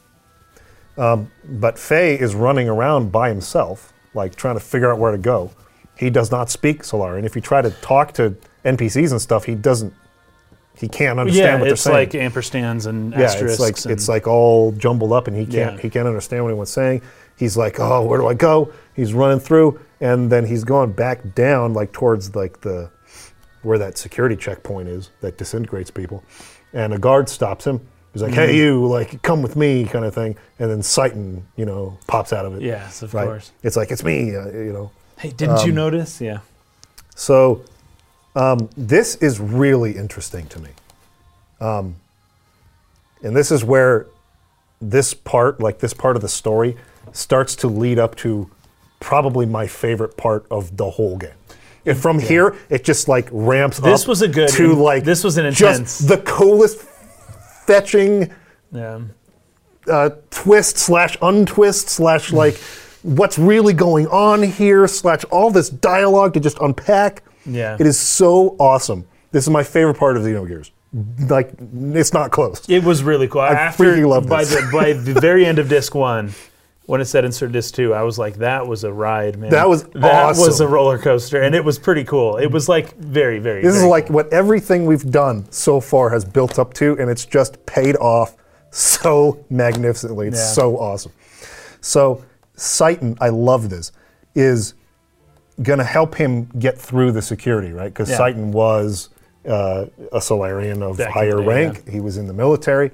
[0.98, 5.18] Um, but Fei is running around by himself, like trying to figure out where to
[5.18, 5.52] go.
[5.98, 8.36] He does not speak Solari, and if you try to talk to
[8.66, 9.94] NPCs and stuff, he doesn't.
[10.78, 11.96] He can't understand Yeah, what they're it's saying.
[11.96, 13.60] like ampersands and Yeah, asterisks.
[13.62, 15.82] it's like it's like all jumbled up, and he can't Yeah.
[15.82, 17.02] he can't understand what anyone's saying.
[17.40, 18.72] He's like, oh, where do I go?
[18.96, 22.92] He's running through, and then he's going back down, like towards like the
[23.64, 26.24] where that security checkpoint is that disintegrates people,
[26.74, 27.80] and a guard stops him.
[28.14, 28.40] He's like, Mm-hmm.
[28.42, 30.36] hey, you, like, come with me, kind of thing.
[30.60, 32.62] And then Citan, you know, pops out of it.
[32.62, 33.26] Yes, of right?
[33.26, 33.52] course.
[33.64, 34.92] It's like it's me, uh, you know.
[35.18, 36.20] Hey, didn't Um, you notice?
[36.20, 36.40] Yeah.
[37.16, 37.64] So
[38.36, 40.70] um, this is really interesting to me.
[41.62, 41.96] Um,
[43.22, 44.08] and this is where
[44.82, 46.78] this part, like this part of the story,
[47.12, 48.50] starts to lead up to
[49.00, 51.32] probably my favorite part of the whole game.
[51.86, 55.24] And from here, it just like ramps This up was a good- to like this
[55.24, 56.80] was an just intense- the coolest
[57.66, 58.30] fetching
[58.72, 59.00] Yeah.
[59.88, 62.58] uh, twist slash untwist slash like
[63.02, 67.24] what's really going on here slash all this dialogue to just unpack.
[67.46, 67.78] Yeah.
[67.80, 69.08] It is so awesome.
[69.32, 70.72] This is my favorite part of Xenogears.
[71.30, 71.54] Like
[71.94, 72.68] it's not close.
[72.68, 73.42] It was really cool.
[73.44, 74.56] After freaking love by this.
[74.56, 76.34] the by the very end of disc one,
[76.90, 79.52] when it said insert disc two, I was like, that was a ride, man.
[79.52, 82.38] That was that was a roller coaster, and it was pretty cool.
[82.38, 83.62] It was like very very.
[83.62, 84.16] This is like cool.
[84.16, 88.36] what everything we've done so far has built up to, and it's just paid off
[88.72, 90.30] so magnificently.
[90.30, 90.46] It's Yeah.
[90.46, 91.12] so awesome.
[91.80, 92.26] So,
[92.58, 93.92] Citan, I love this,
[94.34, 94.74] is
[95.62, 97.94] going to help him get through the security, right?
[97.94, 98.18] Because Yeah.
[98.18, 99.10] Citan was
[99.48, 101.88] uh, a Solarian of higher rank.
[101.88, 102.90] He was in the military.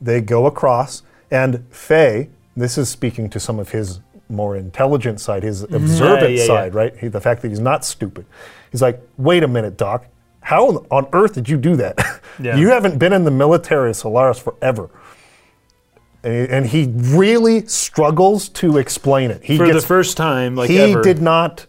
[0.00, 5.42] They go across, and Fei, this is speaking to some of his more intelligent side,
[5.42, 6.32] his observant Mm-hmm.
[6.34, 6.46] yeah, yeah.
[6.46, 6.96] side, right?
[6.96, 8.26] He, the fact that he's not stupid.
[8.70, 10.06] He's like, wait a minute, Doc.
[10.40, 11.98] How on earth did you do that?
[12.40, 12.54] Yeah.
[12.56, 14.90] you haven't been in the military of Solaris forever.
[16.22, 16.86] And, and he
[17.16, 19.42] really struggles to explain it.
[19.42, 21.02] He for gets, the first time, like he ever.
[21.02, 21.66] did not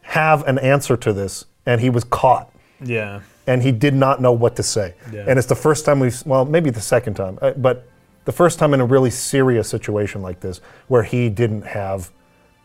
[0.00, 2.50] have an answer to this, and he was caught
[2.80, 3.20] Yeah.
[3.46, 4.94] and he did not know what to say.
[5.12, 5.24] Yeah.
[5.28, 7.86] And it's the first time we've, well, maybe the second time, uh, but
[8.26, 12.10] the first time in a really serious situation like this where he didn't have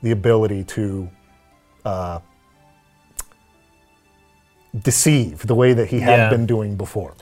[0.03, 1.09] the ability to
[1.85, 2.19] uh,
[4.79, 6.29] deceive the way that he had Yeah.
[6.29, 7.13] been doing before.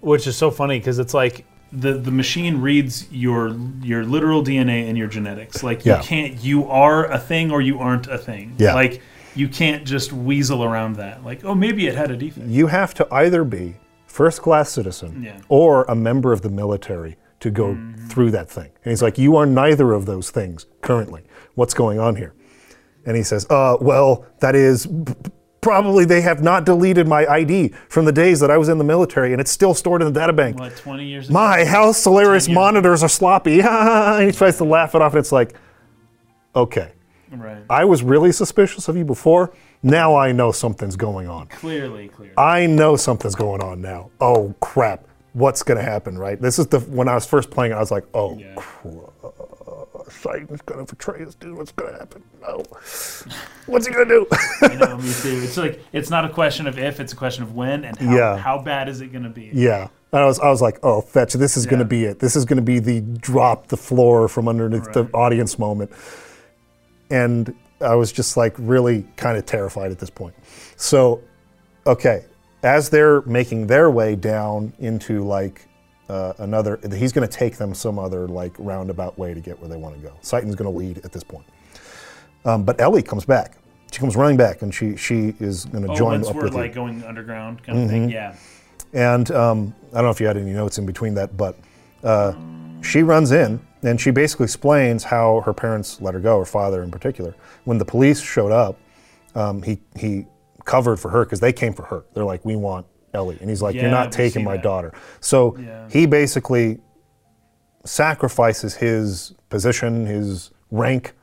[0.00, 3.48] Which is so funny because it's like the the machine reads your
[3.82, 5.62] your literal DNA and your genetics.
[5.62, 6.02] Like you Yeah.
[6.02, 8.54] can't you are a thing or you aren't a thing.
[8.58, 8.74] Yeah.
[8.74, 9.02] Like
[9.34, 11.24] you can't just weasel around that.
[11.24, 12.46] Like oh maybe it had a defect.
[12.46, 13.74] You have to either be
[14.06, 15.38] first class citizen Yeah.
[15.48, 17.78] or a member of the military to go
[18.08, 18.70] through that thing.
[18.84, 21.22] And he's like, You are neither of those things currently.
[21.54, 22.34] What's going on here?
[23.06, 25.14] And he says, uh, Well, that is p-
[25.60, 28.84] probably they have not deleted my ID from the days that I was in the
[28.84, 30.58] military and it's still stored in the databank.
[30.58, 31.26] What twenty years?
[31.26, 31.34] ago?
[31.34, 33.60] My house Solaris monitors are sloppy.
[33.60, 35.54] and he tries to laugh it off, and it's like,
[36.56, 36.92] Okay,
[37.30, 37.62] Right.
[37.68, 39.52] I was really suspicious of you before.
[39.82, 41.46] Now I know something's going on.
[41.48, 42.34] clearly, clearly.
[42.38, 44.10] I know something's going on now.
[44.20, 45.06] Oh crap!
[45.38, 46.18] What's gonna happen?
[46.18, 46.40] Right?
[46.40, 47.72] This is the when I was first playing.
[47.72, 48.54] it, I was like, oh, Yeah.
[48.56, 48.94] crap.
[50.10, 51.54] Citan's gonna betray us, dude.
[51.56, 52.22] What's gonna happen?
[52.40, 52.64] No.
[53.66, 54.26] What's he gonna do?
[54.62, 55.40] I know, me too.
[55.44, 58.16] It's like it's not a question of if, it's a question of when and how,
[58.16, 58.36] Yeah.
[58.36, 59.50] how bad is it going to be?
[59.52, 59.88] yeah.
[60.10, 61.34] And I was, I was like, oh, fetch!
[61.34, 62.18] This is gonna be it.
[62.18, 65.92] This is gonna be the drop the floor from underneath the audience moment.
[67.10, 70.34] And I was just like really kind of terrified at this point.
[70.76, 71.20] So,
[71.86, 72.24] okay,
[72.62, 75.66] as they're making their way down into like
[76.08, 79.68] uh, another, he's going to take them some other like roundabout way to get where
[79.68, 80.12] they want to go.
[80.22, 81.44] Citan's going to lead at this point.
[82.44, 83.56] Um, but Ellie comes back.
[83.90, 86.44] She comes running back, and she she is going to Oh, join once up we're
[86.44, 86.80] with like you.
[86.82, 87.00] Mm-hmm.
[87.00, 88.10] going underground kind of thing.
[88.10, 88.34] Yeah.
[88.92, 91.56] And um, I don't know if you had any notes in between that, but
[92.02, 92.34] uh,
[92.82, 96.82] she runs in and she basically explains how her parents let her go, her father
[96.82, 97.34] in particular.
[97.64, 98.78] When the police showed up,
[99.34, 100.26] um, he he
[100.68, 102.04] covered for her because they came for her.
[102.14, 104.62] They're like, "We want Ellie," and he's like, "You're not taking my that.
[104.62, 105.88] daughter." So Yeah.
[105.90, 106.78] he basically
[107.84, 111.14] sacrifices his position, his rank,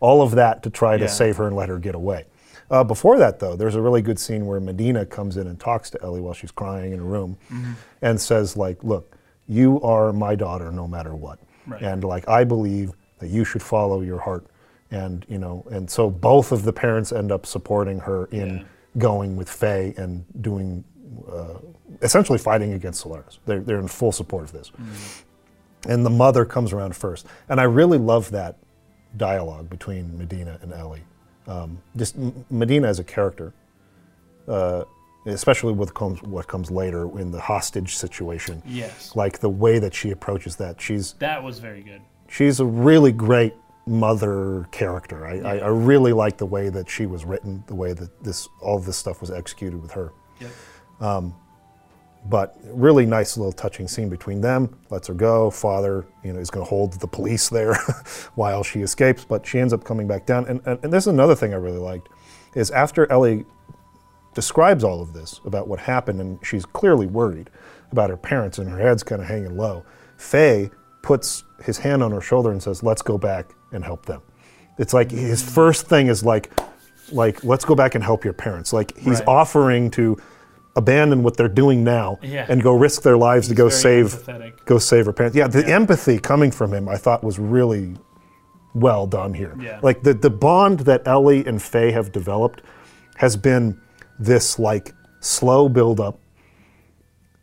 [0.00, 1.10] all of that to try to Yeah.
[1.10, 2.24] save her and let her get away.
[2.70, 5.90] Uh, before that, though, there's a really good scene where Medina comes in and talks
[5.90, 7.72] to Ellie while she's crying in a room, Mm-hmm.
[8.02, 9.16] and says, "Like, look,
[9.46, 11.82] you are my daughter, no matter what, Right.
[11.82, 14.46] and like I believe that you should follow your heart."
[14.90, 18.62] And you know, and so both of the parents end up supporting her in Yeah.
[18.98, 20.84] Going with Fei and doing,
[21.30, 21.54] uh,
[22.02, 23.38] essentially fighting against Solaris.
[23.46, 25.90] They're they're in full support of this Mm-hmm.
[25.92, 27.26] and the mother comes around first.
[27.48, 28.56] And I really love that
[29.16, 31.02] dialogue between Medina and Ellie.
[31.46, 33.52] Um, just M- Medina as a character,
[34.48, 34.84] uh,
[35.26, 38.62] especially with comes, what comes later in the hostage situation.
[38.66, 39.14] Yes.
[39.16, 42.00] Like the way that she approaches that, she's That was very good.
[42.28, 43.54] she's a really great
[43.86, 45.26] mother character.
[45.26, 48.48] I, I, I really like the way that she was written, the way that this
[48.60, 50.12] all this stuff was executed with her.
[50.40, 50.50] Yep.
[51.00, 51.34] Um,
[52.26, 54.78] But really nice little touching scene between them.
[54.88, 55.50] Lets her go.
[55.50, 57.74] Father, you know, is going to hold the police there
[58.34, 60.46] while she escapes, but she ends up coming back down.
[60.46, 62.08] And, and, and this is another thing I really liked,
[62.54, 63.44] is after Ellie
[64.34, 67.50] describes all of this about what happened, and she's clearly worried
[67.92, 69.84] about her parents, and her head's kind of hanging low.
[70.16, 70.70] Fei
[71.04, 74.22] puts his hand on her shoulder and says, "Let's go back and help them."
[74.78, 76.50] It's like his first thing is like,
[77.12, 78.72] like let's go back and help your parents.
[78.72, 79.28] Like he's Right.
[79.28, 80.16] offering to
[80.76, 82.46] abandon what they're doing now Yeah.
[82.48, 84.52] and go risk their lives to go save empathetic.
[84.64, 85.36] go save her parents.
[85.36, 85.76] Yeah, the Yeah.
[85.76, 87.94] empathy coming from him, I thought was really
[88.74, 89.54] well done here.
[89.60, 89.78] Yeah.
[89.82, 92.62] Like the the bond that Ellie and Fei have developed
[93.18, 93.78] has been
[94.18, 96.18] this like slow build up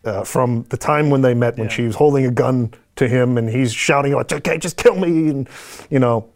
[0.04, 1.74] uh, from the time when they met when Yeah.
[1.74, 5.30] she was holding a gun to him and he's shouting out, "Okay, just kill me,"
[5.30, 5.50] and
[5.90, 6.28] you know,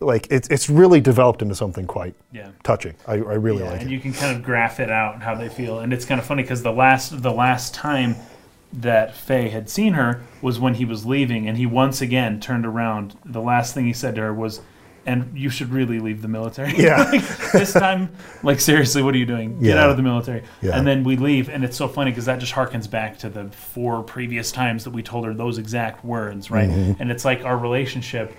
[0.00, 2.48] like it's it's really developed into something quite Yeah.
[2.62, 2.94] touching.
[3.06, 3.92] I, I really Yeah, like and it.
[3.92, 6.42] you can kind of graph it out how they feel, and it's kind of funny
[6.42, 8.16] because the last the last time
[8.72, 12.64] that Fei had seen her was when he was leaving, and he once again turned
[12.64, 13.16] around.
[13.24, 14.60] The last thing he said to her was,
[15.06, 17.10] "And you should really leave the military." Yeah.
[17.10, 18.10] Like, this time,
[18.42, 19.58] like seriously, what are you doing?
[19.60, 19.82] Get Yeah.
[19.84, 20.42] out of the military.
[20.62, 20.76] Yeah.
[20.78, 23.44] And then we leave, and it's so funny because that just harkens back to the
[23.50, 26.68] four previous times that we told her those exact words, right?
[26.70, 27.00] Mm-hmm.
[27.02, 28.34] And it's like our relationship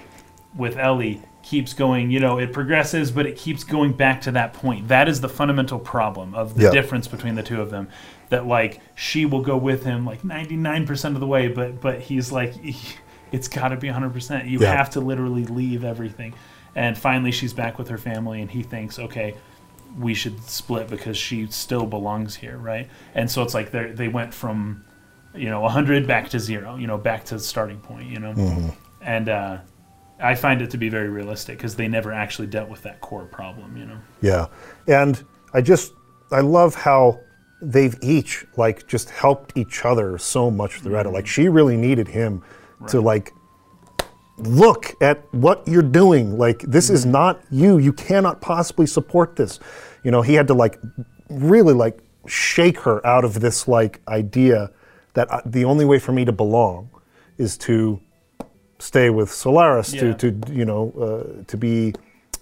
[0.55, 4.53] with Ellie keeps going, you know, it progresses, but it keeps going back to that
[4.53, 4.88] point.
[4.89, 6.71] That is the fundamental problem of the Yeah.
[6.71, 7.88] difference between the two of them.
[8.29, 12.31] That like she will go with him like 99% of the way, but but he's
[12.31, 12.53] like
[13.31, 14.47] it's got to be 100%.
[14.49, 14.75] You Yeah.
[14.75, 16.33] have to literally leave everything.
[16.75, 19.35] And finally she's back with her family and he thinks, "Okay,
[19.99, 24.07] we should split because she still belongs here, right?" And so it's like they they
[24.07, 24.83] went from
[25.35, 28.33] you know 100 back to 0, you know, back to the starting point, you know.
[28.33, 28.69] Mm-hmm.
[29.01, 29.57] And uh
[30.23, 33.25] I find it to be very realistic because they never actually dealt with that core
[33.25, 33.97] problem, you know.
[34.21, 34.47] Yeah,
[34.87, 35.21] and
[35.53, 35.93] I just
[36.31, 37.19] I love how
[37.61, 41.09] they've each like just helped each other so much throughout it.
[41.09, 42.43] Like she really needed him
[42.87, 43.33] to like
[44.37, 46.37] look at what you're doing.
[46.37, 47.77] Like this is not you.
[47.77, 49.59] You cannot possibly support this.
[50.03, 50.77] You know, he had to like
[51.29, 54.71] really like shake her out of this like idea
[55.13, 56.89] that uh, the only way for me to belong
[57.37, 57.99] is to
[58.79, 60.13] stay with Solaris Yeah.
[60.13, 61.93] to, to you know uh, to be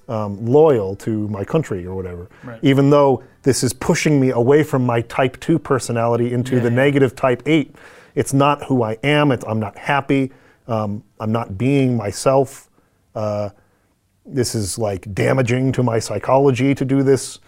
[0.07, 2.29] um, loyal to my country or whatever.
[2.43, 2.59] Right.
[2.63, 6.69] Even though this is pushing me away from my Type Two personality into Yeah, the
[6.69, 6.75] yeah.
[6.75, 7.75] negative Type Eight.
[8.15, 9.31] It's not who I am.
[9.31, 10.31] It's, I'm not happy.
[10.67, 12.69] Um, I'm not being myself.
[13.15, 13.49] Uh,
[14.25, 17.39] this is like damaging to my psychology to do this.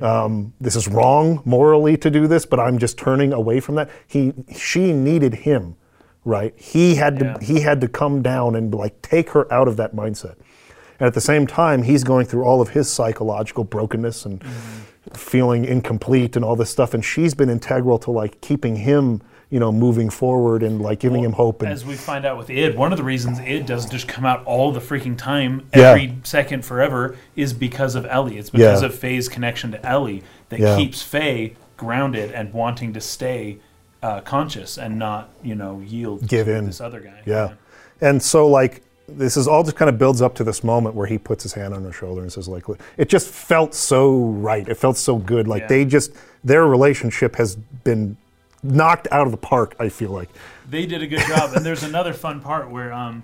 [0.00, 3.90] Um, this is wrong morally to do this, but I'm just turning away from that.
[4.06, 5.74] He, she needed him,
[6.24, 6.54] right?
[6.56, 7.38] He had to, Yeah.
[7.40, 10.36] he had to come down and like take her out of that mindset.
[11.00, 14.44] And at the same time, he's going through all of his psychological brokenness and
[15.14, 16.92] feeling incomplete and all this stuff.
[16.94, 21.22] And she's been integral to like keeping him, you know, moving forward and like giving
[21.24, 21.60] him hope.
[21.62, 24.24] And As we find out with id, one of the reasons id doesn't just come
[24.24, 25.90] out all the freaking time, Yeah.
[25.90, 28.38] every second, forever, is because of Ellie.
[28.38, 28.86] It's because Yeah.
[28.88, 30.76] of Fei's connection to Ellie that Yeah.
[30.76, 33.58] keeps Fei grounded and wanting to stay
[34.02, 36.64] uh, conscious and not, you know, yield Give to in.
[36.64, 37.20] this other guy.
[37.26, 37.50] Yeah.
[38.00, 41.06] And so like this is all just kind of builds up to this moment where
[41.06, 42.64] he puts his hand on her shoulder and says like
[42.96, 44.66] it just felt so right.
[44.68, 45.46] It felt so good.
[45.48, 45.68] Like Yeah.
[45.68, 46.12] they just
[46.42, 48.16] their relationship has been
[48.62, 50.28] knocked out of the park, I feel like.
[50.68, 51.52] they did a good job.
[51.54, 53.22] and there's another fun part where um,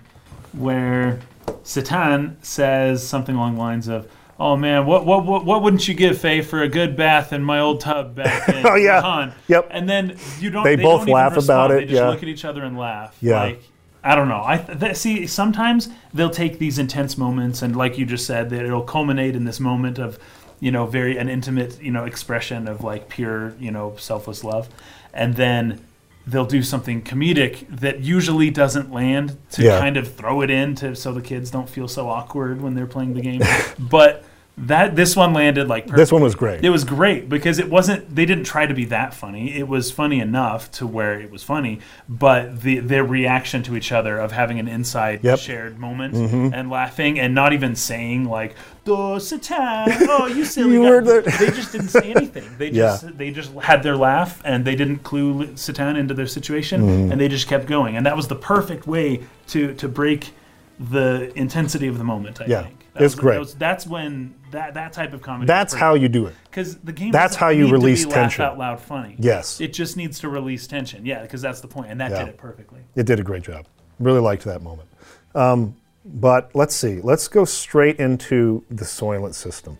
[0.52, 1.20] where
[1.64, 5.94] Citan says something along the lines of, "Oh man, what what what, what wouldn't you
[5.94, 9.02] give Fei for a good bath in my old tub back in Oh, yeah.
[9.02, 9.68] Lahan?" Yep.
[9.70, 10.64] And then you don't.
[10.64, 12.08] They They, both don't laugh about it, They just yeah.
[12.08, 13.16] look at each other and laugh.
[13.20, 13.40] Yeah.
[13.42, 13.62] Like,
[14.02, 14.42] I don't know.
[14.44, 15.26] I th- th- see.
[15.26, 19.44] Sometimes they'll take these intense moments, and like you just said, that it'll culminate in
[19.44, 20.16] this moment of,
[20.60, 24.68] you know, very an intimate, you know, expression of like pure, you know, selfless love,
[25.16, 25.80] and then
[26.26, 29.78] they'll do something comedic that usually doesn't land to Yeah.
[29.78, 32.86] kind of throw it in to so the kids don't feel so awkward when they're
[32.86, 33.42] playing the game.
[33.78, 34.24] but
[34.58, 35.98] that this one landed like perfect.
[35.98, 36.64] This one was great.
[36.64, 38.14] It was great because it wasn't.
[38.16, 39.54] They didn't try to be that funny.
[39.54, 43.92] It was funny enough to where it was funny, but the their reaction to each
[43.92, 45.38] other of having an inside Yep.
[45.40, 46.14] shared moment
[46.54, 48.54] and laughing and not even saying like
[48.84, 52.44] "the Citan," oh you silly You They just didn't say anything.
[52.56, 52.96] They Yeah.
[53.00, 57.12] just they just had their laugh and they didn't clue Citan into their situation Mm-hmm.
[57.12, 57.96] and they just kept going.
[57.96, 60.32] And that was the perfect way to to break
[60.80, 62.40] the intensity of the moment.
[62.40, 63.38] I Yeah, think it's was- great.
[63.38, 65.46] was- that's when that that type of comedy.
[65.46, 66.34] That's how you do it.
[66.44, 67.10] because the game.
[67.12, 68.42] that's how you need to release be tension.
[68.42, 69.16] Laugh out loud funny.
[69.18, 69.60] Yes.
[69.60, 71.04] it just needs to release tension.
[71.06, 72.20] Yeah, because that's the point, and that Yeah.
[72.20, 72.80] did it perfectly.
[72.94, 73.66] It did a great job.
[73.98, 74.88] Really liked that moment.
[75.34, 77.00] Um, but let's see.
[77.02, 79.78] Let's go straight into the Soylent system.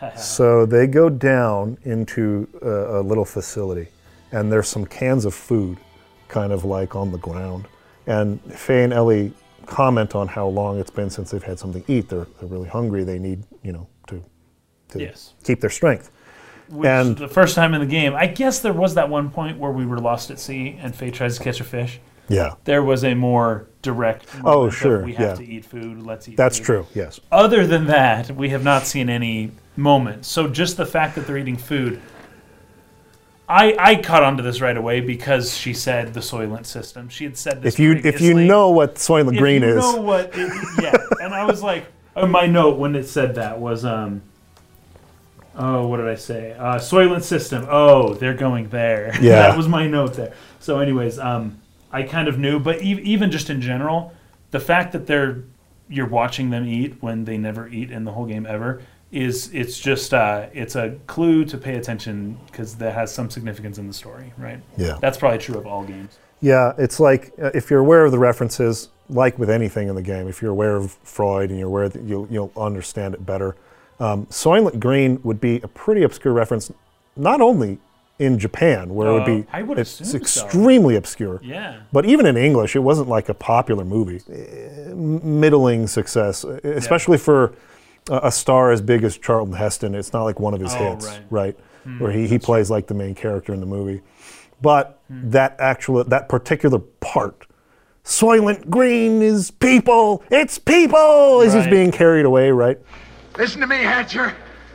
[0.16, 3.88] so they go down into a, a little facility,
[4.32, 5.78] and there's some cans of food,
[6.28, 7.66] kind of like on the ground.
[8.06, 9.32] And Fei and Ellie
[9.66, 12.08] comment on how long it's been since they've had something to eat.
[12.08, 13.04] They're, they're really hungry.
[13.04, 14.22] They need, you know, to,
[14.90, 15.34] to Yes.
[15.44, 16.10] keep their strength.
[16.68, 19.58] Which, And- the first time in the game, I guess there was that one point
[19.58, 22.00] where we were lost at sea and Fei tries to catch a fish.
[22.28, 24.26] Yeah, There was a more direct.
[24.44, 25.46] Oh, sure, We have yeah.
[25.46, 26.02] to eat food.
[26.02, 26.36] Let's eat.
[26.36, 26.64] that's food.
[26.64, 26.86] true.
[26.92, 27.20] Yes.
[27.30, 30.26] Other than that, we have not seen any moments.
[30.26, 32.00] So just the fact that they're eating food,
[33.48, 37.08] I I caught onto this right away because she said the Soylent system.
[37.08, 37.74] She had said this.
[37.74, 40.52] If you if you know what Soylent if Green you is, know what, it,
[40.82, 40.96] yeah.
[41.22, 41.86] And I was like,
[42.16, 44.22] oh, my note when it said that was um.
[45.58, 46.52] Oh, what did I say?
[46.52, 47.66] Uh, Soylent system.
[47.70, 49.14] Oh, they're going there.
[49.22, 49.36] Yeah.
[49.48, 50.34] that was my note there.
[50.60, 51.58] So, anyways, um,
[51.90, 54.12] I kind of knew, but e- even just in general,
[54.50, 55.44] the fact that they're
[55.88, 58.82] you're watching them eat when they never eat in the whole game ever
[59.16, 63.78] is it's just uh, it's a clue to pay attention because that has some significance
[63.78, 64.60] in the story, right?
[64.76, 64.98] Yeah.
[65.00, 66.18] That's probably true of all games.
[66.42, 70.02] Yeah, it's like uh, if you're aware of the references, like with anything in the
[70.02, 73.56] game, if you're aware of Freud and you're aware that you'll, you'll understand it better.
[73.98, 76.70] Um, Soylent Green would be a pretty obscure reference,
[77.16, 77.78] not only
[78.18, 80.44] in Japan, where it would Uh, be I would it's assume so.
[80.44, 81.76] extremely obscure, Yeah.
[81.90, 84.20] but even in English, it wasn't like a popular movie.
[84.94, 87.52] Middling success, especially for
[88.10, 89.94] a, a star as big as Charlton Heston.
[89.94, 91.20] It's not like one of his Oh, hits, right.
[91.30, 91.56] right?
[91.98, 94.02] Where he, he plays like the main character in the movie.
[94.60, 95.30] But Hmm.
[95.30, 97.46] that actual that particular part,
[98.04, 100.24] Soylent Green is people.
[100.30, 101.42] It's people.
[101.42, 101.70] As he's Right.
[101.70, 102.78] being carried away, right?
[103.38, 104.32] Listen to me, Hatcher.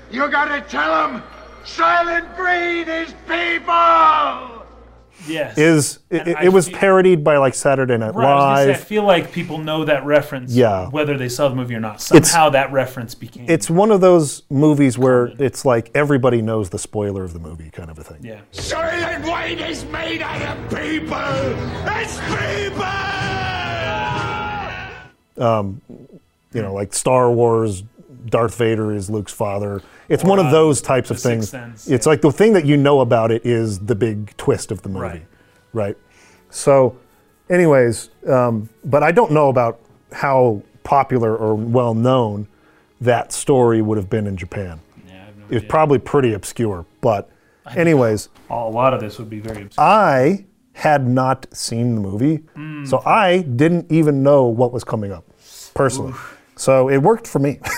[0.09, 1.23] You gotta tell him
[1.65, 4.60] Soylent Green is people!
[5.27, 5.57] Yes.
[5.57, 8.73] Is it, it, it was feel- parodied by like Saturday Night Right, I, say, I
[8.75, 10.87] feel like people know that reference, Yeah.
[10.89, 11.95] whether they saw the movie or not.
[12.11, 13.45] It's- Somehow that reference became.
[13.49, 17.69] It's one of those movies where it's like everybody knows the spoiler of the movie,
[17.69, 18.19] kind of a thing.
[18.23, 18.41] yeah.
[18.51, 21.17] Soylent Green is made out of people!
[21.97, 22.85] It's people!
[25.37, 25.81] Um,
[26.53, 27.83] you know, like Star Wars,
[28.27, 29.81] Darth Vader is Luke's father.
[30.11, 31.49] It's one of uh, those types of things.
[31.49, 32.09] Sense, it's yeah.
[32.11, 34.99] like the thing that you know about it is the big twist of the movie,
[34.99, 35.25] Right.
[35.73, 35.97] right?
[36.49, 36.97] So,
[37.49, 39.79] anyways, um, but I don't know about
[40.11, 42.47] how popular or well known
[42.99, 44.79] that story would have been in Japan.
[45.07, 47.29] Yeah, no It's probably pretty obscure, but
[47.75, 49.85] anyways, a lot of this would be very obscure.
[49.85, 52.85] I had not seen the movie, Mm.
[52.87, 55.23] so I didn't even know what was coming up,
[55.73, 56.13] personally.
[56.57, 57.59] So it worked for me.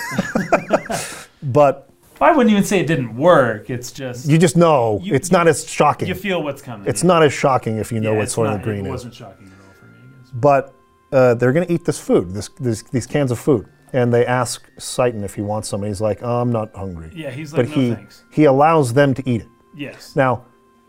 [1.43, 1.89] but
[2.23, 3.69] I wouldn't even say it didn't work.
[3.69, 6.07] It's just you just know You- it's you- not as shocking.
[6.07, 6.87] you feel what's coming.
[6.87, 8.91] it's not as shocking if you know Yeah, what it's Soylent not- Green It is.
[8.91, 9.91] wasn't shocking at all for me.
[10.03, 10.31] I guess.
[10.33, 10.73] But
[11.11, 13.67] uh, they're going to eat this food, this, this, these cans of food.
[13.93, 15.83] And they ask Citan if he wants some.
[15.83, 17.11] And he's like, oh, I'm not hungry.
[17.13, 18.23] Yeah, he's but like, no he, thanks.
[18.31, 19.47] he allows them to eat it.
[19.75, 20.15] Yes.
[20.15, 20.45] Now,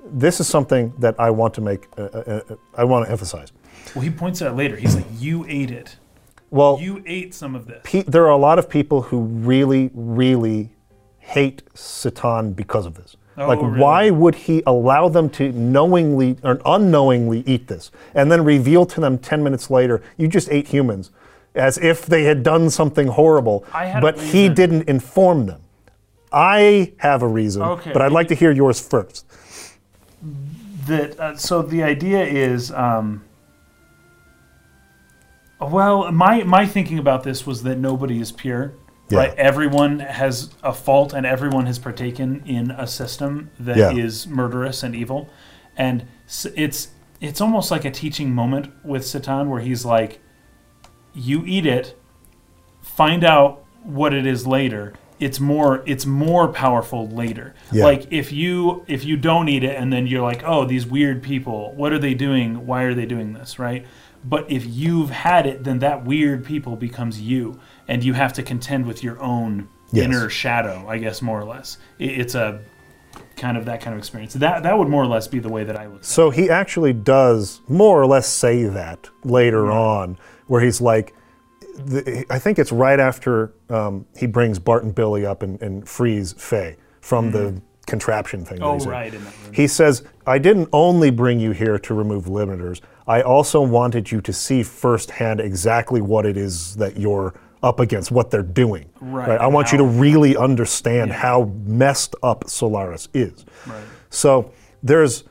[0.07, 3.53] this is something that I want to make, uh, uh, uh, I want to emphasize.
[3.95, 4.77] Well, he points out later.
[4.77, 5.97] He's like, you ate it.
[6.51, 7.81] Well, You ate some of this.
[7.85, 10.71] pe- there are a lot of people who really, really
[11.25, 13.17] hate Citan because of this.
[13.37, 13.81] Oh, like, really?
[13.81, 19.01] why would he allow them to knowingly or unknowingly eat this and then reveal to
[19.01, 21.11] them 10 minutes later, you just ate humans,
[21.55, 25.63] as if they had done something horrible, I had a but he didn't inform them?
[26.33, 27.93] I have a reason, Okay.
[27.93, 29.25] but I'd like to hear yours first.
[30.87, 33.25] that uh, so the idea is um,
[35.61, 38.75] well my my thinking about this was that nobody is pure
[39.15, 39.21] Yeah.
[39.21, 44.33] right everyone has a fault and everyone has partaken in a system that is Yeah.
[44.35, 45.29] murderous and evil.
[45.77, 46.05] And
[46.55, 46.89] it's
[47.21, 50.21] it's almost like a teaching moment with Citan where he's like
[51.15, 51.97] you eat it
[52.83, 54.93] find out what it is later.
[55.21, 57.55] It's more it's more powerful later.
[57.73, 57.85] Yeah.
[57.85, 61.23] like if you if you don't eat it and then you're like oh these weird
[61.23, 62.67] people what are they doing?
[62.67, 63.59] Why are they doing this?
[63.59, 63.87] Right?
[64.25, 67.59] But if you've had it then that weird people becomes you
[67.89, 70.07] and you have to contend with your own Yes.
[70.07, 72.61] inner shadow i guess more or less it's a
[73.37, 75.65] kind of that kind of experience that that would more or less be the way
[75.65, 76.03] that i look.
[76.05, 81.15] So he actually does more or less say that later on, where he's like,
[81.77, 85.89] the, I think it's right after um, he brings Bart and Billy up and, and
[85.89, 88.59] frees Fei from the contraption thing.
[88.63, 89.53] Oh, right, in that room.
[89.53, 94.21] He says, I didn't only bring you here to remove limiters, I also wanted you
[94.23, 97.35] to see firsthand exactly what it is that you're
[97.65, 98.85] up against, what they're doing.
[99.01, 101.17] Right, I want you to really understand Yeah.
[101.17, 103.45] how messed up Solaris is.
[103.67, 103.83] Right.
[104.11, 105.25] So there's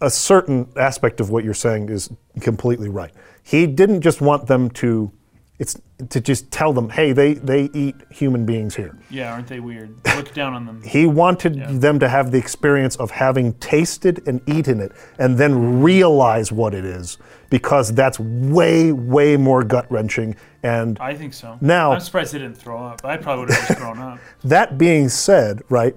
[0.00, 2.10] a certain aspect of what you're saying is
[2.40, 3.12] completely right.
[3.42, 5.10] He didn't just want them to
[5.58, 5.76] it's
[6.10, 8.96] to just tell them, hey, they, they eat human beings here.
[9.10, 9.92] Yeah, aren't they weird?
[10.14, 10.80] Look down on them.
[10.84, 11.66] He wanted Yeah.
[11.72, 16.74] them to have the experience of having tasted and eaten it and then realize what
[16.74, 17.18] it is
[17.50, 20.36] because that's way, way more gut wrenching.
[20.62, 21.56] And I think so.
[21.60, 23.04] Now- I'm surprised they didn't throw up.
[23.04, 24.18] I probably would have just thrown up.
[24.44, 25.94] that being said, right,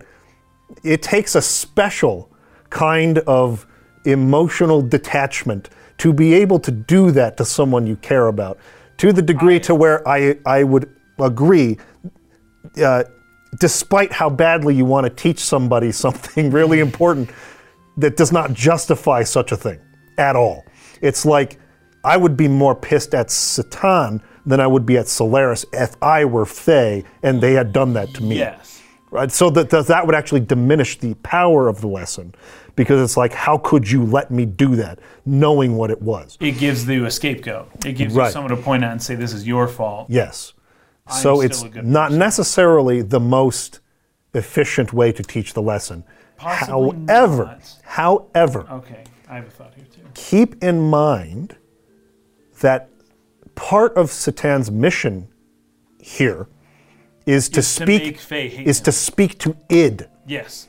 [0.84, 2.30] it takes a special
[2.70, 3.66] kind of
[4.06, 8.58] emotional detachment to be able to do that to someone you care about
[8.98, 11.78] to the degree to where I, I would agree
[12.84, 13.04] uh,
[13.60, 17.30] despite how badly you want to teach somebody something really important
[17.98, 19.80] that does not justify such a thing
[20.18, 20.66] at all.
[21.02, 21.60] It's like
[22.04, 26.26] I would be more pissed at Citan than I would be at Solaris if I
[26.26, 28.38] were Fei and they had done that to me.
[28.40, 28.82] Yes.
[29.12, 29.32] Right?
[29.32, 32.34] So that, that that would actually diminish the power of the lesson
[32.76, 36.38] because it's like, how could you let me do that knowing what it was?
[36.40, 37.70] It gives you a scapegoat.
[37.86, 38.28] It gives Right.
[38.28, 40.08] you someone to point at and say, this is your fault.
[40.10, 40.54] Yes.
[41.08, 42.20] I am So it's not person.
[42.20, 43.82] necessarily the most
[44.34, 46.04] efficient way to teach the lesson.
[46.38, 46.74] Possibly
[47.08, 47.76] however, not.
[47.84, 50.02] however, Okay, I have a thought here too.
[50.16, 51.58] keep in mind
[52.62, 52.90] that
[53.70, 55.28] part of Citan's mission
[56.00, 56.48] here
[57.26, 58.84] is to to speak hate is him.
[58.86, 60.08] to speak to id.
[60.26, 60.68] Yes.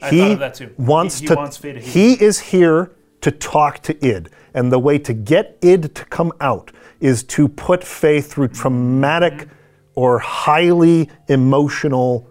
[0.00, 0.70] I he thought of that too.
[0.78, 2.20] wants he, he to wants Fei to he him.
[2.28, 6.70] is here to talk to id and the way to get id to come out
[7.00, 10.00] is to put Fei through traumatic Mm-hmm.
[10.02, 12.28] or highly emotional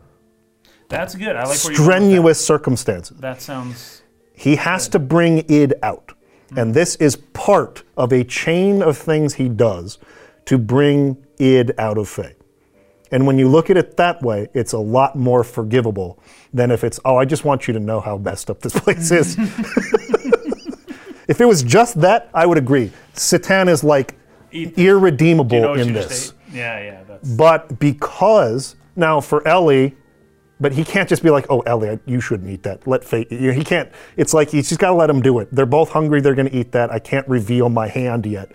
[0.90, 1.36] That's good.
[1.36, 3.22] I like where you're going with strenuous circumstances That.
[3.22, 4.02] that sounds.
[4.34, 6.13] he has to bring id out
[6.56, 9.98] and this is part of a chain of things he does
[10.46, 12.36] to bring id out of Fei.
[13.12, 16.20] And when you look at it that way, it's a lot more forgivable
[16.52, 19.12] than if it's, oh, I just want you to know how messed up this place
[19.12, 19.36] is.
[21.28, 22.92] if it was just that, I would agree.
[23.14, 24.16] Citan is like
[24.52, 26.34] irredeemable in this.
[26.52, 27.04] Yeah, yeah.
[27.04, 27.30] That's.
[27.30, 29.96] But because, now for Ellie,
[30.60, 32.88] but he can't just be like, oh, Ellie, I- you shouldn't eat that.
[32.88, 35.40] Let fate, you know, he can't, it's like he's just got to let him do
[35.40, 35.50] it.
[35.52, 36.92] They're both hungry, they're going to eat that.
[36.92, 38.52] I can't reveal my hand yet.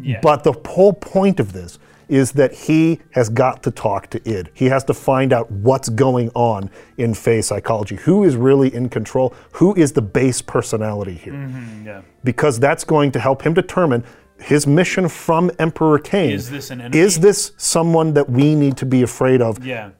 [0.00, 0.20] Yeah.
[0.22, 1.78] But the whole point of this
[2.08, 4.48] is that he has got to talk to id.
[4.54, 7.96] He has to find out what's going on in Fei psychology.
[7.96, 9.34] Who is really in control?
[9.52, 11.32] Who is the base personality here?
[11.32, 12.02] Mm-hmm, yeah.
[12.22, 14.04] Because that's going to help him determine
[14.38, 16.30] his mission from Emperor Cain.
[16.30, 16.98] Is this an enemy?
[16.98, 19.64] Is this someone that we need to be afraid of?
[19.64, 19.90] Yeah.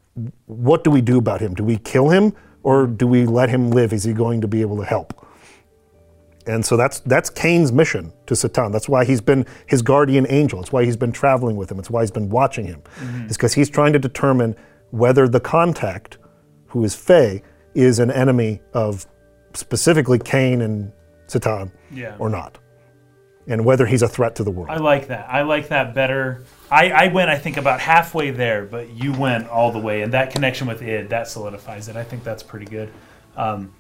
[0.46, 1.54] What do we do about him?
[1.54, 2.32] Do we kill him
[2.62, 3.92] or do we let him live?
[3.92, 5.26] Is he going to be able to help?
[6.46, 8.72] And so that's that's Cain's mission to Citan.
[8.72, 10.60] That's why he's been his guardian angel.
[10.60, 11.78] It's why he's been traveling with him.
[11.78, 12.82] It's why he's been watching him.
[13.00, 13.26] Mm-hmm.
[13.26, 14.54] It's because he's trying to determine
[14.90, 16.18] whether the contact,
[16.68, 17.42] who is Fei,
[17.74, 19.06] is an enemy of
[19.54, 20.92] specifically Cain and
[21.26, 22.14] Citan Yeah.
[22.20, 22.58] or not.
[23.48, 24.70] And whether he's a threat to the world.
[24.70, 25.28] I like that.
[25.28, 26.44] I like that better.
[26.70, 30.12] I, I went, I think, about halfway there, but you went all the way, and
[30.12, 31.96] that connection with id that solidifies it.
[31.96, 32.90] I think that's pretty good.
[33.36, 33.72] Um,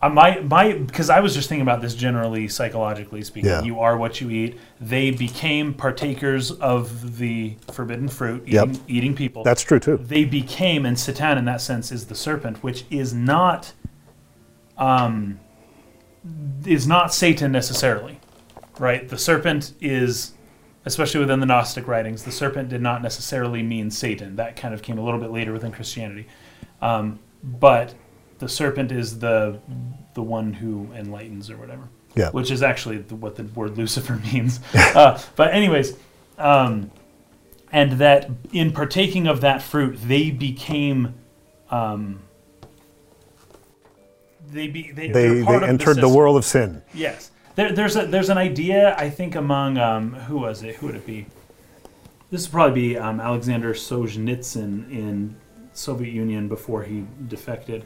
[0.00, 3.50] uh, my my because I was just thinking about this generally psychologically speaking.
[3.50, 3.62] Yeah.
[3.62, 4.58] You are what you eat.
[4.80, 8.68] They became partakers of the forbidden fruit, Yep.
[8.68, 9.42] eating, eating people.
[9.42, 9.96] That's true too.
[9.96, 13.72] they became, and Citan in that sense is the serpent, which is not,
[14.76, 15.40] um,
[16.64, 18.20] is not Satan necessarily,
[18.78, 19.08] right?
[19.08, 20.32] The serpent is,
[20.88, 24.36] especially within the Gnostic writings, the serpent did not necessarily mean Satan.
[24.36, 26.26] That kind of came a little bit later within Christianity,
[26.80, 27.94] um, but
[28.38, 29.60] the serpent is the
[30.14, 31.88] the one who enlightens or whatever.
[32.14, 32.30] Yeah.
[32.30, 34.60] Which is actually the, what the word Lucifer means.
[34.74, 35.94] uh, but anyways,
[36.38, 36.90] um,
[37.70, 41.14] and that in partaking of that fruit, they became.
[41.70, 42.20] Um,
[44.50, 46.14] they be they, They, they entered the, system.
[46.14, 46.82] world of sin.
[46.94, 50.76] Yes, there, there's a there's an idea I think among um, who was it?
[50.76, 51.26] Who would it be?
[52.30, 55.34] This would probably be um, Alexander Solzhenitsyn in
[55.72, 57.84] Soviet Union before he defected.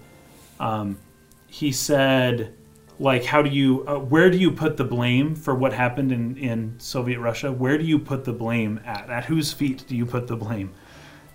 [0.60, 0.98] Um,
[1.46, 2.52] he said,
[2.98, 6.36] like, how do you, uh, where do you put the blame for what happened in,
[6.36, 7.52] in Soviet Russia?
[7.52, 9.08] Where do you put the blame at?
[9.08, 10.72] At whose feet do you put the blame?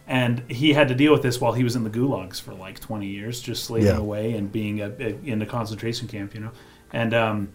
[0.06, 2.80] And he had to deal with this while he was in the gulags for like
[2.80, 3.98] 20 years, just slaving Yeah.
[3.98, 6.52] away and being a, a, in a concentration camp, you know.
[6.92, 7.50] And um,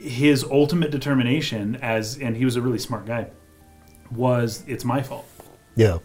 [0.00, 3.30] his ultimate determination, as and he was a really smart guy,
[4.10, 5.26] was it's my fault.
[5.76, 5.98] Yeah.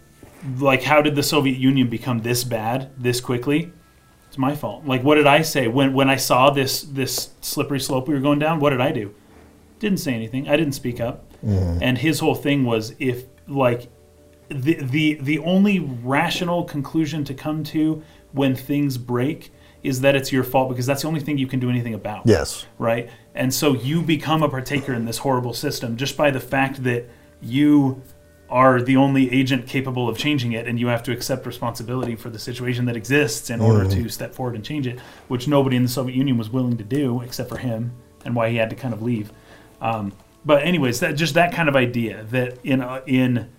[0.60, 3.72] Like, how did the Soviet Union become this bad this quickly?
[4.28, 4.86] It's my fault.
[4.86, 8.20] Like, what did I say when when I saw this this slippery slope we were
[8.20, 8.60] going down?
[8.60, 9.16] What did I do?
[9.80, 10.50] Didn't say anything.
[10.50, 11.32] I didn't speak up.
[11.44, 11.80] Mm-hmm.
[11.82, 13.90] And his whole thing was if like
[14.50, 18.04] the the the only rational conclusion to come to
[18.34, 19.52] when things break
[19.86, 22.24] is that it's your fault because that's the only thing you can do anything about
[22.26, 22.66] Yes.
[22.78, 23.10] right?
[23.34, 27.06] And so you become a partaker in this horrible system just by the fact that
[27.42, 28.02] you
[28.50, 32.30] are the only agent capable of changing it, and you have to accept responsibility for
[32.30, 35.00] the situation that exists in order to step forward and change it,
[35.30, 37.92] which nobody in the Soviet Union was willing to do except for him,
[38.24, 39.32] and why he had to kind of leave.
[39.82, 40.14] Um,
[40.46, 43.50] but anyways, that just that kind of idea that in uh, in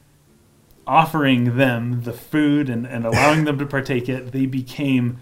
[0.86, 5.18] offering them the food and, and allowing them to partake it, they became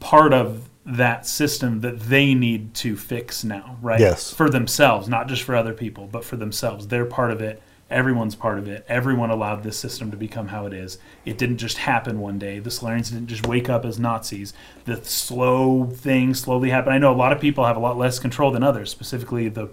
[0.00, 4.00] part of that system that they need to fix now, right?
[4.00, 4.32] Yes.
[4.32, 6.88] For themselves, not just for other people, but for themselves.
[6.88, 7.62] They're part of it.
[7.90, 8.84] Everyone's part of it.
[8.88, 10.98] Everyone allowed this system to become how it is.
[11.24, 12.58] It didn't just happen one day.
[12.58, 14.52] The Solarians didn't just wake up as Nazis.
[14.84, 16.94] The slow thing slowly happened.
[16.94, 19.70] I know a lot of people have a lot less control than others, specifically the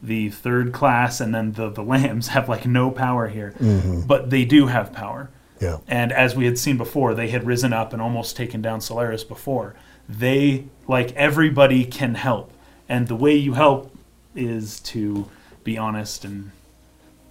[0.00, 3.54] the third class and then the, the lambs have like no power here.
[3.58, 4.02] Mm-hmm.
[4.02, 5.30] But they do have power.
[5.60, 5.78] Yeah.
[5.88, 9.24] And as we had seen before, they had risen up and almost taken down Solaris
[9.24, 9.74] before.
[10.08, 12.52] They, like everybody, can help.
[12.88, 13.94] And the way you help
[14.34, 15.28] is to
[15.64, 16.52] be honest and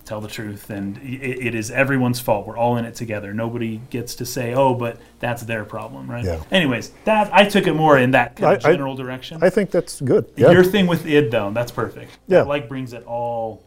[0.06, 0.70] tell the truth.
[0.70, 2.48] And it, it is everyone's fault.
[2.48, 3.34] We're all in it together.
[3.34, 6.24] Nobody gets to say, oh, but that's their problem, right?
[6.24, 6.44] Yeah.
[6.52, 9.40] Anyways, that I took it more in that kind of I- I- general direction.
[9.42, 10.26] I think that's good.
[10.36, 10.52] Yeah.
[10.52, 12.18] Your thing with id, though, that's perfect.
[12.28, 12.40] Yeah.
[12.40, 13.64] That, like brings it all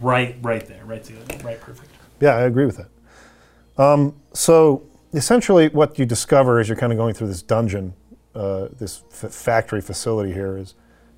[0.00, 1.90] right, right there, right together, right, perfect.
[2.20, 2.88] Yeah, I agree with that.
[3.78, 4.82] Um, so
[5.12, 7.94] essentially, what you discover as you're kind of going through this dungeon,
[8.34, 10.74] uh, this f- factory facility here, is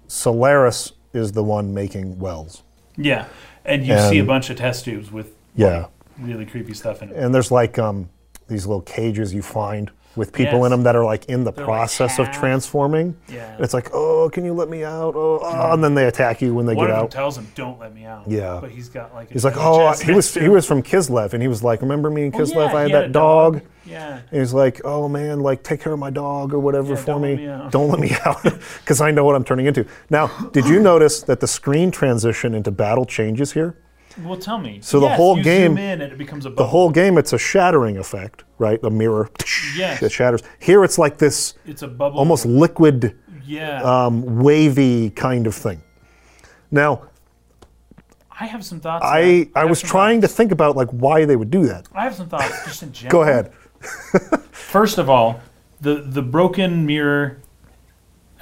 [0.09, 2.63] Solaris is the one making wells.
[2.97, 3.27] Yeah,
[3.65, 5.87] and you see a bunch of test tubes with Yeah,
[6.19, 7.17] really creepy stuff in it.
[7.17, 8.09] and there's like um,
[8.49, 10.65] these little cages you find with people Yes.
[10.67, 13.17] in them that are like in the like process of transforming.
[13.29, 13.57] Yeah.
[13.59, 15.15] It's like, oh, can you let me out?
[15.17, 17.11] Oh, oh," and then they attack you when they One get of them out.
[17.11, 18.59] tells him, "Don't let me out." Yeah.
[18.61, 19.31] but he's got like.
[19.31, 21.81] He's like, oh, he was next to he was from Kislev, and he was like,
[21.83, 22.71] remember me in Oh, Kislev?
[22.71, 23.63] yeah, I had that a dog.
[23.87, 24.21] Yeah.
[24.31, 27.07] And he's like, "Oh man, like take care of my dog or whatever Yeah, for
[27.07, 27.29] don't me.
[27.31, 28.43] let me out." Don't let me out
[28.81, 32.55] because I know what I'm turning into." Now, did you notice that the screen transition
[32.55, 33.77] into battle changes here?
[34.23, 34.79] Well, tell me.
[34.81, 37.33] So the whole you game- Zoom in and it becomes a The whole game, it's
[37.33, 38.79] a shattering effect, right?
[38.85, 39.29] A mirror
[39.77, 40.01] Yes.
[40.01, 40.43] that shatters.
[40.61, 42.19] Here, it's like this It's a bubble.
[42.19, 43.83] almost liquid, Yeah.
[43.83, 45.83] um, wavy kind of thing.
[46.71, 47.03] Now,
[48.39, 49.05] I have some thoughts.
[49.05, 49.51] I man.
[49.55, 50.33] I have was trying thoughts.
[50.33, 51.87] to think about like why they would do that.
[51.95, 53.11] I have some thoughts just in general.
[53.11, 53.53] Go ahead.
[54.51, 55.41] First of all,
[55.81, 57.39] the the broken mirror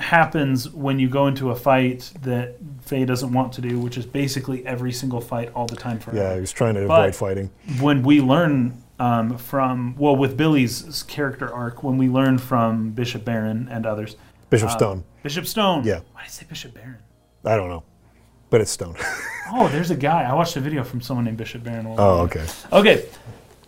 [0.03, 4.05] happens when you go into a fight that Fei doesn't want to do, which is
[4.07, 6.19] basically every single fight all the time forever.
[6.23, 7.51] Yeah, he was trying to But- avoid fighting.
[7.81, 13.25] When we learn um, from well, with Billy's character arc, when we learn from Bishop
[13.25, 14.17] Barron and others,
[14.51, 15.05] Bishop uh, Stone.
[15.23, 15.85] Bishop Stone.
[15.85, 16.01] Yeah.
[16.13, 16.99] Why did I say Bishop Barron?
[17.45, 17.83] I don't know,
[18.51, 18.97] but it's Stone.
[19.55, 20.23] Oh, there's a guy.
[20.23, 21.85] I watched a video from someone named Bishop Barron.
[21.87, 22.47] oh, okay.
[22.73, 23.05] Okay.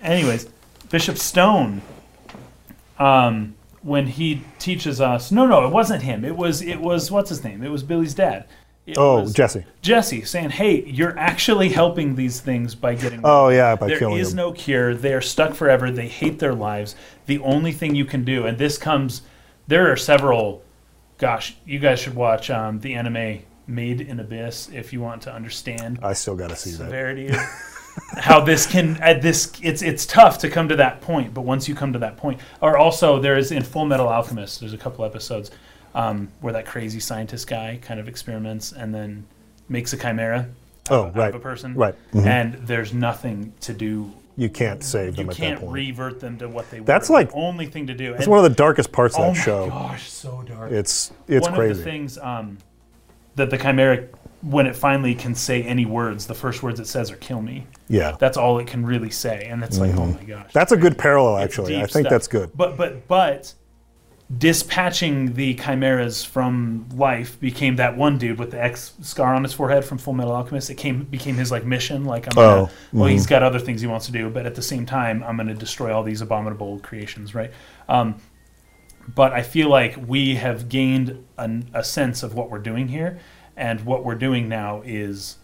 [0.01, 0.49] Anyways,
[0.89, 1.83] Bishop Stone,
[2.99, 3.55] um,
[3.85, 6.25] when he teaches us, no, no, it wasn't him.
[6.25, 7.63] It was, it was, what's his name?
[7.63, 8.47] It was Billy's dad.
[8.87, 9.65] It Oh, Jesse.
[9.81, 13.21] Jesse saying, "Hey, you're actually helping these things by getting.
[13.25, 14.37] Oh yeah, by There killing is him.
[14.37, 14.95] no cure.
[14.95, 15.91] They are stuck forever.
[15.91, 16.95] They hate their lives.
[17.25, 19.23] The only thing you can do, and this comes,
[19.69, 20.63] there are several.
[21.17, 25.33] Gosh, you guys should watch um, the anime Made in Abyss if you want to
[25.33, 26.77] understand I still got to see that.
[26.77, 27.31] severity
[28.19, 31.69] how this can at this it's it's tough to come to that point but once
[31.69, 34.79] you come to that point or also there is in full metal alchemist there's a
[34.79, 35.51] couple episodes
[35.95, 39.25] um, where that crazy scientist guy kind of experiments and then
[39.69, 40.47] makes a chimera
[40.91, 41.35] Oh, of right.
[41.35, 41.95] a person Right.
[42.13, 42.27] Mhm.
[42.27, 45.73] and there's nothing to do You can't save you them at that can't point.
[45.73, 48.39] revert them to what they were That's The like- only thing to do it's one
[48.39, 49.69] of the darkest parts of oh that my show.
[49.69, 51.71] gosh so dark It's it's one crazy.
[51.73, 52.59] of the things um,
[53.37, 54.05] that the chimera
[54.45, 57.67] when it finally can say any words the first words it says are kill me
[57.89, 60.49] yeah, that's all it can really say and it's like oh my gosh Mm-hmm.
[60.53, 61.39] that's a good parallel.
[61.39, 62.11] Actually, I think stuff.
[62.11, 62.51] that's good.
[62.55, 63.55] but but but
[64.39, 69.53] dispatching the chimeras from life became that one dude with the X scar on his
[69.53, 70.71] forehead from Full Metal Alchemist.
[70.71, 72.05] It came became his like mission.
[72.05, 74.55] Like I'm gonna, Oh, well, he's got other things he wants to do, but at
[74.55, 77.51] the same time, I'm going to destroy all these abominable creations, right?
[77.89, 78.17] Um,
[79.15, 83.19] but I feel like we have gained an, a sense of what we're doing here,
[83.57, 85.37] and what we're doing now is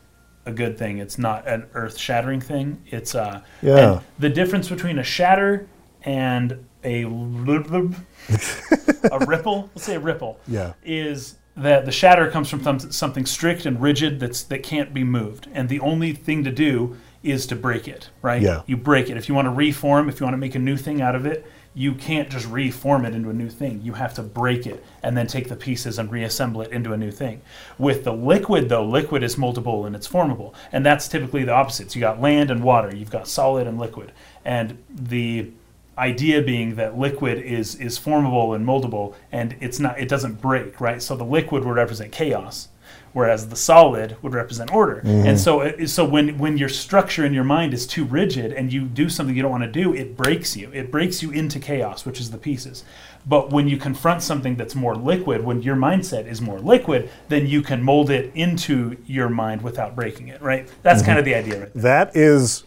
[0.46, 0.98] a good thing.
[0.98, 2.82] It's not an earth-shattering thing.
[2.86, 4.00] It's uh, Yeah.
[4.18, 5.68] the difference between a shatter
[6.02, 7.04] and a
[9.12, 9.70] a ripple.
[9.74, 10.40] Let's say a ripple.
[10.46, 10.72] Yeah.
[10.84, 15.48] Is that the shatter comes from something strict and rigid that's that can't be moved,
[15.52, 18.40] and the only thing to do is to break it, right?
[18.40, 18.62] Yeah.
[18.66, 19.18] You break it.
[19.18, 21.26] If you want to reform, if you want to make a new thing out of
[21.26, 23.80] it, you can't just reform it into a new thing.
[23.82, 26.96] You have to break it and then take the pieces and reassemble it into a
[26.96, 27.42] new thing.
[27.78, 30.54] With the liquid, though, liquid is moldable and it's formable.
[30.72, 31.94] And that's typically the opposites.
[31.94, 34.12] You got land and water, you've got solid and liquid.
[34.44, 35.50] And the
[35.96, 40.80] idea being that liquid is is formable and moldable and it's not it doesn't break
[40.80, 42.68] right so the liquid would represent chaos
[43.12, 44.98] whereas the solid would represent order.
[44.98, 45.36] And mm-hmm.
[45.36, 49.08] so so when when your structure in your mind is too rigid and you do
[49.08, 50.70] something you don't want to do it breaks you.
[50.72, 52.84] It breaks you into chaos which is the pieces.
[53.26, 57.46] But when you confront something that's more liquid when your mindset is more liquid then
[57.46, 60.68] you can mold it into your mind without breaking it right?
[60.82, 61.06] That's mm-hmm.
[61.06, 62.64] kind of the idea right That is,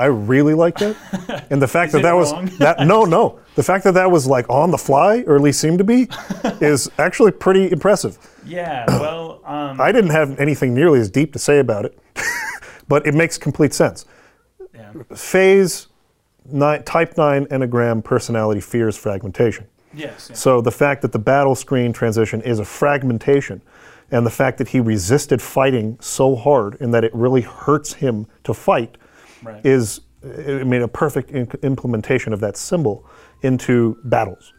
[0.00, 2.46] I really like that, and the fact that it that was wrong?
[2.58, 5.60] that no no the fact that that was like on the fly or at least
[5.60, 6.08] seemed to be,
[6.60, 8.16] is actually pretty impressive.
[8.46, 11.98] yeah well um, I didn't have anything nearly as deep to say about it,
[12.88, 14.06] but it makes complete sense.
[14.74, 14.92] yeah.
[15.14, 15.88] Phase
[16.46, 19.66] nine, type nine enneagram personality fears fragmentation.
[19.92, 20.36] yes yeah.
[20.36, 23.60] So the fact that the battle screen transition is a fragmentation,
[24.10, 28.26] and the fact that he resisted fighting so hard and that it really hurts him
[28.44, 28.96] to fight,
[29.42, 29.64] Right.
[29.64, 31.30] is I mean a perfect
[31.64, 33.06] implementation of that symbol
[33.42, 34.52] into battles.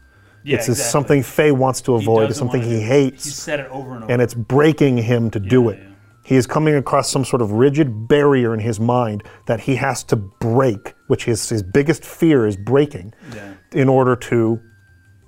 [0.44, 0.90] Yeah, it's exactly.
[0.90, 2.30] something Fei wants to avoid.
[2.30, 4.12] It's something he hates He said it over and over.
[4.12, 5.78] and it's breaking him to do it.
[5.80, 5.88] yeah.
[6.24, 10.02] He is coming across some sort of rigid barrier in his mind that he has
[10.04, 13.54] to break, which is his biggest fear is breaking, Yeah.
[13.72, 14.60] in order to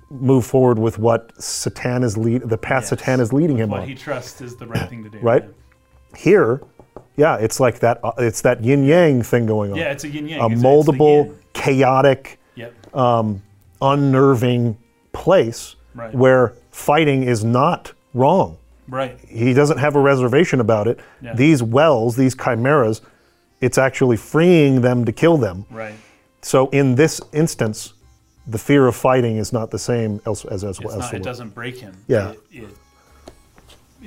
[0.09, 3.01] move forward with what Citan is lead, the path Yes.
[3.01, 3.87] Citan is leading him what on.
[3.87, 5.19] he trusts is the right thing to do.
[5.19, 5.43] Right?
[6.15, 6.61] Here,
[7.17, 7.99] yeah, it's like that.
[8.03, 9.77] uh, It's that yin yang thing going on.
[9.77, 10.39] Yeah, it's a yin yang.
[10.41, 12.73] a It's- moldable, chaotic, Yep.
[13.81, 14.77] unnerving
[15.13, 16.13] place Right.
[16.13, 18.57] where fighting is not wrong.
[18.87, 19.17] right.
[19.27, 20.99] he doesn't have a reservation about it.
[21.21, 21.33] Yeah.
[21.33, 23.01] These wells, these chimeras,
[23.59, 25.65] it's actually freeing them to kill them.
[25.71, 25.95] Right.
[26.43, 27.93] So in this instance,
[28.45, 31.55] the fear of fighting is not the same as as, It's as not, it doesn't
[31.55, 31.95] break him.
[32.07, 32.31] Yeah.
[32.33, 32.67] It, it,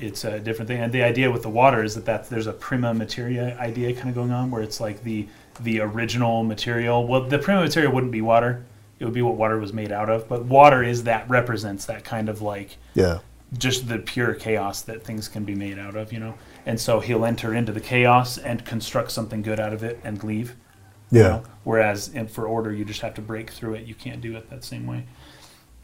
[0.00, 0.80] it's a different thing.
[0.80, 4.08] And the idea with the water is that that's, there's a prima materia idea kind
[4.08, 5.28] of going on where it's like the
[5.60, 7.06] the original material.
[7.06, 8.64] Well, the prima materia wouldn't be water.
[9.00, 10.28] It would be what water was made out of.
[10.28, 13.18] But water is that represents that kind of like Yeah.
[13.58, 16.34] just the pure chaos that things can be made out of, you know.
[16.66, 20.22] And so he'll enter into the chaos and construct something good out of it and
[20.22, 20.54] leave.
[21.10, 21.28] you Yeah.
[21.28, 21.42] know?
[21.64, 23.86] Whereas in, for order, you just have to break through it.
[23.86, 25.06] You can't do it that same way.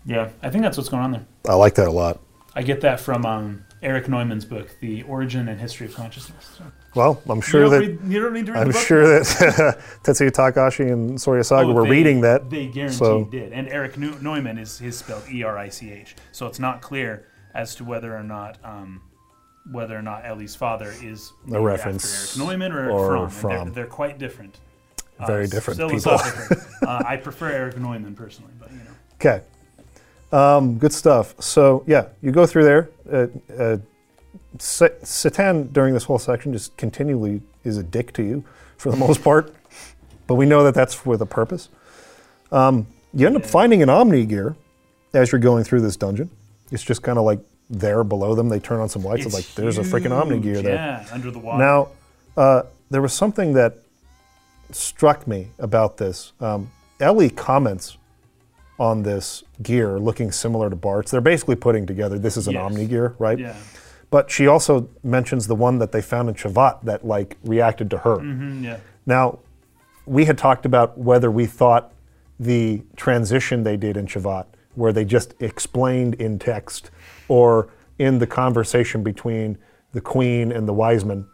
[0.06, 1.24] Yeah, I think that's what's going on there.
[1.48, 2.20] I like that a lot.
[2.54, 6.56] I get that from um, Erich Neumann's book, The Origin and History of Consciousness.
[6.58, 8.82] So Well, I'm sure that read, you don't need to read I'm the book.
[8.86, 12.48] sure that Tetsuya Takahashi and Soraya Saga Oh, were they- reading that.
[12.50, 13.52] They guaranteed so- did.
[13.52, 16.16] And Erich Neu- Neumann is his spelled E R I C H.
[16.32, 19.02] So it's not clear as to whether or not um,
[19.70, 23.28] whether or not Ellie's father is after reference Erich Neumann or, or.
[23.28, 24.58] They're, they're quite different.
[25.18, 26.00] Uh, Very different people.
[26.00, 26.56] philosophically.
[26.88, 28.84] uh, I prefer Erich Neumann personally, but you know.
[29.14, 29.42] Okay.
[30.34, 31.40] Um, good stuff.
[31.40, 32.90] So yeah, you go through there.
[33.10, 33.76] Uh, uh,
[34.58, 38.44] Citan during this whole section just continually is a dick to you
[38.76, 39.54] for the most part,
[40.26, 41.68] but we know that that's with a purpose.
[42.50, 44.56] Um, you end up finding an Omni gear
[45.12, 46.30] as you're going through this dungeon.
[46.72, 47.38] It's just kind of like
[47.70, 48.48] there below them.
[48.48, 49.26] They turn on some lights.
[49.26, 50.74] It's, like there's a freaking Omni gear huge, there.
[50.74, 51.58] Yeah, under the water.
[51.58, 51.88] Now,
[52.36, 53.78] uh, there was something that
[54.72, 56.32] struck me about this.
[56.40, 57.98] Um, Ellie comments
[58.78, 61.10] on this gear looking similar to Bart's.
[61.10, 62.62] They're basically putting together this is an Yes.
[62.64, 63.38] Omni gear, right?
[63.38, 63.56] yeah.
[64.10, 67.98] But she also mentions the one that they found in Shevat that like reacted to
[67.98, 68.18] her.
[68.18, 68.78] Mm, yeah.
[69.06, 69.40] Now,
[70.06, 71.92] we had talked about whether we thought
[72.38, 76.90] the transition they did in Shevat, where they just explained in text,
[77.28, 77.68] or
[77.98, 79.56] in the conversation between
[79.92, 81.26] the Queen and the wise men,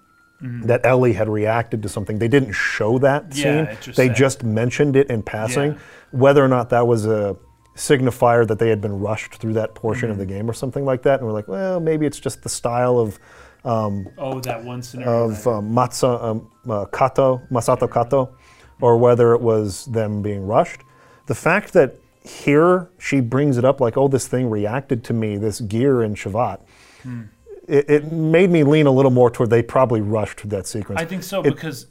[0.43, 2.19] that Ellie had reacted to something.
[2.19, 3.39] They didn't show that Mm-hmm.
[3.69, 3.95] Yeah, scene.
[3.95, 5.73] they just mentioned it in passing.
[5.73, 5.79] Yeah.
[6.13, 7.37] Whether or not that was a
[7.77, 10.27] signifier that they had been rushed through that portion of Mm-hmm.
[10.29, 12.99] the game or something like that, and we're like, well, maybe it's just the style
[12.99, 13.19] of
[13.65, 15.29] Oh, that one scenario.
[15.31, 15.57] of right.
[15.57, 18.35] um, Matsa, um, uh, Kato, Masato Kato,
[18.81, 20.81] or whether it was them being rushed.
[21.27, 25.37] The fact that here she brings it up like, oh, this thing reacted to me,
[25.37, 26.61] this gear in Shevat,
[27.03, 27.23] Hmm.
[27.71, 31.01] It, it made me lean a little more toward they probably rushed that sequence.
[31.01, 31.87] I think so because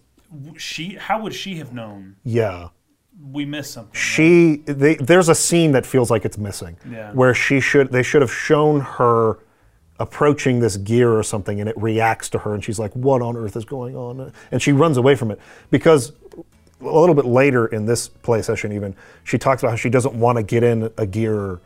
[0.57, 0.95] she.
[0.95, 2.69] How would she have known yeah.
[3.31, 3.91] we missed something?
[3.91, 3.97] right?
[3.97, 7.11] She, they, there's a scene that feels like it's missing, Yeah.
[7.13, 9.39] where she should, they should have shown her
[9.99, 13.35] approaching this gear or something, and it reacts to her, and she's like, "What on
[13.35, 15.39] earth is going on?" And she runs away from it
[15.71, 16.13] because
[16.81, 20.15] a little bit later in this play session, even she talks about how she doesn't
[20.15, 21.59] want to get in a gear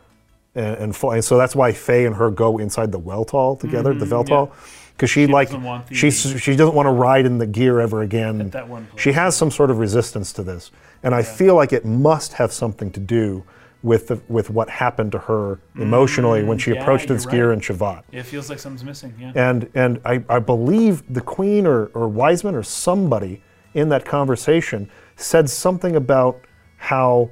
[0.55, 1.15] and, and fly.
[1.15, 4.51] And so that's why Fei and her go inside the Weltall together, the Veltall,
[4.95, 8.49] because she, like doesn't she she doesn't want to ride in the gear ever again.
[8.51, 10.71] that one she has some sort of resistance to this,
[11.01, 13.43] and I feel like it must have something to do
[13.81, 17.49] with the, with what happened to her emotionally when she Mm, yeah, approached this gear
[17.49, 17.55] right.
[17.55, 18.03] in Shevat.
[18.13, 19.13] It feels like something's missing.
[19.19, 19.33] Yeah.
[19.35, 23.41] And and I, I believe the Queen or, or Wiseman or somebody
[23.73, 26.39] in that conversation said something about
[26.77, 27.29] how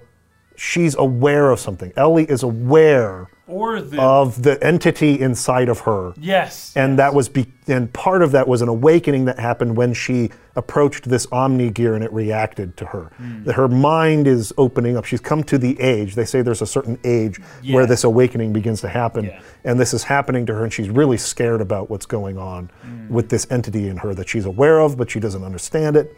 [0.63, 1.91] she's aware of something.
[1.97, 6.13] Ellie is aware the of the entity inside of her.
[6.17, 6.71] yes.
[6.75, 10.29] And that was be, and part of that was an awakening that happened when she
[10.55, 13.11] approached this Omni gear and it reacted to her.
[13.43, 15.03] That Her mind is opening up.
[15.05, 16.13] She's come to the age.
[16.13, 17.39] They say there's a certain age
[17.71, 19.25] where this awakening begins to happen.
[19.25, 19.41] Yeah.
[19.63, 23.09] And this is happening to her and she's really scared about what's going on Hmm.
[23.13, 26.15] with this entity in her that she's aware of, but she doesn't understand it.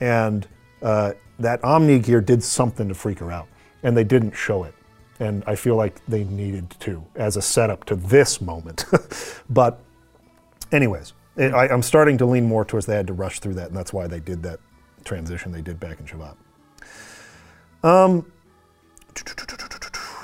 [0.00, 0.46] And
[0.82, 3.46] uh, that Omni gear did something to freak her out.
[3.82, 4.74] And they didn't show it.
[5.20, 8.84] And I feel like they needed to as a setup to this moment.
[9.50, 9.80] but,
[10.70, 13.68] anyways, it, I, I'm starting to lean more towards they had to rush through that,
[13.68, 14.60] and that's why they did that
[15.04, 16.36] transition they did back in Shevat.
[17.82, 18.30] Um,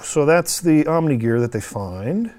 [0.02, 2.32] so that's the Omni gear that they find.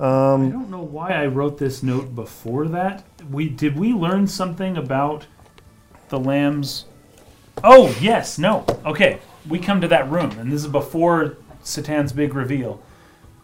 [0.00, 3.04] I don't know why I wrote this note before that.
[3.30, 5.26] We did we learn something about
[6.08, 6.84] the lambs?
[7.64, 8.64] Oh yes, no.
[8.86, 9.18] Okay,
[9.48, 12.82] we come to that room, and this is before Citan's big reveal.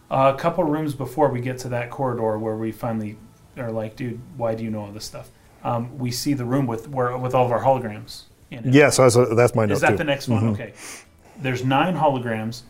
[0.09, 3.17] Uh, a couple rooms before we get to that corridor where we finally
[3.57, 5.29] are like, dude, why do you know all this stuff?
[5.63, 8.73] Um, we see the room with where with all of our holograms in it.
[8.73, 9.97] Yes, that's, that's my note Is that too.
[9.97, 10.49] the next one?
[10.49, 10.73] Okay.
[11.41, 12.61] There's nine holograms,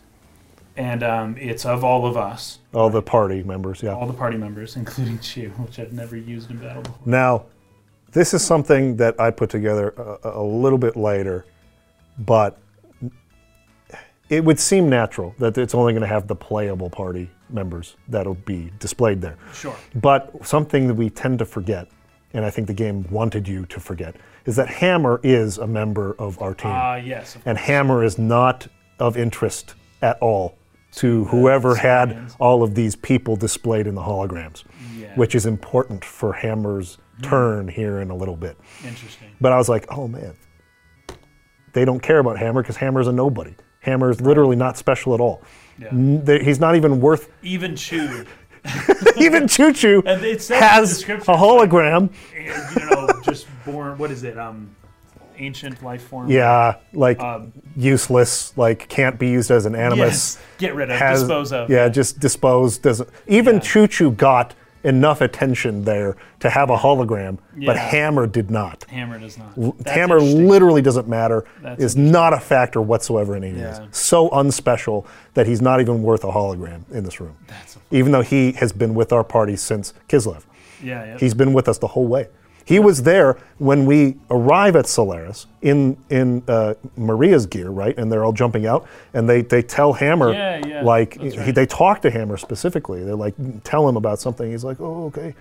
[0.76, 3.94] and um, it's of all of us, All the party members, yeah.
[3.94, 6.98] all the party members, including Chew, which I've never used in battle before.
[7.04, 7.44] Now,
[8.12, 9.90] this is something that I put together
[10.24, 11.44] a, a little bit later,
[12.18, 12.58] but
[14.28, 18.34] it would seem natural that it's only going to have the playable party members that'll
[18.34, 19.36] be displayed there.
[19.52, 19.76] Sure.
[19.94, 21.88] But something that we tend to forget,
[22.32, 26.14] and I think the game wanted you to forget, is that Hammer is a member
[26.18, 26.70] of our team.
[26.72, 27.36] Ah, yes.
[27.36, 28.66] Of and Hammer is not
[28.98, 30.56] of interest at all
[30.92, 34.64] to whoever had all of these people displayed in the holograms,
[34.96, 35.14] Yeah.
[35.14, 38.56] which is important for Hammer's turn here in a little bit.
[38.84, 39.28] Interesting.
[39.40, 40.34] But I was like, oh man,
[41.72, 43.54] they don't care about Hammer because Hammer's a nobody.
[43.86, 45.42] Hammer is literally not special at all.
[45.78, 45.88] Yeah.
[45.88, 47.30] N- He's not even worth.
[47.42, 48.26] Even Chew.
[49.16, 52.10] even Choo Choo And it says in the has a hologram.
[52.34, 53.96] you know, just born.
[53.96, 54.36] What is it?
[54.36, 54.74] Um,
[55.38, 56.28] ancient life form.
[56.28, 59.98] Yeah, like Um, useless, like can't be used as an animus.
[60.36, 60.38] Yes.
[60.58, 60.98] Get rid of.
[60.98, 61.70] has- dispose of.
[61.70, 62.78] Yeah, just dispose.
[62.78, 63.60] Doesn't even Yeah.
[63.60, 64.54] Choo Choo got
[64.86, 68.84] enough attention there to have a hologram, but Hammer did not.
[68.88, 69.54] Hammer does not.
[69.86, 71.44] Hammer literally doesn't matter.
[71.62, 73.98] That's is not a factor whatsoever in any of this.
[73.98, 77.36] So unspecial that he's not even worth a hologram in this room.
[77.48, 80.42] That's Even though he has been with our party since Kislev.
[80.82, 81.04] yeah.
[81.04, 81.18] yeah.
[81.18, 82.28] He's been with us the whole way.
[82.66, 87.96] He was there when we arrive at Solaris in in uh, Maria's gear, right?
[87.96, 91.52] And they're all jumping out, and they, they tell Hammer, Yeah, yeah, like that's he,
[91.52, 93.04] they talk to Hammer specifically.
[93.04, 94.50] They're like, tell him about something.
[94.50, 95.36] He's like, oh, okay.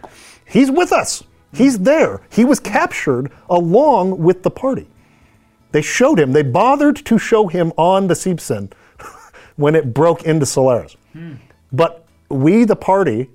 [0.45, 1.23] He's with us.
[1.51, 2.21] He's there.
[2.29, 4.85] He was captured along with the party.
[5.71, 6.31] They showed him.
[6.31, 8.71] They bothered to show him on the Seibzehn
[9.55, 10.95] when it broke into Solaris.
[11.71, 13.31] But we, the party,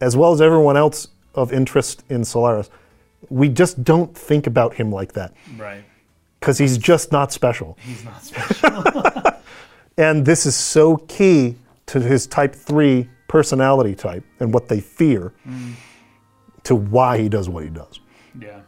[0.00, 2.70] as well as everyone else of interest in Solaris,
[3.30, 5.84] we just don't think about him like that right.
[6.40, 7.78] because he's just not special.
[7.80, 8.82] He's not special.
[9.96, 11.56] And this is so key
[11.86, 15.74] to his type 3 personality type and what they fear mm.
[16.64, 18.00] to why he does what he does.
[18.40, 18.60] yeah.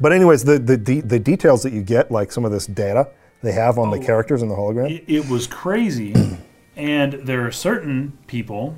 [0.00, 3.08] But, anyways, the, the, the, the details that you get, like some of this data
[3.42, 6.14] they have on the oh, characters in the hologram, It, it was crazy,
[6.76, 8.76] and there are certain people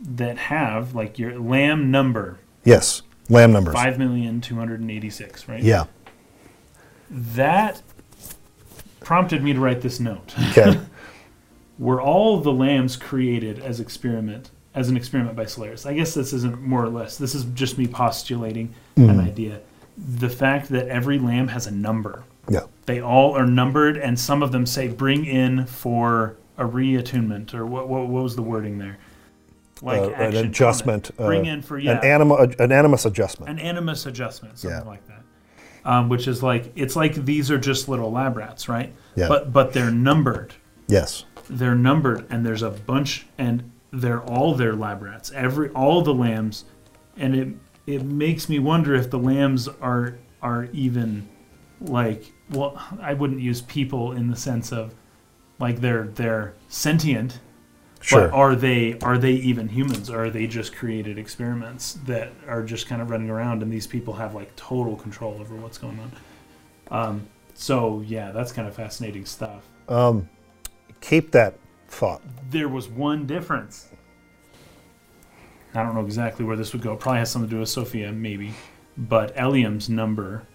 [0.00, 3.74] that have like your lamb number yes, lamb numbers.
[3.74, 5.62] five million two hundred and eighty six, right?
[5.62, 5.84] Yeah.
[7.10, 7.82] That
[9.00, 10.34] prompted me to write this note.
[10.50, 10.78] Okay.
[11.78, 15.86] Were all the lambs created as experiment as an experiment by Solaris?
[15.86, 17.16] I guess this isn't more or less.
[17.16, 19.20] This is just me postulating an mm-hmm.
[19.20, 19.60] idea.
[19.96, 22.24] The fact that every lamb has a number.
[22.48, 22.62] yeah.
[22.86, 27.64] They all are numbered, and some of them say "bring in for a reattunement," or
[27.66, 27.88] what?
[27.88, 28.98] What, what was the wording there?
[29.82, 31.10] Like Uh, an adjustment.
[31.16, 31.28] comment.
[31.30, 33.50] Bring uh, in for yeah, An, anima, an animus adjustment.
[33.50, 34.84] an animus adjustment, something Yeah.
[34.86, 35.22] like that.
[35.84, 38.92] Um, which is like it's like these are just little lab rats, right?
[39.14, 39.28] Yeah.
[39.28, 40.54] But but they're numbered.
[40.86, 41.24] yes.
[41.50, 45.32] They're numbered, and there's a bunch, and they're all their lab rats.
[45.34, 46.64] Every all the lambs,
[47.16, 47.48] and it
[47.86, 51.26] it makes me wonder if the lambs are are even
[51.80, 54.94] like well, I wouldn't use people in the sense of
[55.58, 57.40] like they're they're sentient,
[58.08, 58.28] Sure.
[58.28, 60.08] But are they are they even humans?
[60.08, 63.86] Or are they just created experiments that are just kind of running around, and these
[63.86, 66.12] people have like total control over what's going on?
[66.90, 69.62] Um, so yeah, that's kind of fascinating stuff.
[69.90, 70.26] Um,
[71.02, 71.58] Keep that
[71.88, 72.22] thought.
[72.50, 73.88] There was one difference.
[75.74, 76.94] I don't know exactly where this would go.
[76.94, 78.54] It probably has something to do with Sophia, maybe.
[78.96, 80.46] But Elhaym's number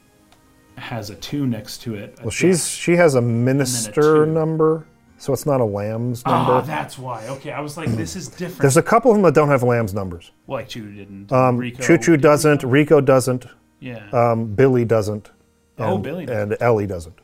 [0.75, 2.17] has a two next to it.
[2.21, 4.31] Well, she's she has a minister two.
[4.31, 4.87] number,
[5.23, 6.67] so it's not a lamb's Ah, number.
[6.67, 7.25] that's why.
[7.29, 8.59] Okay, I was like, this is different.
[8.59, 10.31] There's a couple of them that don't have lamb's numbers.
[10.47, 11.31] like Choo didn't.
[11.31, 12.61] Um, Rico, Choo Choo did doesn't.
[12.63, 12.99] Rico?
[12.99, 13.45] Doesn't.
[13.79, 14.05] Yeah.
[14.11, 15.31] Um, Billy doesn't.
[15.79, 16.51] Oh, and- Billy doesn't.
[16.53, 17.15] and Ellie doesn't,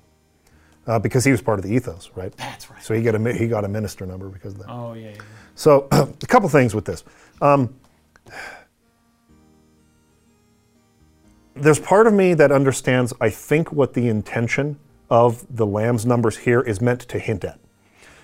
[0.87, 2.31] uh, because he was part of the ethos, right?
[2.37, 2.81] that's right.
[2.81, 4.69] So he got a he got a minister number because of that.
[4.69, 5.07] oh yeah.
[5.09, 5.21] yeah, yeah.
[5.55, 7.03] So a couple things with this.
[7.41, 7.75] Um,
[11.53, 13.13] there's part of me that understands.
[13.19, 17.59] I think what the intention of the lamb's numbers here is meant to hint at.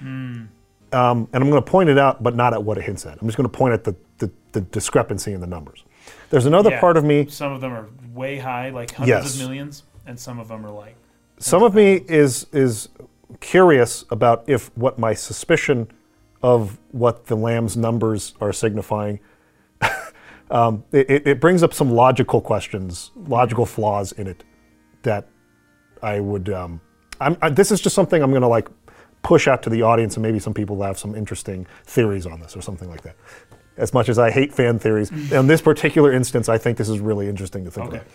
[0.01, 0.49] Um,
[0.91, 3.19] and I'm going to point it out, but not at what it hints at.
[3.22, 5.84] I'm just going to point at the, the, the discrepancy in the numbers.
[6.30, 7.27] There's another Yeah, part of me.
[7.27, 9.34] Some of them are way high, like hundreds Yes.
[9.35, 10.95] of millions, and some of them are like.
[11.38, 12.88] Some of me is is
[13.41, 15.88] curious about if what my suspicion
[16.41, 19.19] of what the lamb's numbers are signifying.
[20.51, 24.43] um, it, it- brings up some logical questions, logical flaws in it
[25.03, 25.27] that
[26.01, 26.49] I would.
[26.49, 26.80] Um,
[27.19, 28.69] I'm, I, this is just something I'm going to like
[29.26, 32.56] push out to the audience, and maybe some people have some interesting theories on this
[32.56, 33.15] or something like that.
[33.77, 35.39] As much as I hate fan theories, mm.
[35.39, 37.97] in this particular instance, I think this is really interesting to think Okay.
[37.97, 38.07] about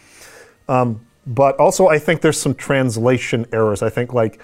[0.70, 3.82] um, but also I think there's some translation errors.
[3.82, 4.40] I think like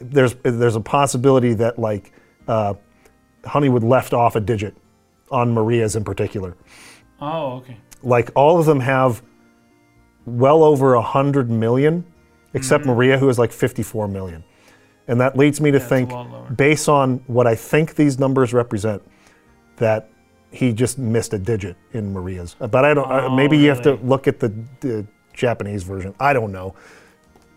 [0.00, 2.12] there's there's a possibility that like
[2.46, 2.74] uh,
[3.44, 4.74] Honeywood left off a digit
[5.30, 6.56] on Maria's in particular.
[7.20, 7.76] Oh, okay.
[8.02, 9.22] Like all of them have
[10.24, 12.04] well over a hundred million,
[12.54, 12.88] except mm.
[12.88, 14.44] Maria, who has like 54 million,
[15.08, 16.10] and that leads me to a think,
[16.56, 19.02] based on what I think these numbers represent,
[19.76, 20.10] that
[20.50, 22.54] he just missed a digit in Maria's.
[22.58, 23.10] But I don't.
[23.10, 26.14] Oh, maybe you have to look at the, the Japanese version.
[26.20, 26.74] I don't know.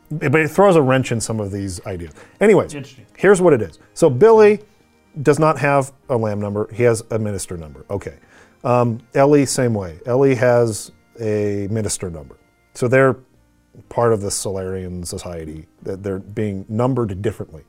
[0.10, 2.14] But it throws a wrench in some of these ideas.
[2.42, 2.76] Anyways,
[3.18, 3.80] here's what it is.
[3.94, 4.60] So Billy
[5.22, 6.72] does not have a lamb number.
[6.74, 7.86] He has a minister number.
[7.90, 8.18] Okay.
[8.64, 10.00] Um, Ellie, same way.
[10.06, 12.38] Ellie has a minister number.
[12.74, 13.18] So they're
[13.90, 15.68] part of the Solarian society.
[15.84, 17.64] That They're being numbered differently.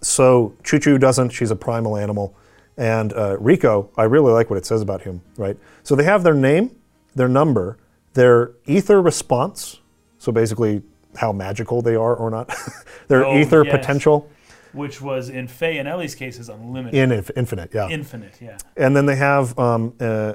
[0.00, 1.30] So Choo Choo doesn't.
[1.30, 2.34] She's a primal animal.
[2.76, 5.56] And uh, Rico, I really like what it says about him, right?
[5.82, 6.74] So they have their name,
[7.14, 7.76] their number,
[8.14, 9.78] their ether response.
[10.18, 10.82] So basically,
[11.16, 12.50] how magical they are or not.
[13.08, 13.76] their Oh, ether yes.
[13.76, 14.30] potential
[14.72, 17.88] Which was in Fei and Ellie's case is unlimited, in inf- infinite, yeah.
[17.90, 18.38] infinite.
[18.40, 18.56] Yeah.
[18.76, 20.34] and then they have, um, uh,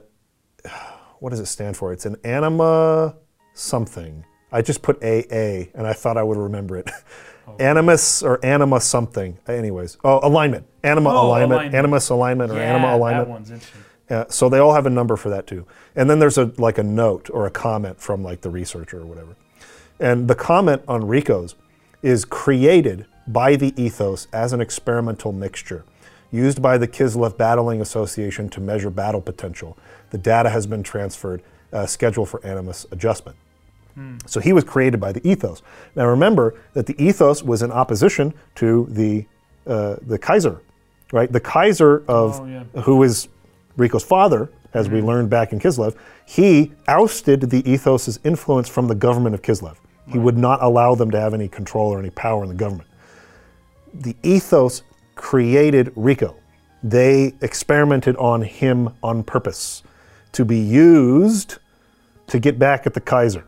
[1.20, 1.92] what does it stand for?
[1.94, 3.16] It's an anima
[3.54, 4.26] something.
[4.52, 6.90] I just put AA, and I thought I would remember it.
[7.60, 9.38] Animus or anima something.
[9.48, 10.66] Anyways, oh, alignment.
[10.84, 11.52] Anima Oh, alignment.
[11.54, 11.76] alignment.
[11.76, 13.28] Animus alignment or yeah, anima alignment.
[13.28, 13.84] That one's interesting.
[14.10, 15.66] Uh, so they all have a number for that too.
[15.96, 19.06] And then there's a like a note or a comment from like the researcher or
[19.06, 19.36] whatever.
[20.00, 21.56] And the comment on Rico's
[22.02, 25.84] is created by the ethos as an experimental mixture
[26.32, 29.78] used by the Kislev Battling Association to measure battle potential.
[30.12, 31.42] The data has been transferred,
[31.74, 33.38] uh, scheduled for animus adjustment.
[34.28, 35.64] So he was created by the ethos.
[35.96, 39.26] Now remember that the ethos was in opposition to the
[39.66, 40.62] uh, the Kaiser,
[41.12, 41.32] right?
[41.32, 42.82] The Kaiser of Oh, yeah.
[42.84, 43.28] who is
[43.76, 45.96] Rico's father, as we learned back in Kislev,
[46.28, 49.78] he ousted the ethos's influence from the government of Kislev.
[50.12, 52.88] He would not allow them to have any control or any power in the government.
[53.96, 54.84] The ethos
[55.16, 56.36] created Rico.
[56.84, 59.82] They experimented on him on purpose
[60.34, 61.58] to be used
[62.28, 63.46] to get back at the Kaiser.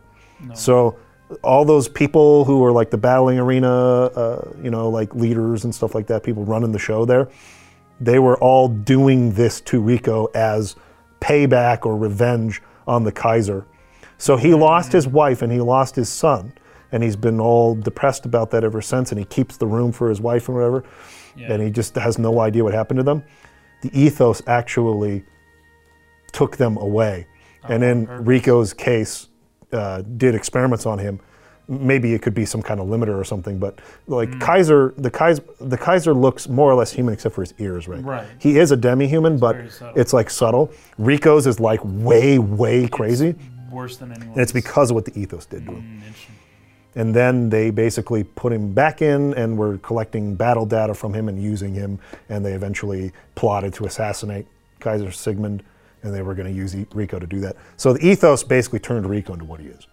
[0.56, 0.97] So
[1.43, 5.76] all those people who were like the battling arena, uh, you know, like leaders and
[5.76, 7.30] stuff like that, people running the show there,
[7.99, 10.76] they were all doing this to Rico as
[11.19, 13.65] payback or revenge on the Kaiser.
[14.18, 16.53] So he lost his wife and he lost his son,
[16.91, 19.11] and he's been all depressed about that ever since.
[19.11, 20.84] And he keeps the room for his wife and whatever,
[21.53, 23.23] and he just has no idea what happened to them.
[23.81, 25.26] The ethos actually
[26.31, 27.27] took them away,
[27.64, 29.27] and in Rico's case,
[29.72, 31.19] uh, did experiments on him.
[31.68, 35.43] Maybe it could be some kind of limiter or something, but like Kaiser, the Kaiser,
[35.61, 38.03] the Kaiser looks more or less human except for his ears, right?
[38.03, 38.27] Right.
[38.39, 39.56] He is a demi-human, but
[39.95, 40.72] it's like subtle.
[40.97, 43.35] Rico's is like way, way crazy,
[43.72, 44.30] Worse than anyone.
[44.34, 46.01] and it's because of what the ethos did to him.
[46.03, 46.14] Mm.
[46.95, 51.30] And then they basically put him back in and were collecting battle data from him
[51.30, 51.99] and using him.
[52.30, 54.47] And they eventually plotted to assassinate
[54.80, 55.64] Kaiser Sigmund,
[56.03, 57.55] and they were going to use E- Rico to do that.
[57.77, 59.88] So the ethos basically turned Rico into what he is.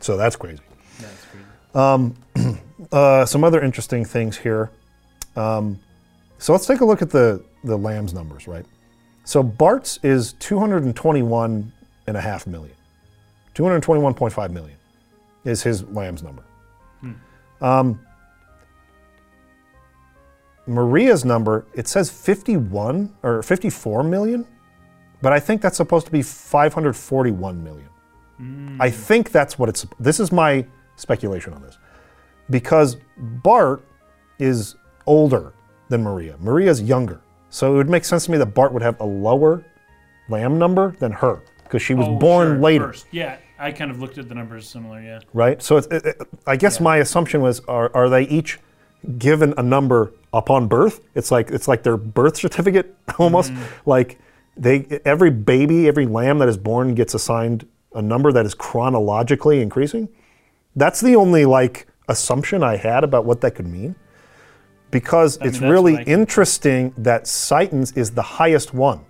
[0.00, 0.62] So that's crazy.
[1.00, 1.46] That's crazy.
[2.90, 4.68] Uh, some other interesting things here.
[5.36, 5.78] Um,
[6.38, 8.66] So let's take a look at the the lambs numbers, right?
[9.24, 11.72] So Bart's is 221
[12.08, 12.74] and a half million.
[13.54, 14.76] 221.5 million
[15.44, 16.42] is his lambs number.
[17.60, 18.00] Um,
[20.66, 24.46] Maria's number, it says 51 or 54 million,
[25.22, 27.88] but I think that's supposed to be 541 million.
[28.80, 28.96] I hmm.
[28.96, 29.86] think that's what it's.
[30.00, 30.66] This is my
[30.96, 31.78] speculation on this.
[32.50, 33.84] Because Bart
[34.38, 34.74] is
[35.06, 35.54] older
[35.88, 36.36] than Maria.
[36.40, 37.20] Maria's younger.
[37.50, 39.64] So it would make sense to me that Bart would have a lower
[40.28, 43.06] lamb number than her because she was Oh, born sure, later First.
[43.12, 45.00] Yeah, I kind of looked at the numbers similar.
[45.00, 45.20] Yeah.
[45.32, 45.62] right?
[45.62, 48.58] So it's, it, it- I guess my assumption was, are, are they each
[49.18, 51.00] given a number upon birth?
[51.14, 53.52] It's like it's like their birth certificate almost.
[53.52, 53.62] Mm.
[53.86, 54.18] Like
[54.56, 59.60] they every baby, every lamb that is born gets assigned a number that is chronologically
[59.60, 60.08] increasing.
[60.76, 63.94] That's the only like assumption I had about what that could mean.
[64.90, 69.04] Because mean, it's really interesting that Citan's is the highest one.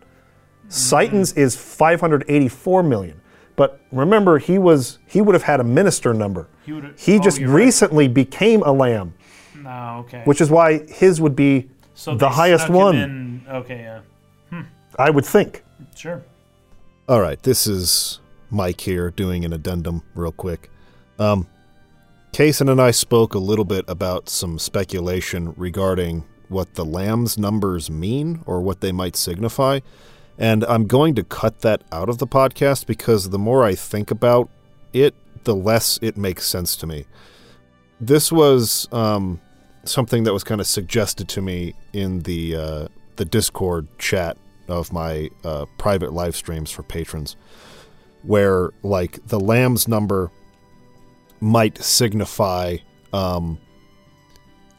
[0.68, 1.40] Citan's mm-hmm.
[1.40, 3.20] is 584 million.
[3.56, 6.48] But remember, he was he would have had a minister number.
[6.64, 7.64] He He oh, just you're right.
[7.64, 9.14] recently became a lamb,
[9.56, 10.22] No, okay.
[10.24, 12.96] which is why his would be so the highest one.
[12.96, 14.00] in- Okay, yeah,
[14.98, 15.64] I would think.
[15.96, 16.22] sure.
[17.08, 18.20] All right, this is
[18.50, 20.70] Mike here doing an addendum real quick.
[21.18, 21.46] Um,
[22.32, 27.90] Kaysen and I spoke a little bit about some speculation regarding what the lamb's numbers
[27.90, 29.80] mean or what they might signify.
[30.38, 34.10] And I'm going to cut that out of the podcast because the more I think
[34.10, 34.48] about
[34.92, 35.14] it,
[35.44, 37.04] the less it makes sense to me.
[38.00, 39.40] This was um,
[39.84, 44.36] something that was kind of suggested to me in the uh, the Discord chat
[44.68, 47.36] of my uh, private live streams for patrons,
[48.22, 50.30] where like the lamb's number
[51.40, 52.76] might signify
[53.12, 53.58] um,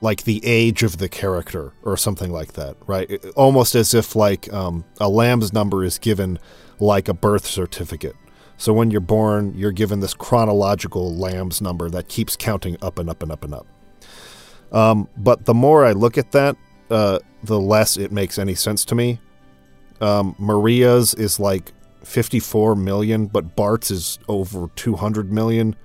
[0.01, 3.23] like the age of the character or something like that, right?
[3.35, 6.39] Almost as if like um, a lamb's number is given
[6.79, 8.15] like a birth certificate.
[8.57, 13.09] So when you're born, you're given this chronological lamb's number that keeps counting up and
[13.09, 13.67] up and up and up.
[14.71, 16.57] Um, but the more I look at that,
[16.89, 19.19] uh, the less it makes any sense to me.
[20.03, 21.71] Um, Maria's is like
[22.03, 25.77] 54 million, but Bart's is over 200 million,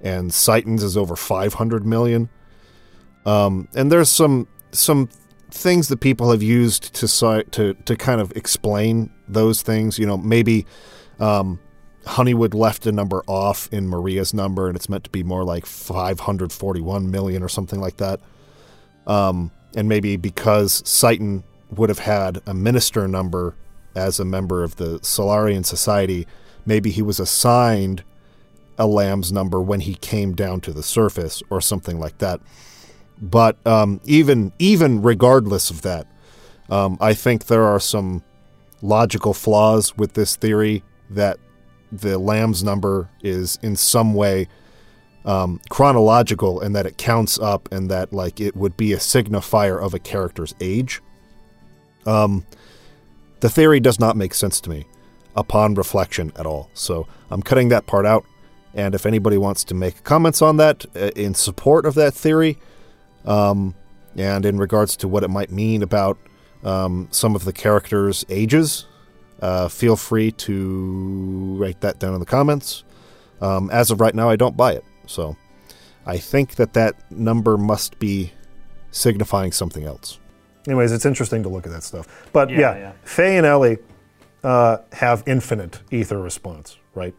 [0.00, 2.30] and Citan's is over 500 million.
[3.26, 5.10] Um, and there's some some
[5.50, 9.98] things that people have used to to to kind of explain those things.
[9.98, 10.64] You know, maybe
[11.20, 11.60] um,
[12.06, 15.66] Honeywood left a number off in Maria's number, and it's meant to be more like
[15.66, 18.20] 541 million or something like that.
[19.06, 23.54] Um, and maybe because Satan would have had a minister number
[23.94, 26.26] as a member of the Solarian Society,
[26.66, 28.02] maybe he was assigned
[28.78, 32.40] a lamb's number when he came down to the surface or something like that.
[33.20, 36.06] But um, even even regardless of that,
[36.68, 38.24] um, I think there are some
[38.82, 41.38] logical flaws with this theory that
[41.92, 44.48] the lamb's number is in some way
[45.24, 49.80] um, chronological and that it counts up and that like it would be a signifier
[49.80, 51.00] of a character's age.
[52.06, 52.46] Um,
[53.40, 54.86] the theory does not make sense to me
[55.36, 56.70] upon reflection at all.
[56.74, 58.24] So I'm cutting that part out.
[58.74, 62.58] And if anybody wants to make comments on that uh, in support of that theory,
[63.24, 63.74] um,
[64.16, 66.18] and in regards to what it might mean about
[66.64, 68.86] um, some of the characters' ages,
[69.40, 72.84] uh, feel free to write that down in the comments.
[73.40, 74.84] Um, as of right now, I don't buy it.
[75.06, 75.36] So
[76.06, 78.32] I think that that number must be
[78.90, 80.18] signifying something else.
[80.66, 82.28] Anyways, it's interesting to look at that stuff.
[82.32, 82.92] But Yeah, yeah, yeah.
[83.04, 83.78] Fei and Ellie
[84.42, 87.14] uh, have infinite ether response, right?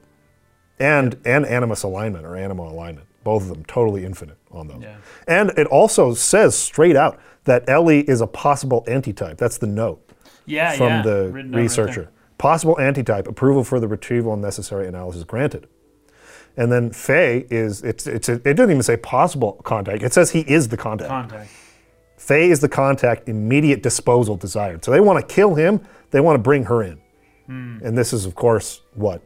[0.79, 3.07] And and animus alignment or animal alignment.
[3.23, 4.83] Both of them totally infinite on those.
[5.27, 9.37] And it also says straight out that Ellie is a possible antitype.
[9.37, 10.07] That's the note
[10.45, 12.11] Yeah, from the written down right researcher.
[12.37, 15.67] Possible antitype, approval for the retrieval and necessary analysis granted.
[16.57, 20.03] And then Fei is it's it's it doesn't even say possible contact.
[20.03, 21.09] It says he is the contact.
[21.09, 21.49] Contact.
[22.25, 24.83] Fei is the contact, immediate disposal desired.
[24.83, 25.79] So they want to kill him,
[26.09, 26.99] they want to bring her in.
[27.83, 29.21] And this is, of course, what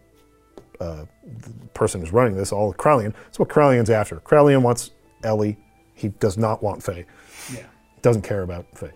[0.81, 3.13] uh, the person who's running this, all Krelian.
[3.13, 4.17] That's what Krelian's after.
[4.17, 4.91] Krelian wants
[5.23, 5.57] Ellie.
[5.93, 7.05] He does not want Fei.
[7.53, 7.67] Yeah.
[8.01, 8.91] Doesn't care about Fei.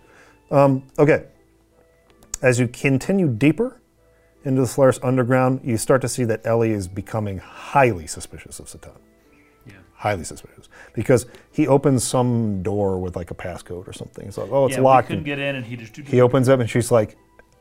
[0.50, 1.24] Um, okay.
[2.42, 3.80] As you continue deeper
[4.44, 8.66] into the Solaris underground, you start to see that Ellie is becoming highly suspicious of
[8.66, 8.98] Citan.
[10.04, 14.28] Highly suspicious because he opens some door with like a passcode or something.
[14.28, 15.08] It's like, oh, it's yeah, locked.
[15.08, 15.96] We couldn't get in, and he just.
[15.96, 17.16] he opens up and she's like,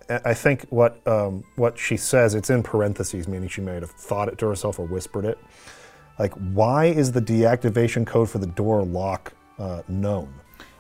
[0.10, 4.28] I think what um, what she says, it's in parentheses, meaning she may have thought
[4.28, 5.38] it to herself or whispered it.
[6.20, 10.34] Like, why is the deactivation code for the door lock uh, known?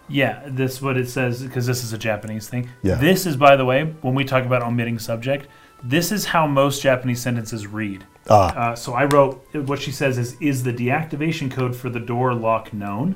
[0.10, 2.69] Yeah, this what it says because this is a Japanese thing.
[2.81, 2.95] Yeah.
[2.95, 5.48] This is, by the way, when we talk about omitting subject,
[5.81, 8.06] this is how most Japanese sentences read.
[8.30, 8.56] Ah.
[8.72, 12.34] Uh, so I wrote what she says is is the deactivation code for the door
[12.34, 13.16] lock known?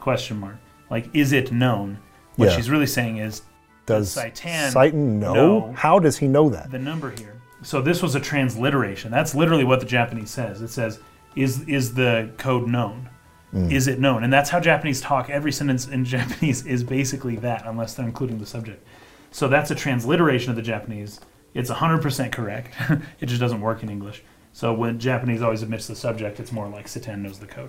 [0.00, 0.56] Question mark.
[0.90, 1.98] Like is it known?
[2.36, 2.56] What Yeah.
[2.56, 3.42] she's really saying is
[3.86, 5.34] Does Citan Citan know?
[5.34, 5.72] know.
[5.76, 6.70] How does he know that?
[6.70, 7.34] the number here.
[7.62, 9.10] So this was a transliteration.
[9.10, 10.62] That's literally what the Japanese says.
[10.62, 11.00] It says,
[11.34, 13.08] "Is is the code known?
[13.52, 15.30] Is it known?" And that's how Japanese talk.
[15.30, 18.86] Every sentence in Japanese is basically that, unless they're including the subject.
[19.30, 21.20] So that's a transliteration of the Japanese.
[21.54, 22.74] It's 100% correct.
[23.20, 24.22] it just doesn't work in English.
[24.56, 27.68] So when Japanese always omits the subject, it's more like Citan knows the code.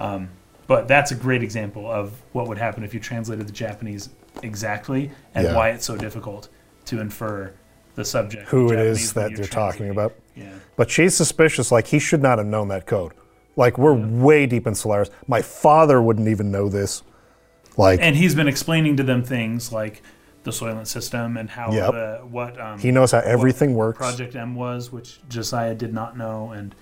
[0.00, 0.30] Um,
[0.66, 4.08] but that's a great example of what would happen if you translated the Japanese
[4.42, 5.54] exactly and Yeah.
[5.54, 6.48] why it's so difficult
[6.86, 7.52] to infer
[7.94, 8.48] the subject.
[8.48, 9.90] Who it Japanese is when that you're you're talking translating.
[9.92, 10.14] about?
[10.34, 10.58] Yeah.
[10.74, 11.70] But she's suspicious.
[11.70, 13.12] Like he should not have known that code.
[13.54, 15.10] Like we're way deep in Solaris.
[15.28, 17.04] My father wouldn't even know this.
[17.76, 20.02] Like And he's been explaining to them things like
[20.44, 21.90] the Soylent system and how Yep.
[21.92, 23.98] the what um, he knows how everything works.
[23.98, 26.74] Project M was, which Josiah did not know, and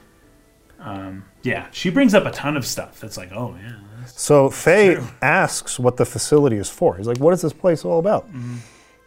[0.81, 3.01] um, yeah, she brings up a ton of stuff.
[3.01, 3.77] That's like, oh yeah,
[4.07, 6.97] So Fei asks what the facility is for.
[6.97, 8.57] He's like, "What is this place all about?" Mm-hmm.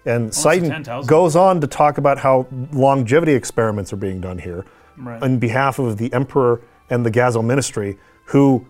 [0.07, 1.07] And 10,000.
[1.07, 4.63] goes on to talk about how longevity experiments are being done here
[4.97, 5.21] Right.
[5.21, 6.61] on behalf of the Emperor
[6.91, 8.65] and the Gazel Ministry, who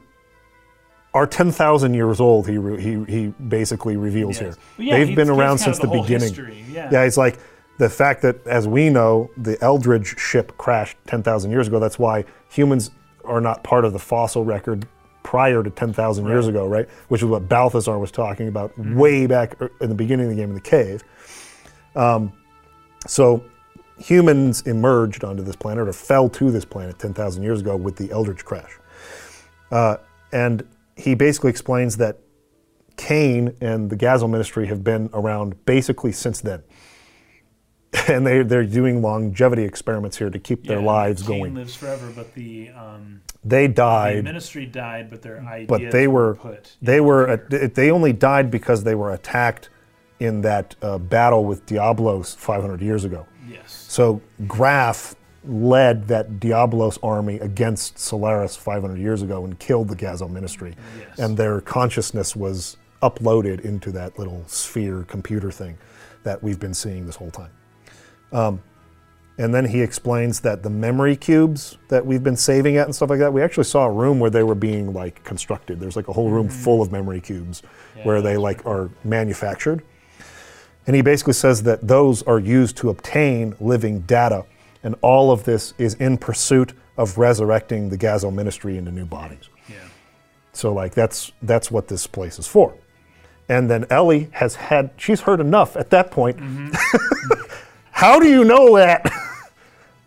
[1.15, 2.47] are 10,000 years old.
[2.47, 4.57] He he he basically reveals Yes.
[4.77, 4.85] here.
[4.85, 6.19] Yeah, They've he been around since the, the beginning.
[6.29, 6.89] history, yeah.
[6.91, 7.39] yeah, it's like
[7.79, 11.79] the fact that, as we know, the Eldridge ship crashed 10,000 years ago.
[11.79, 12.91] That's why humans
[13.23, 14.87] are not part of the fossil record
[15.23, 16.87] prior to 10,000 years ago, right?
[17.07, 18.95] Which is what Balthazar was talking about Mm-hmm.
[18.95, 21.01] way back er- in the beginning of the game in the cave.
[21.95, 22.31] Um,
[23.07, 23.43] so
[23.97, 28.11] humans emerged onto this planet or fell to this planet 10,000 years ago with the
[28.11, 28.77] Eldridge crash.
[29.71, 29.97] Uh,
[30.31, 30.63] and
[30.95, 32.19] he basically explains that
[32.97, 36.63] Cain and the Gazel ministry have been around basically since then.
[38.09, 41.55] And they, they're doing longevity experiments here to keep their yeah, lives Cain going.
[41.55, 46.07] lives forever, but the um, They the died, ministry died, but their ideas but they
[46.07, 46.76] were put.
[46.81, 49.69] they were they only died because they were attacked
[50.19, 53.26] in that uh, battle with Diablos 500 years ago.
[53.49, 53.85] yes.
[53.88, 55.15] So Grahf
[55.47, 60.76] led that Diablos army against Solaris 500 years ago and killed the Gazel ministry.
[60.99, 61.19] Yes.
[61.19, 65.77] And their consciousness was uploaded into that little sphere computer thing
[66.23, 67.51] that we've been seeing this whole time.
[68.31, 68.61] Um,
[69.38, 73.09] and then he explains that the memory cubes that we've been saving at and stuff
[73.09, 75.80] like that, we actually saw a room where they were being like constructed.
[75.80, 77.61] There's like a whole room full of memory cubes
[78.03, 79.84] where they like are manufactured.
[80.88, 84.45] And he basically says that those are used to obtain living data.
[84.85, 89.49] And all of this is in pursuit of resurrecting the Gazel ministry into new bodies.
[89.67, 89.77] Yeah.
[90.53, 92.75] So like that's that's what this place is for.
[93.49, 96.37] And then Ellie has had she's heard enough at that point.
[96.37, 97.53] Mm-hmm.
[97.91, 99.11] How do you know that?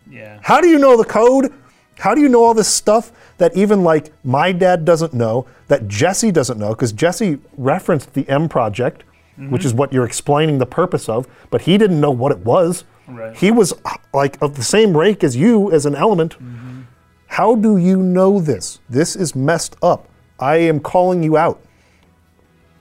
[0.09, 0.39] Yeah.
[0.41, 1.53] How do you know the code?
[1.97, 5.87] How do you know all this stuff that even like my dad doesn't know, that
[5.87, 9.03] Jesse doesn't know, because Jesse referenced the M project,
[9.35, 9.67] which mm-hmm.
[9.67, 12.85] is what you're explaining the purpose of, but he didn't know what it was.
[13.09, 13.35] Right.
[13.35, 13.73] He was
[14.13, 16.35] like of the same rank as you as an element.
[16.35, 16.81] Mm-hmm.
[17.27, 18.79] How do you know this?
[18.89, 20.07] This is messed up.
[20.39, 21.61] I am calling you out.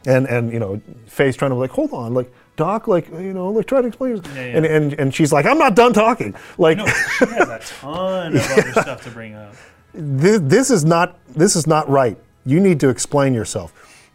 [0.06, 3.50] And and you know, Fei's trying to like, hold on, like Doc, like you know,
[3.50, 4.16] like try to explain.
[4.16, 4.42] this." yeah.
[4.56, 6.34] And, and and she's like, I'm not done talking.
[6.56, 9.54] Like No, she has a ton of other stuff to bring up.
[9.92, 12.16] this, this is not this is not right.
[12.46, 13.72] You need to explain yourself.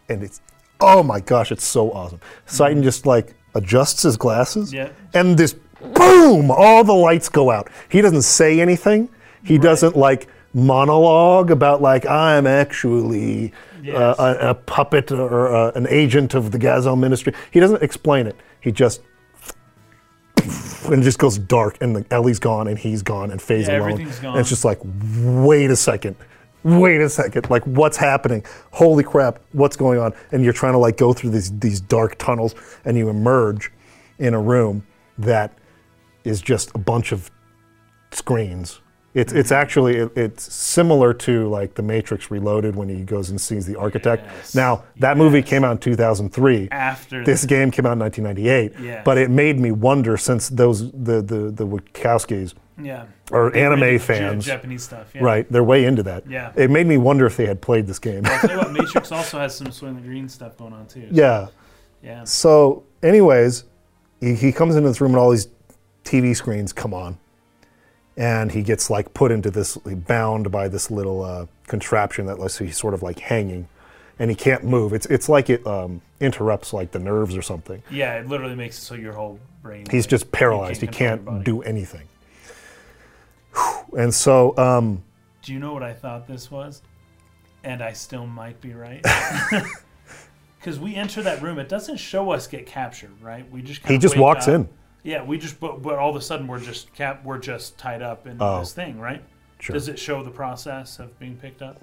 [0.08, 0.40] And it's
[0.80, 2.20] oh my gosh, it's so awesome.
[2.46, 2.82] Citan mm-hmm.
[2.82, 4.88] just like adjusts his glasses Yeah.
[5.12, 5.54] and this
[5.94, 7.68] boom, all the lights go out.
[7.88, 9.08] He doesn't say anything.
[9.44, 13.52] He doesn't like monologue about like I'm actually
[13.82, 13.96] Yes.
[14.18, 17.34] uh, a, a puppet or uh, an agent of the Gazel ministry.
[17.50, 18.34] He doesn't explain it.
[18.62, 19.02] He just
[20.86, 23.80] and it just goes dark and the Ellie's gone and he's gone and Fei's Yeah,
[23.80, 24.00] alone.
[24.00, 24.38] And.
[24.38, 26.16] It's just like, wait a second.
[26.62, 27.50] Wait a second.
[27.50, 28.42] Like what's happening?
[28.70, 30.14] Holy crap, what's going on?
[30.32, 32.54] And you're trying to like go through these these dark tunnels
[32.86, 33.70] and you emerge
[34.18, 34.86] in a room
[35.18, 35.52] that
[36.24, 37.30] is just a bunch of
[38.10, 38.80] screens.
[39.14, 39.60] It's, it's Mm-hmm.
[39.62, 43.76] actually it- it's similar to like the Matrix Reloaded when he goes and sees the
[43.76, 44.24] architect.
[44.26, 44.54] Yes.
[44.56, 49.02] Now that movie came out in 2003 After this game came out in 1998 Yes.
[49.04, 54.00] but it made me wonder since those the the the Wachowskis yeah, are They anime
[54.00, 55.14] fans Japanese stuff.
[55.14, 55.22] Yeah.
[55.22, 56.50] right they're way into that Yeah.
[56.56, 59.12] it made me wonder if they had played this game I'll tell you what, Matrix
[59.12, 61.06] also has some Soylent Green stuff going on too.
[61.12, 61.46] yeah
[62.02, 62.24] Yeah.
[62.24, 63.62] so anyways
[64.20, 65.46] he, he comes into this room and all these
[66.04, 67.18] tv screens come on
[68.16, 72.58] and he gets like put into this bound by this little uh, contraption that lets
[72.58, 73.68] he's sort of like hanging
[74.18, 74.92] and he can't move.
[74.92, 77.82] It's it's like it um, interrupts like the nerves or something.
[77.90, 79.86] Yeah, it literally makes it so your whole brain.
[79.90, 80.80] He's like, just paralyzed.
[80.80, 82.06] He control your can't do anything.
[83.54, 83.98] Whew.
[83.98, 85.02] And so, um,
[85.42, 86.82] Do you know what I thought this was?
[87.64, 89.04] And I still might be right.
[90.58, 93.44] Because we enter that room, it doesn't show us get captured, right?
[93.52, 94.54] We just he just walks up.
[94.54, 94.68] in.
[95.04, 98.02] Yeah, we just but, but all of a sudden we're just cap we're just tied
[98.02, 98.58] up in Oh.
[98.60, 99.22] this thing, right?
[99.60, 99.74] Sure.
[99.74, 101.80] Does it show the process of being picked up?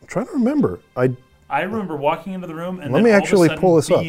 [0.00, 0.80] I'm trying to remember.
[0.96, 1.14] I
[1.48, 3.76] I remember walking into the room and Let then me all of a actually pull
[3.76, 4.02] this up.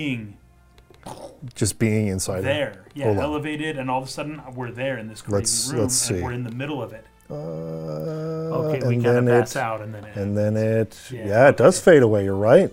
[1.54, 2.40] just being inside.
[2.40, 2.48] of it.
[2.48, 2.86] there.
[2.96, 3.24] Yeah, Hold on.
[3.24, 6.14] elevated, and all of a sudden we're there in this crazy Let's- room, let's see.
[6.16, 7.06] and we're in the middle of it.
[7.30, 11.26] Uh, Okay, we kind of pass it, out, and then it and then it, Yeah,
[11.28, 12.24] yeah, it does fade away.
[12.24, 12.72] You're right.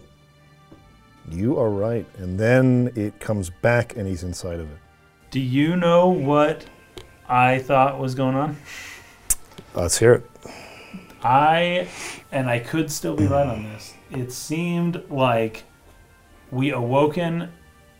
[1.30, 2.06] You are right.
[2.18, 4.78] And then it comes back, and he's inside of it.
[5.30, 6.64] Do you know what
[7.28, 8.56] I thought was going on?
[9.74, 10.30] Let's hear it.
[11.22, 11.88] I,
[12.32, 13.94] and I could still be right on this.
[14.10, 15.64] It seemed like
[16.50, 17.52] we awoken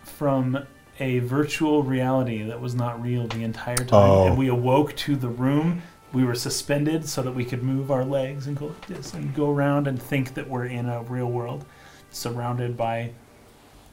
[0.03, 0.59] from
[0.99, 4.27] a virtual reality that was not real the entire time, Oh.
[4.27, 5.83] and we awoke to the room.
[6.13, 9.33] We were suspended so that we could move our legs and go like this and
[9.35, 11.65] go around and think that we're in a real world,
[12.11, 13.13] surrounded by.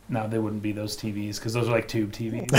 [0.09, 2.51] No, they wouldn't be those TVs because those are like tube TVs.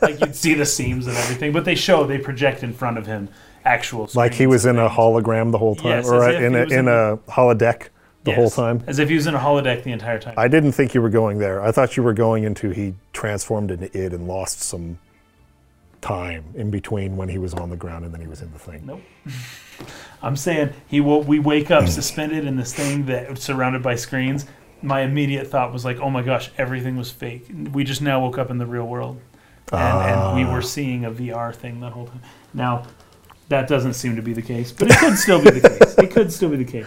[0.02, 3.06] like you'd see the seams and everything, but they show they project in front of
[3.06, 3.28] him
[3.64, 4.08] actual.
[4.14, 6.88] Like he was in a hologram the whole time, Yes, or in a, in in
[6.88, 7.88] a holodeck
[8.24, 8.82] the whole time.
[8.86, 10.34] As if he was in a holodeck the entire time.
[10.36, 11.62] I didn't think you were going there.
[11.62, 14.98] I thought you were going into he transformed into it and lost some
[16.00, 18.58] time in between when he was on the ground and then he was in the
[18.58, 18.86] thing.
[18.86, 19.00] nope.
[20.22, 21.22] I'm saying he will.
[21.22, 24.46] We wake up suspended in this thing that surrounded by screens.
[24.82, 28.38] My immediate thought was like, "Oh my gosh, everything was fake." We just now woke
[28.38, 29.20] up in the real world,
[29.72, 30.52] and, and we Ah.
[30.54, 32.20] were seeing a VR thing that whole time.
[32.54, 32.84] Now,
[33.48, 35.94] that doesn't seem to be the case, but it could still be the case.
[35.98, 36.86] It could still be the case.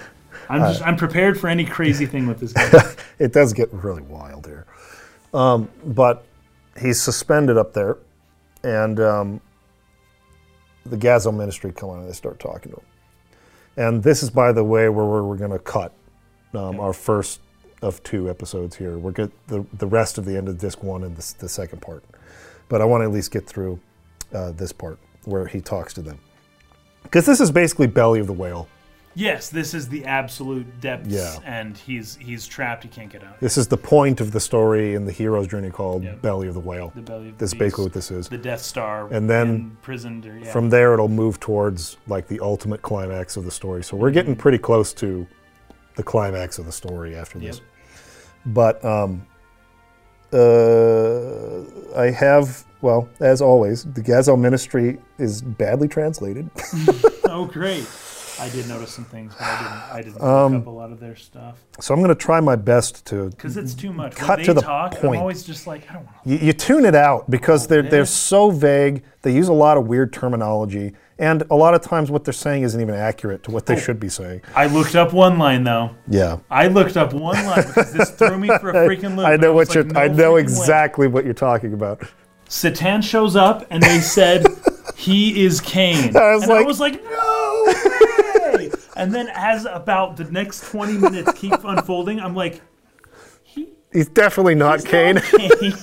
[0.49, 2.93] I'm just I'm prepared for any crazy thing with this guy.
[3.19, 4.65] It does get really wild here.
[5.31, 6.25] Um, but
[6.81, 7.97] he's suspended up there,
[8.63, 9.41] and um,
[10.87, 12.85] the Gazel ministry come on and they start talking to him.
[13.77, 15.93] And this is, by the way, where we're, we're going to cut
[16.55, 17.41] um, our first
[17.81, 18.97] of two episodes here.
[18.97, 21.81] We're get the the rest of the end of disc one and the, the second
[21.81, 22.03] part.
[22.69, 23.79] But I want to at least get through
[24.33, 26.19] uh, this part where he talks to them,
[27.03, 28.67] because this is basically belly of the whale.
[29.13, 31.35] Yes, this is the absolute depths, Yeah.
[31.45, 32.83] and he's he's trapped.
[32.83, 33.41] He can't get out.
[33.41, 36.21] This is the point of the story in the hero's journey called Yep.
[36.21, 36.93] Belly of the Whale.
[36.95, 38.29] The belly of the This is basically what this is.
[38.29, 40.25] the Death Star, And then imprisoned.
[40.25, 40.49] Or, yeah.
[40.53, 43.83] From there, it'll move towards like the ultimate climax of the story.
[43.83, 45.27] So we're getting pretty close to
[45.97, 47.57] the climax of the story after this.
[47.57, 47.65] Yep.
[48.45, 49.25] But um,
[50.33, 51.61] uh,
[51.95, 56.49] I have, well, as always, the Gazel Ministry is badly translated.
[57.25, 57.87] oh, great!
[58.39, 59.93] I did notice some things, but I didn't.
[59.93, 62.39] I didn't Um, look up a lot of their stuff so I'm going to try
[62.39, 63.29] my best to.
[63.29, 64.15] because it's too much.
[64.15, 65.15] Cut to the talk, point.
[65.15, 66.17] I'm always just like, I don't want.
[66.25, 67.89] You, you tune it out because they're, yeah.
[67.89, 69.03] they're so vague.
[69.23, 70.93] They use a lot of weird terminology.
[71.21, 73.79] And a lot of times, what they're saying isn't even accurate to what they oh.
[73.79, 74.41] should be saying.
[74.55, 75.95] I looked up one line though.
[76.07, 76.39] Yeah.
[76.49, 79.27] I looked up one line because this threw me for a freaking loop.
[79.27, 79.83] I know was what you're.
[79.83, 80.41] like, no I know freaking way.
[80.41, 82.01] exactly what you're talking about.
[82.49, 84.47] Citan shows up and they said
[84.95, 86.17] he is Cain.
[86.17, 88.71] I was and I was like, no way!
[88.97, 92.61] and then as about the next 20 minutes keep unfolding, I'm like,
[93.43, 95.15] he He's definitely not Cain.
[95.15, 95.73] not Cain.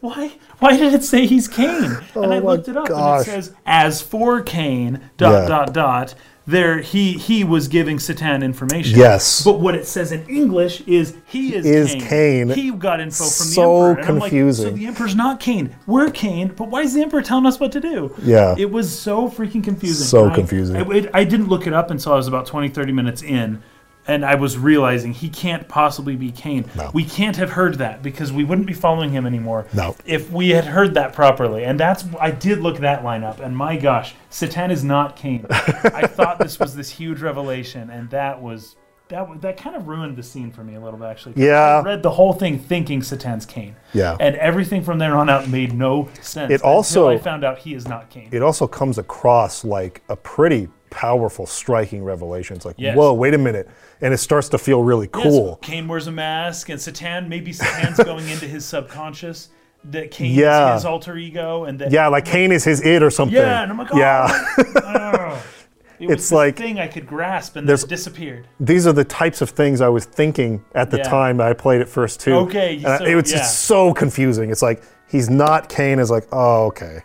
[0.00, 0.32] why?
[0.60, 1.84] Why did it say he's Cain?
[2.14, 3.28] and I Oh looked it up gosh.
[3.28, 5.48] and it says, as for Cain, dot Yeah.
[5.48, 6.14] dot dot.
[6.46, 8.98] There, he he was giving Citan information.
[8.98, 9.44] Yes.
[9.44, 12.00] But what it says in English is he is, Is Cain.
[12.08, 12.48] Cain.
[12.48, 13.60] He got info from So the
[13.90, 14.00] emperor.
[14.00, 14.64] And I'm like, confusing.
[14.70, 15.76] so the emperor's not Cain.
[15.86, 18.14] We're Cain, but why is the emperor telling us what to do?
[18.22, 18.54] Yeah.
[18.56, 20.06] It was so freaking confusing.
[20.06, 20.76] So I- confusing.
[20.76, 23.62] I, it- I didn't look it up until I was about 20, 30 minutes in.
[24.08, 26.64] And I was realizing he can't possibly be Cain.
[26.74, 26.90] No.
[26.94, 29.66] We can't have heard that because we wouldn't be following him anymore.
[29.74, 29.94] No.
[30.06, 31.64] If we had heard that properly.
[31.64, 33.38] And that's, I did look that line up.
[33.40, 35.44] And my gosh, Citan is not Cain.
[35.50, 37.90] I thought this was this huge revelation.
[37.90, 38.76] And that was,
[39.08, 41.34] that, that kind of ruined the scene for me a little bit, actually.
[41.36, 41.78] Yeah.
[41.78, 43.76] I read the whole thing thinking Citan's Cain.
[43.92, 44.16] Yeah.
[44.18, 46.50] And everything from there on out made no sense.
[46.50, 48.30] It also- until I found out he is not Cain.
[48.32, 52.64] It also comes across like a pretty powerful, striking revelations.
[52.64, 52.96] Like, Yes.
[52.96, 53.68] whoa, wait a minute,
[54.00, 55.56] and it starts to feel really Yes, cool.
[55.62, 59.48] Cain wears a mask, and Citan, maybe Citan's going into his subconscious.
[59.84, 60.74] That Cain Yeah.
[60.74, 63.36] is his alter ego, and that Yeah, like Cain is his id or something.
[63.36, 64.26] yeah, and I'm like, oh, yeah.
[64.76, 65.42] oh.
[66.00, 68.46] It was It's like- thing I could grasp, and then There's- it disappeared.
[68.60, 71.02] These are the types of things I was thinking at the Yeah.
[71.02, 72.34] time I played it first too.
[72.34, 73.38] Okay, And I- so- it was yeah.
[73.38, 74.50] just so confusing.
[74.50, 75.98] It's like he's not Cain.
[75.98, 77.00] Is like, oh, okay.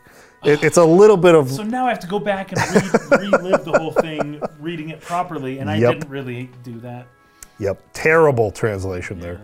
[0.45, 2.60] It, it's a little bit of So now I have to go back and
[3.11, 5.94] re- relive the whole thing, reading it properly, and I Yep.
[5.94, 7.07] didn't really do that.
[7.60, 9.40] Yep, terrible translation there.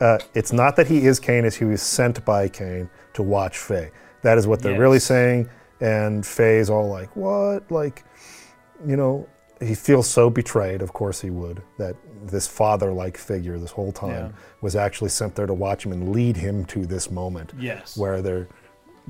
[0.00, 3.58] Uh, it's not that he is Cain, as he was sent by Cain to watch
[3.58, 3.90] Fei.
[4.22, 5.48] That is what they're really saying.
[5.80, 7.70] And Fei's all like, what?
[7.70, 8.04] Like,
[8.86, 9.26] you know,
[9.60, 13.92] he feels so betrayed, of course he would, that this father like figure this whole
[13.92, 14.28] time Yeah.
[14.62, 17.96] was actually sent there to watch him and lead him to this moment Yes.
[17.96, 18.48] where they're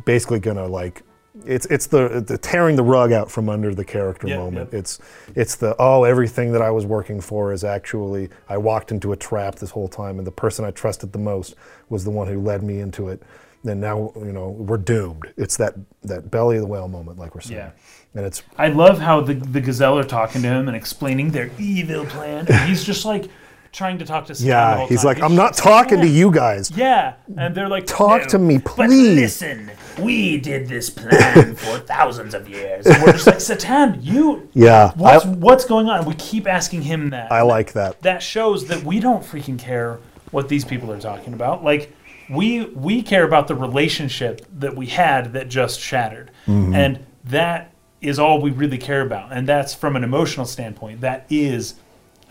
[0.05, 1.03] basically gonna like
[1.47, 4.73] it's it's the the tearing the rug out from under the character Yep, moment.
[4.73, 4.81] yep.
[4.81, 4.99] It's
[5.35, 9.17] it's the oh everything that I was working for is actually I walked into a
[9.17, 11.55] trap this whole time and the person I trusted the most
[11.89, 13.23] was the one who led me into it.
[13.67, 15.33] And now you know we're doomed.
[15.37, 17.71] It's that that belly of the whale moment, like we're saying, Yeah.
[18.15, 21.51] and it's I love how the the Gazel are talking to him and explaining their
[21.59, 22.47] evil plan.
[22.49, 23.29] And he's just like
[23.73, 24.87] trying to talk to Citan the yeah.
[24.89, 25.07] He's time.
[25.07, 26.71] like I'm not talking to you guys.
[26.71, 28.77] Yeah, and they're like, Talk "No, to me, please.
[28.77, 29.71] But please." listen,
[30.01, 32.87] we did this plan for thousands of years.
[32.87, 34.49] And we're just like, Citan, you.
[34.55, 36.05] Yeah, What's I, what's going on?
[36.05, 37.31] We keep asking him that.
[37.31, 38.01] I like that.
[38.03, 39.99] that shows that we don't freaking care
[40.31, 41.63] what these people are talking about.
[41.65, 41.93] Like
[42.29, 46.75] we we care about the relationship that we had that just shattered, Mm-hmm.
[46.75, 49.31] and that is all we really care about.
[49.33, 51.03] And that's from an emotional standpoint.
[51.03, 51.75] That is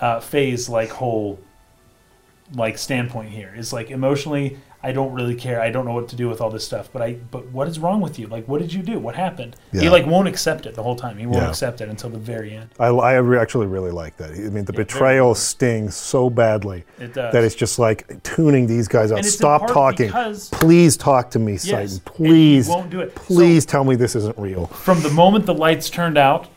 [0.02, 1.40] uh, Fei's like whole
[2.56, 4.58] like standpoint here is like emotionally.
[4.82, 5.60] I don't really care.
[5.62, 6.88] I don't know what to do with all this stuff.
[6.94, 7.14] But I.
[7.32, 8.28] But what is wrong with you?
[8.28, 8.98] Like, what did you do?
[8.98, 9.58] What happened?
[9.74, 11.18] He like won't accept it the whole time.
[11.18, 11.50] He won't Yeah.
[11.50, 12.70] accept it until the very end.
[12.80, 14.32] I, I re- actually really like that.
[14.32, 17.34] I mean, the betrayal stings so badly It does.
[17.34, 19.18] that it's just like tuning these guys out.
[19.18, 20.12] And it's in Stop talking.
[20.52, 22.06] Please talk to me, Yes, Citan.
[22.06, 23.14] Please, won't do it.
[23.16, 24.68] Please tell me this isn't real.
[24.68, 26.48] from the moment the lights turned out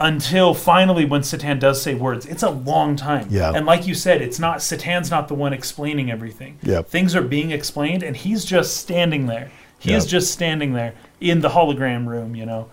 [0.00, 3.28] until finally when Citan does say words, it's a long time.
[3.30, 3.52] Yeah.
[3.54, 6.58] And like you said, it's not Citan's not the one explaining everything.
[6.62, 6.82] Yeah.
[6.82, 9.50] Things are being explained and he's just standing there.
[9.80, 12.68] He is just standing there in the hologram room, you know.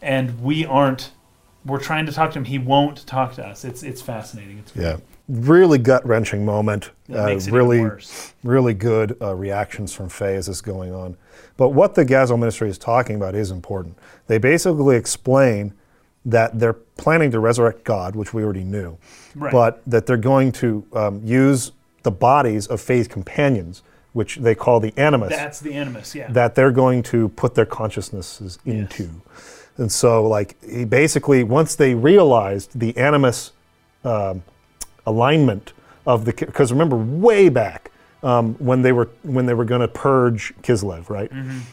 [0.00, 1.10] And we aren't
[1.64, 2.44] we're trying to talk to him.
[2.44, 3.64] He won't talk to us.
[3.64, 4.58] It's it's fascinating.
[4.58, 4.98] It's Yeah,
[5.28, 6.90] really gut wrenching moment.
[7.12, 7.90] Uh, really,
[8.42, 11.16] really good uh, reactions from Fei as this is going on.
[11.56, 13.98] But what the Gazel Ministry is talking about is important.
[14.26, 15.74] They basically explain
[16.24, 18.96] that they're planning to resurrect God, which we already knew,
[19.34, 19.52] Right.
[19.52, 21.72] but that they're going to um, use
[22.02, 23.82] the bodies of Fei's companions,
[24.12, 26.30] which they call the Animus That's the animus, yeah.
[26.32, 29.10] that they're going to put their consciousnesses into.
[29.76, 33.52] And so, like, he basically, once they realized the animus
[34.04, 34.42] um,
[35.06, 35.72] alignment
[36.06, 37.90] of the, because remember, way back
[38.22, 41.30] um, when they were when they were going to purge Kislev, right?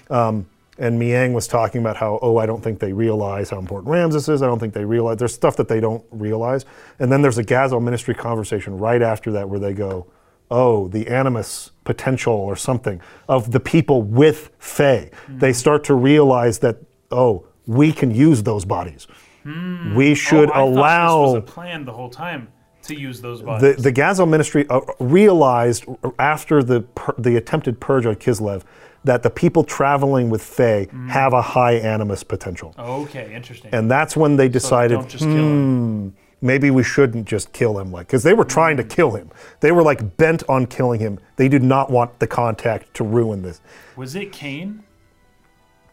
[0.09, 3.91] Um, and Miang was talking about how, oh, I don't think they realize how important
[3.91, 4.41] Ramses is.
[4.41, 5.17] I don't think they realize.
[5.17, 6.65] There's stuff that they don't realize.
[6.99, 10.07] And then there's a Gazel ministry conversation right after that where they go,
[10.49, 15.11] oh, the animus potential or something of the people with Fei.
[15.27, 15.53] They mm-hmm.
[15.53, 16.77] start to realize that,
[17.11, 19.07] oh, we can use those bodies.
[19.43, 19.95] Hmm.
[19.95, 22.47] We oh, should Oh, allow this was a plan the whole time
[22.95, 23.75] to use those bodies.
[23.77, 25.85] the the Gazel ministry uh, realized
[26.19, 26.83] after the
[27.17, 28.63] the attempted purge on Kislev
[29.03, 31.09] that the people traveling with Fei Mm-hmm.
[31.09, 33.73] have a high animus potential, okay, interesting.
[33.73, 36.13] and that's when they So decided kill him.
[36.41, 39.29] maybe we shouldn't just kill him, like because they were trying to kill him.
[39.59, 41.19] They were like bent on killing him.
[41.37, 43.61] They did not want the contact to ruin this.
[43.95, 44.83] Was it Cain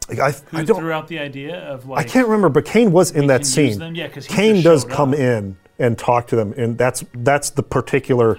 [0.08, 0.78] Like, I, who I don't.
[0.80, 3.78] threw out the idea of I can't remember, but Cain was in that scene.
[3.78, 3.94] them?
[3.94, 5.18] Yeah, Cain does come up.
[5.18, 8.38] in and talk to them, and that's that's the particular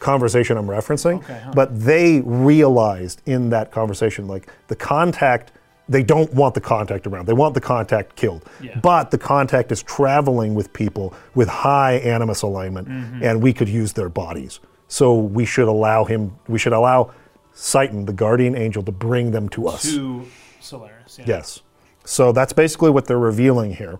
[0.00, 1.18] conversation I'm referencing.
[1.22, 1.52] Okay, huh.
[1.54, 5.52] But they realized in that conversation, like the contact,
[5.88, 7.26] they don't want the contact around.
[7.26, 8.44] They want the contact killed.
[8.62, 8.78] Yeah.
[8.80, 13.22] But the contact is traveling with people with high animus alignment, Mm-hmm.
[13.24, 14.60] and we could use their bodies.
[14.88, 16.34] So we should allow him.
[16.48, 17.12] We should allow
[17.54, 19.82] Citan, the guardian angel, to bring them to us.
[19.82, 20.26] to
[20.60, 21.18] Solaris.
[21.18, 21.24] Yeah.
[21.28, 21.62] Yes.
[22.04, 23.98] So that's basically what they're revealing here.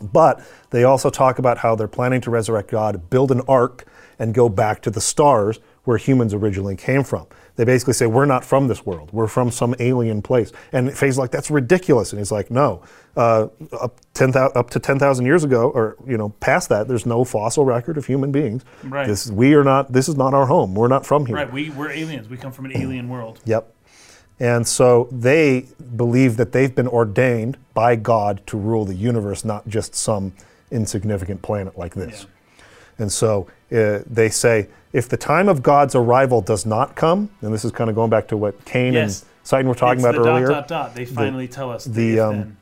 [0.00, 3.86] But they also talk about how they're planning to resurrect God, build an ark,
[4.18, 7.26] and go back to the stars where humans originally came from.
[7.56, 9.10] They basically say, We're not from this world.
[9.12, 10.52] We're from some alien place.
[10.70, 12.12] And Fei's like, That's ridiculous.
[12.12, 12.82] And he's like, No.
[13.16, 17.24] Uh, up, 10, up to 10,000 years ago, or you know, past that, there's no
[17.24, 18.64] fossil record of human beings.
[18.84, 19.08] Right.
[19.08, 20.74] This, we are not, this is not our home.
[20.74, 21.34] We're not from here.
[21.34, 21.52] Right.
[21.52, 22.28] We we're aliens.
[22.28, 23.40] We come from an alien world.
[23.44, 23.74] Yep.
[24.40, 25.66] And so they
[25.96, 30.32] believe that they've been ordained by God to rule the universe, not just some
[30.70, 32.26] insignificant planet like this.
[32.98, 37.52] And so uh, they say, if the time of God's arrival does not come, and
[37.52, 39.22] this is kind of going back to what Cain Yes.
[39.22, 40.94] and Citan were talking it's about the earlier, Dot, dot, dot.
[40.94, 42.56] They finally tell us the, the, um,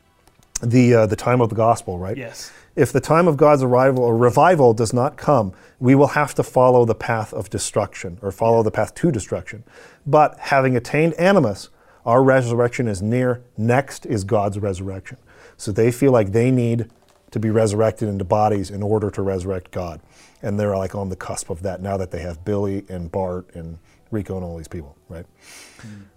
[0.63, 2.17] the uh, the time of the gospel, right?
[2.17, 2.51] Yes.
[2.77, 6.43] If the time of God's arrival or revival does not come, we will have to
[6.43, 9.65] follow the path of destruction or follow the path to destruction.
[10.07, 11.71] But having attained animus,
[12.05, 13.43] our resurrection is near.
[13.57, 15.17] Next is God's resurrection.
[15.57, 16.91] So they feel like they need
[17.31, 20.01] to be resurrected into bodies in order to resurrect God.
[20.43, 23.49] And they're like on the cusp of that now that they have Billy and Bart
[23.55, 23.79] and
[24.11, 25.27] Rico and all these people, right?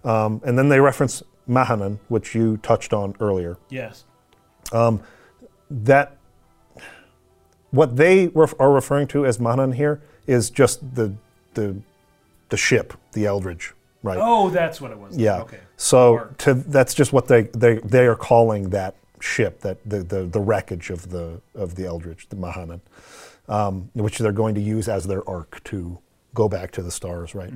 [0.04, 3.58] Um, and then they reference Mahanan, which you touched on earlier.
[3.70, 4.04] Yes.
[5.70, 6.16] That
[7.70, 11.14] what they ref- are referring to as Mahanan here is just the
[11.54, 11.76] the
[12.48, 14.18] the ship, the Eldridge, right?
[14.20, 15.16] Oh, that's what it was.
[15.16, 15.42] Yeah.
[15.42, 15.60] Okay.
[15.76, 20.24] So to that's just what they, they they are calling that ship, that the, the,
[20.24, 22.80] the wreckage of the of the Eldridge, the Mahanan,
[23.48, 25.98] um, which they're going to use as their ark to
[26.34, 27.52] go back to the stars, right?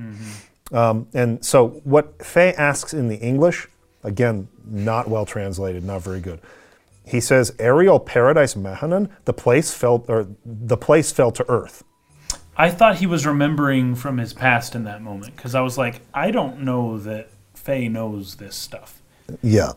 [0.71, 3.67] Um, and so what Fei asks in the English,
[4.03, 6.39] again, not well translated, not very good.
[7.07, 11.83] He says, "Aerial paradise Mahanan, the place fell or the place fell to earth."
[12.57, 16.01] I thought he was remembering from his past in that moment because I was like,
[16.13, 19.01] I don't know that Fei knows this stuff.
[19.43, 19.73] Yeah.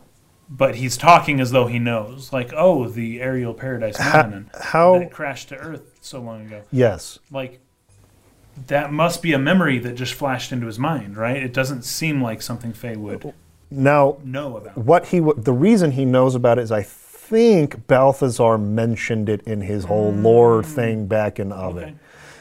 [0.49, 2.31] But he's talking as though he knows.
[2.31, 6.61] Like, oh, the aerial paradise Mahanan how- that crashed to Earth so long ago.
[6.71, 7.19] Yes.
[7.29, 7.59] Like,
[8.67, 11.37] that must be a memory that just flashed into his mind, right?
[11.43, 13.33] It doesn't seem like something Fei would
[13.69, 14.77] Now, know about.
[14.77, 16.83] what he w- the reason he knows about it is I
[17.29, 20.65] think Balthazar mentioned it in his whole lore mm.
[20.65, 21.83] thing back in Ovid.
[21.83, 21.95] Okay.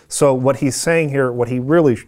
[0.08, 1.98] So what he's saying here, what he really,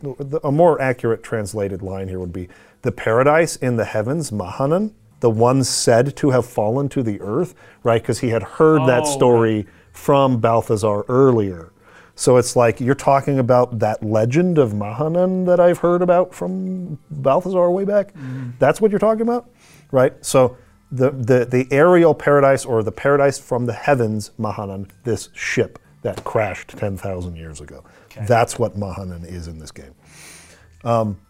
[0.43, 2.49] a more accurate translated line here would be
[2.81, 7.55] the paradise in the heavens, Mahanan, the one said to have fallen to the earth,
[7.83, 8.01] right?
[8.01, 11.73] Because he had heard that Oh, story from Balthazar earlier.
[12.15, 16.99] So it's like you're talking about that legend of Mahanan that I've heard about from
[17.11, 18.15] Balthazar way back.
[18.15, 18.55] Mm.
[18.59, 19.51] That's what you're talking about,
[19.91, 20.15] right?
[20.25, 20.57] So
[20.93, 26.25] the, the the aerial paradise or the paradise from the heavens, Mahanan, this ship that
[26.25, 27.85] crashed 10,000 years ago.
[28.27, 29.95] That's what Mahanan is in this game.
[30.85, 31.21] Um,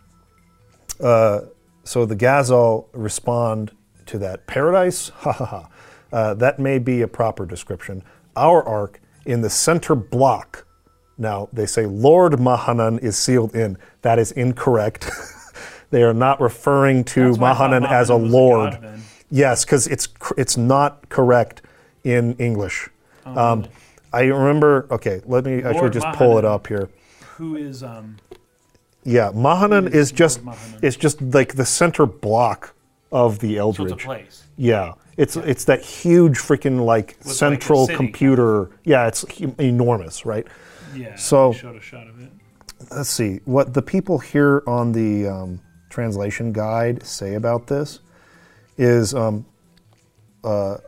[1.02, 1.40] uh,
[1.84, 3.72] So the Gazel respond
[4.06, 5.10] to that paradise.
[5.20, 5.68] Ha ha ha.
[6.12, 8.02] Uh, that may be a proper description.
[8.36, 10.66] Our ark in the center block.
[11.18, 13.76] Now they say Lord Mahanan is sealed in.
[14.02, 15.10] That is incorrect.
[15.90, 18.72] they are not referring to That's why I thought Mahanan as a Mahanan a lord.
[18.82, 19.02] then.
[19.30, 21.62] Yes, because it's it's not correct
[22.04, 22.88] in English.
[23.26, 23.66] Oh, um,
[24.12, 24.86] I remember.
[24.90, 26.88] Okay, let me actually Lord just pull it up here.
[27.36, 28.16] Who is, um,
[29.04, 30.82] Yeah, Mahanan is is just Mahanan?
[30.82, 32.74] it's just like the center block
[33.12, 33.92] of the so Eldridge.
[33.92, 34.44] it's a place?
[34.56, 38.70] Yeah, it's it's that huge freaking like like, a central city, computer.
[38.84, 39.24] Yeah, it's
[39.58, 40.46] enormous, right?
[40.94, 41.14] Yeah.
[41.16, 42.30] So- showed a shot of it.
[42.90, 48.00] Let's see what the people here on the um, translation guide say about this.
[48.80, 49.44] Is um,
[50.42, 50.78] uh,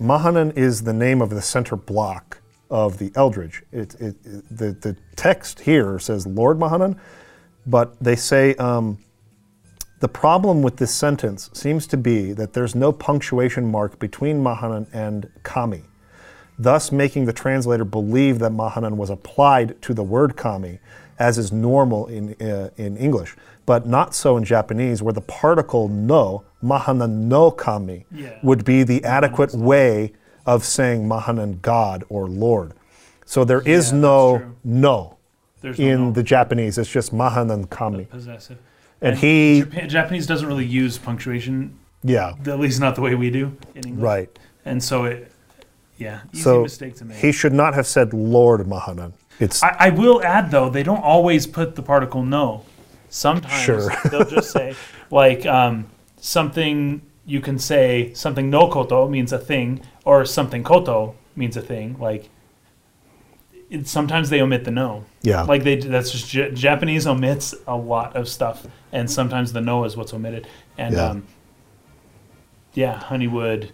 [0.00, 2.40] Mahanan is the name of the center block
[2.70, 3.62] of the Eldridge.
[3.70, 6.98] It, it, it- the the text here says Lord Mahanan,
[7.64, 8.98] but they say um,
[10.00, 14.88] the problem with this sentence seems to be that there's no punctuation mark between Mahanan
[14.92, 15.84] and Kami,
[16.58, 20.80] thus making the translator believe that Mahanan was applied to the word Kami,
[21.18, 25.88] as is normal in, uh, in English, but not so in Japanese, where the particle
[25.88, 28.38] no, Mahanan no Kami, Yeah.
[28.42, 30.12] would be the adequate way
[30.46, 32.72] of saying Mahanan God or Lord.
[33.24, 35.16] So there is Yeah, no no
[35.60, 36.10] There's in no.
[36.12, 36.78] the Japanese.
[36.78, 38.04] It's just Mahanan Kami.
[38.04, 38.58] possessive.
[39.02, 41.72] And he- Japan, Japanese doesn't really use punctuation,
[42.02, 44.02] Yeah, at least not the way we do in English.
[44.02, 44.38] right.
[44.64, 45.30] And so it,
[45.98, 47.18] yeah, easy So mistake to make.
[47.18, 49.12] he should not have said Lord Mahanan.
[49.38, 52.62] It's I, I will add though, they don't always put the particle no.
[53.10, 53.92] Sometimes Sure.
[54.10, 54.74] they'll just say
[55.10, 55.86] like um,
[56.20, 61.62] something you can say something no koto means a thing, or something koto means a
[61.62, 61.96] thing.
[61.98, 62.28] Like
[63.70, 65.04] it, sometimes they omit the no.
[65.22, 65.42] Yeah.
[65.42, 69.84] Like they that's just J- Japanese omits a lot of stuff, and sometimes the no
[69.84, 70.46] is what's omitted.
[70.78, 71.06] And Yeah.
[71.10, 71.26] um,
[72.74, 73.72] yeah, Honeywood,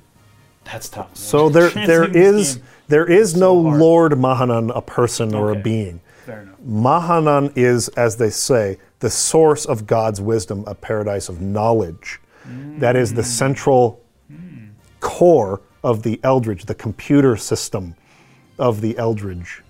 [0.65, 1.15] that's tough.
[1.17, 3.81] so there there is game, there is no hard.
[3.81, 6.01] Lord Mahanan, a person or a being.
[6.25, 6.57] fair enough.
[6.67, 12.21] Mahanan is, as they say, the source of God's wisdom, a paradise of knowledge.
[12.79, 14.03] That is the central
[15.01, 17.95] core of the Eldridge, the computer system
[18.59, 19.63] of the Eldridge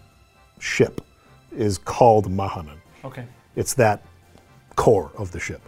[0.59, 1.01] ship
[1.51, 2.79] is called Mahanan.
[3.05, 3.27] Okay.
[3.57, 4.03] It's that
[4.77, 5.61] core of the ship.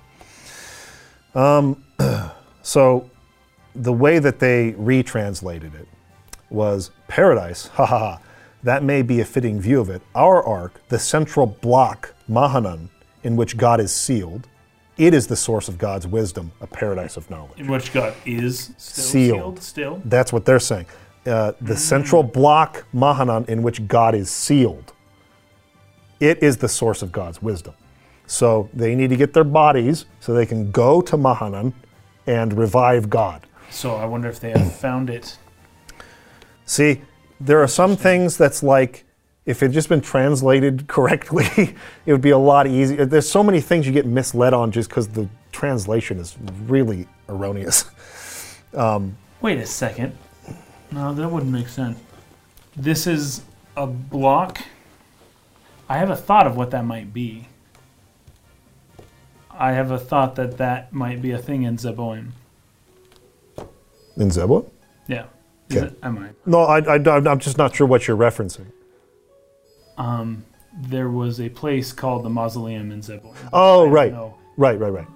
[1.35, 1.85] Um,
[2.63, 3.11] so
[3.75, 5.89] the way that they retranslated it
[6.51, 8.21] was paradise, ha ha ha.
[8.63, 10.01] That may be a fitting view of it.
[10.15, 12.89] Our ark, the central block, Mahanan,
[13.23, 14.49] in which God is sealed,
[14.97, 17.59] it is the source of God's wisdom, a paradise of knowledge.
[17.59, 19.39] In which God is still Sealed.
[19.39, 19.63] sealed.
[19.63, 20.03] Still.
[20.05, 20.87] That's what they're saying.
[21.27, 24.93] Uh, the central block, Mahanan, in which God is sealed,
[26.21, 27.75] it is the source of God's wisdom.
[28.27, 31.73] So they need to get their bodies so they can go to Mahanan
[32.27, 33.47] and revive God.
[33.71, 35.39] So I wonder if they have found it.
[36.67, 37.03] See,
[37.41, 39.05] there are some things that's like
[39.47, 41.75] if it had just been translated correctly,
[42.07, 43.05] it would be a lot easier.
[43.07, 47.85] There's so many things you get misled on just because the translation is really erroneous.
[48.75, 50.19] Um, Wait a second.
[50.91, 51.97] No, that wouldn't make sense.
[52.77, 53.43] This is
[53.77, 54.59] a block.
[55.89, 57.47] I have a thought of what that might be.
[59.49, 62.31] I have a thought that that might be a thing in Zeboim.
[64.17, 64.69] In Zebwa?
[65.07, 65.27] Yeah.
[65.71, 65.87] Is Okay.
[65.87, 65.99] it?
[66.03, 66.31] Am I?
[66.47, 68.67] No, I, I, I'm just not sure what you're referencing.
[69.99, 70.45] Um,
[70.83, 73.35] there was a place called the Mausoleum in Zeboim.
[73.53, 74.13] Oh, right.
[74.13, 74.37] know.
[74.57, 75.07] Right, right, right.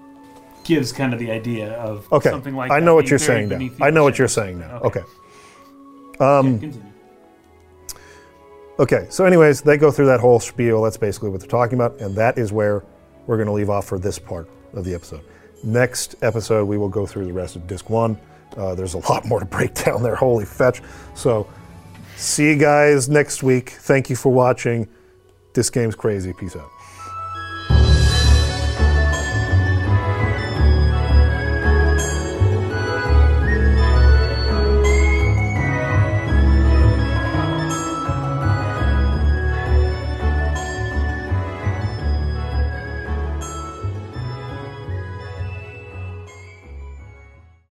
[0.64, 2.30] Gives kind of the idea of Okay.
[2.30, 2.74] something like that.
[2.76, 3.68] I know what you're saying now.
[3.80, 4.80] I know what you're saying now.
[4.84, 5.00] Okay.
[5.00, 6.24] Okay.
[6.24, 6.70] Um, Yeah.
[8.80, 10.82] Okay, so anyways, they go through that whole spiel.
[10.82, 12.84] That's basically what they're talking about, and that is where
[13.26, 15.22] we're going to leave off for this part of the episode.
[15.64, 18.16] Next episode, we will go through the rest of disc one.
[18.56, 20.14] Uh, there's a lot more to break down there.
[20.14, 20.80] Holy fetch!
[21.14, 21.48] So,
[22.18, 23.70] see you guys next week.
[23.70, 24.88] Thank you for watching.
[25.54, 26.32] This game's crazy.
[26.32, 26.77] Peace out.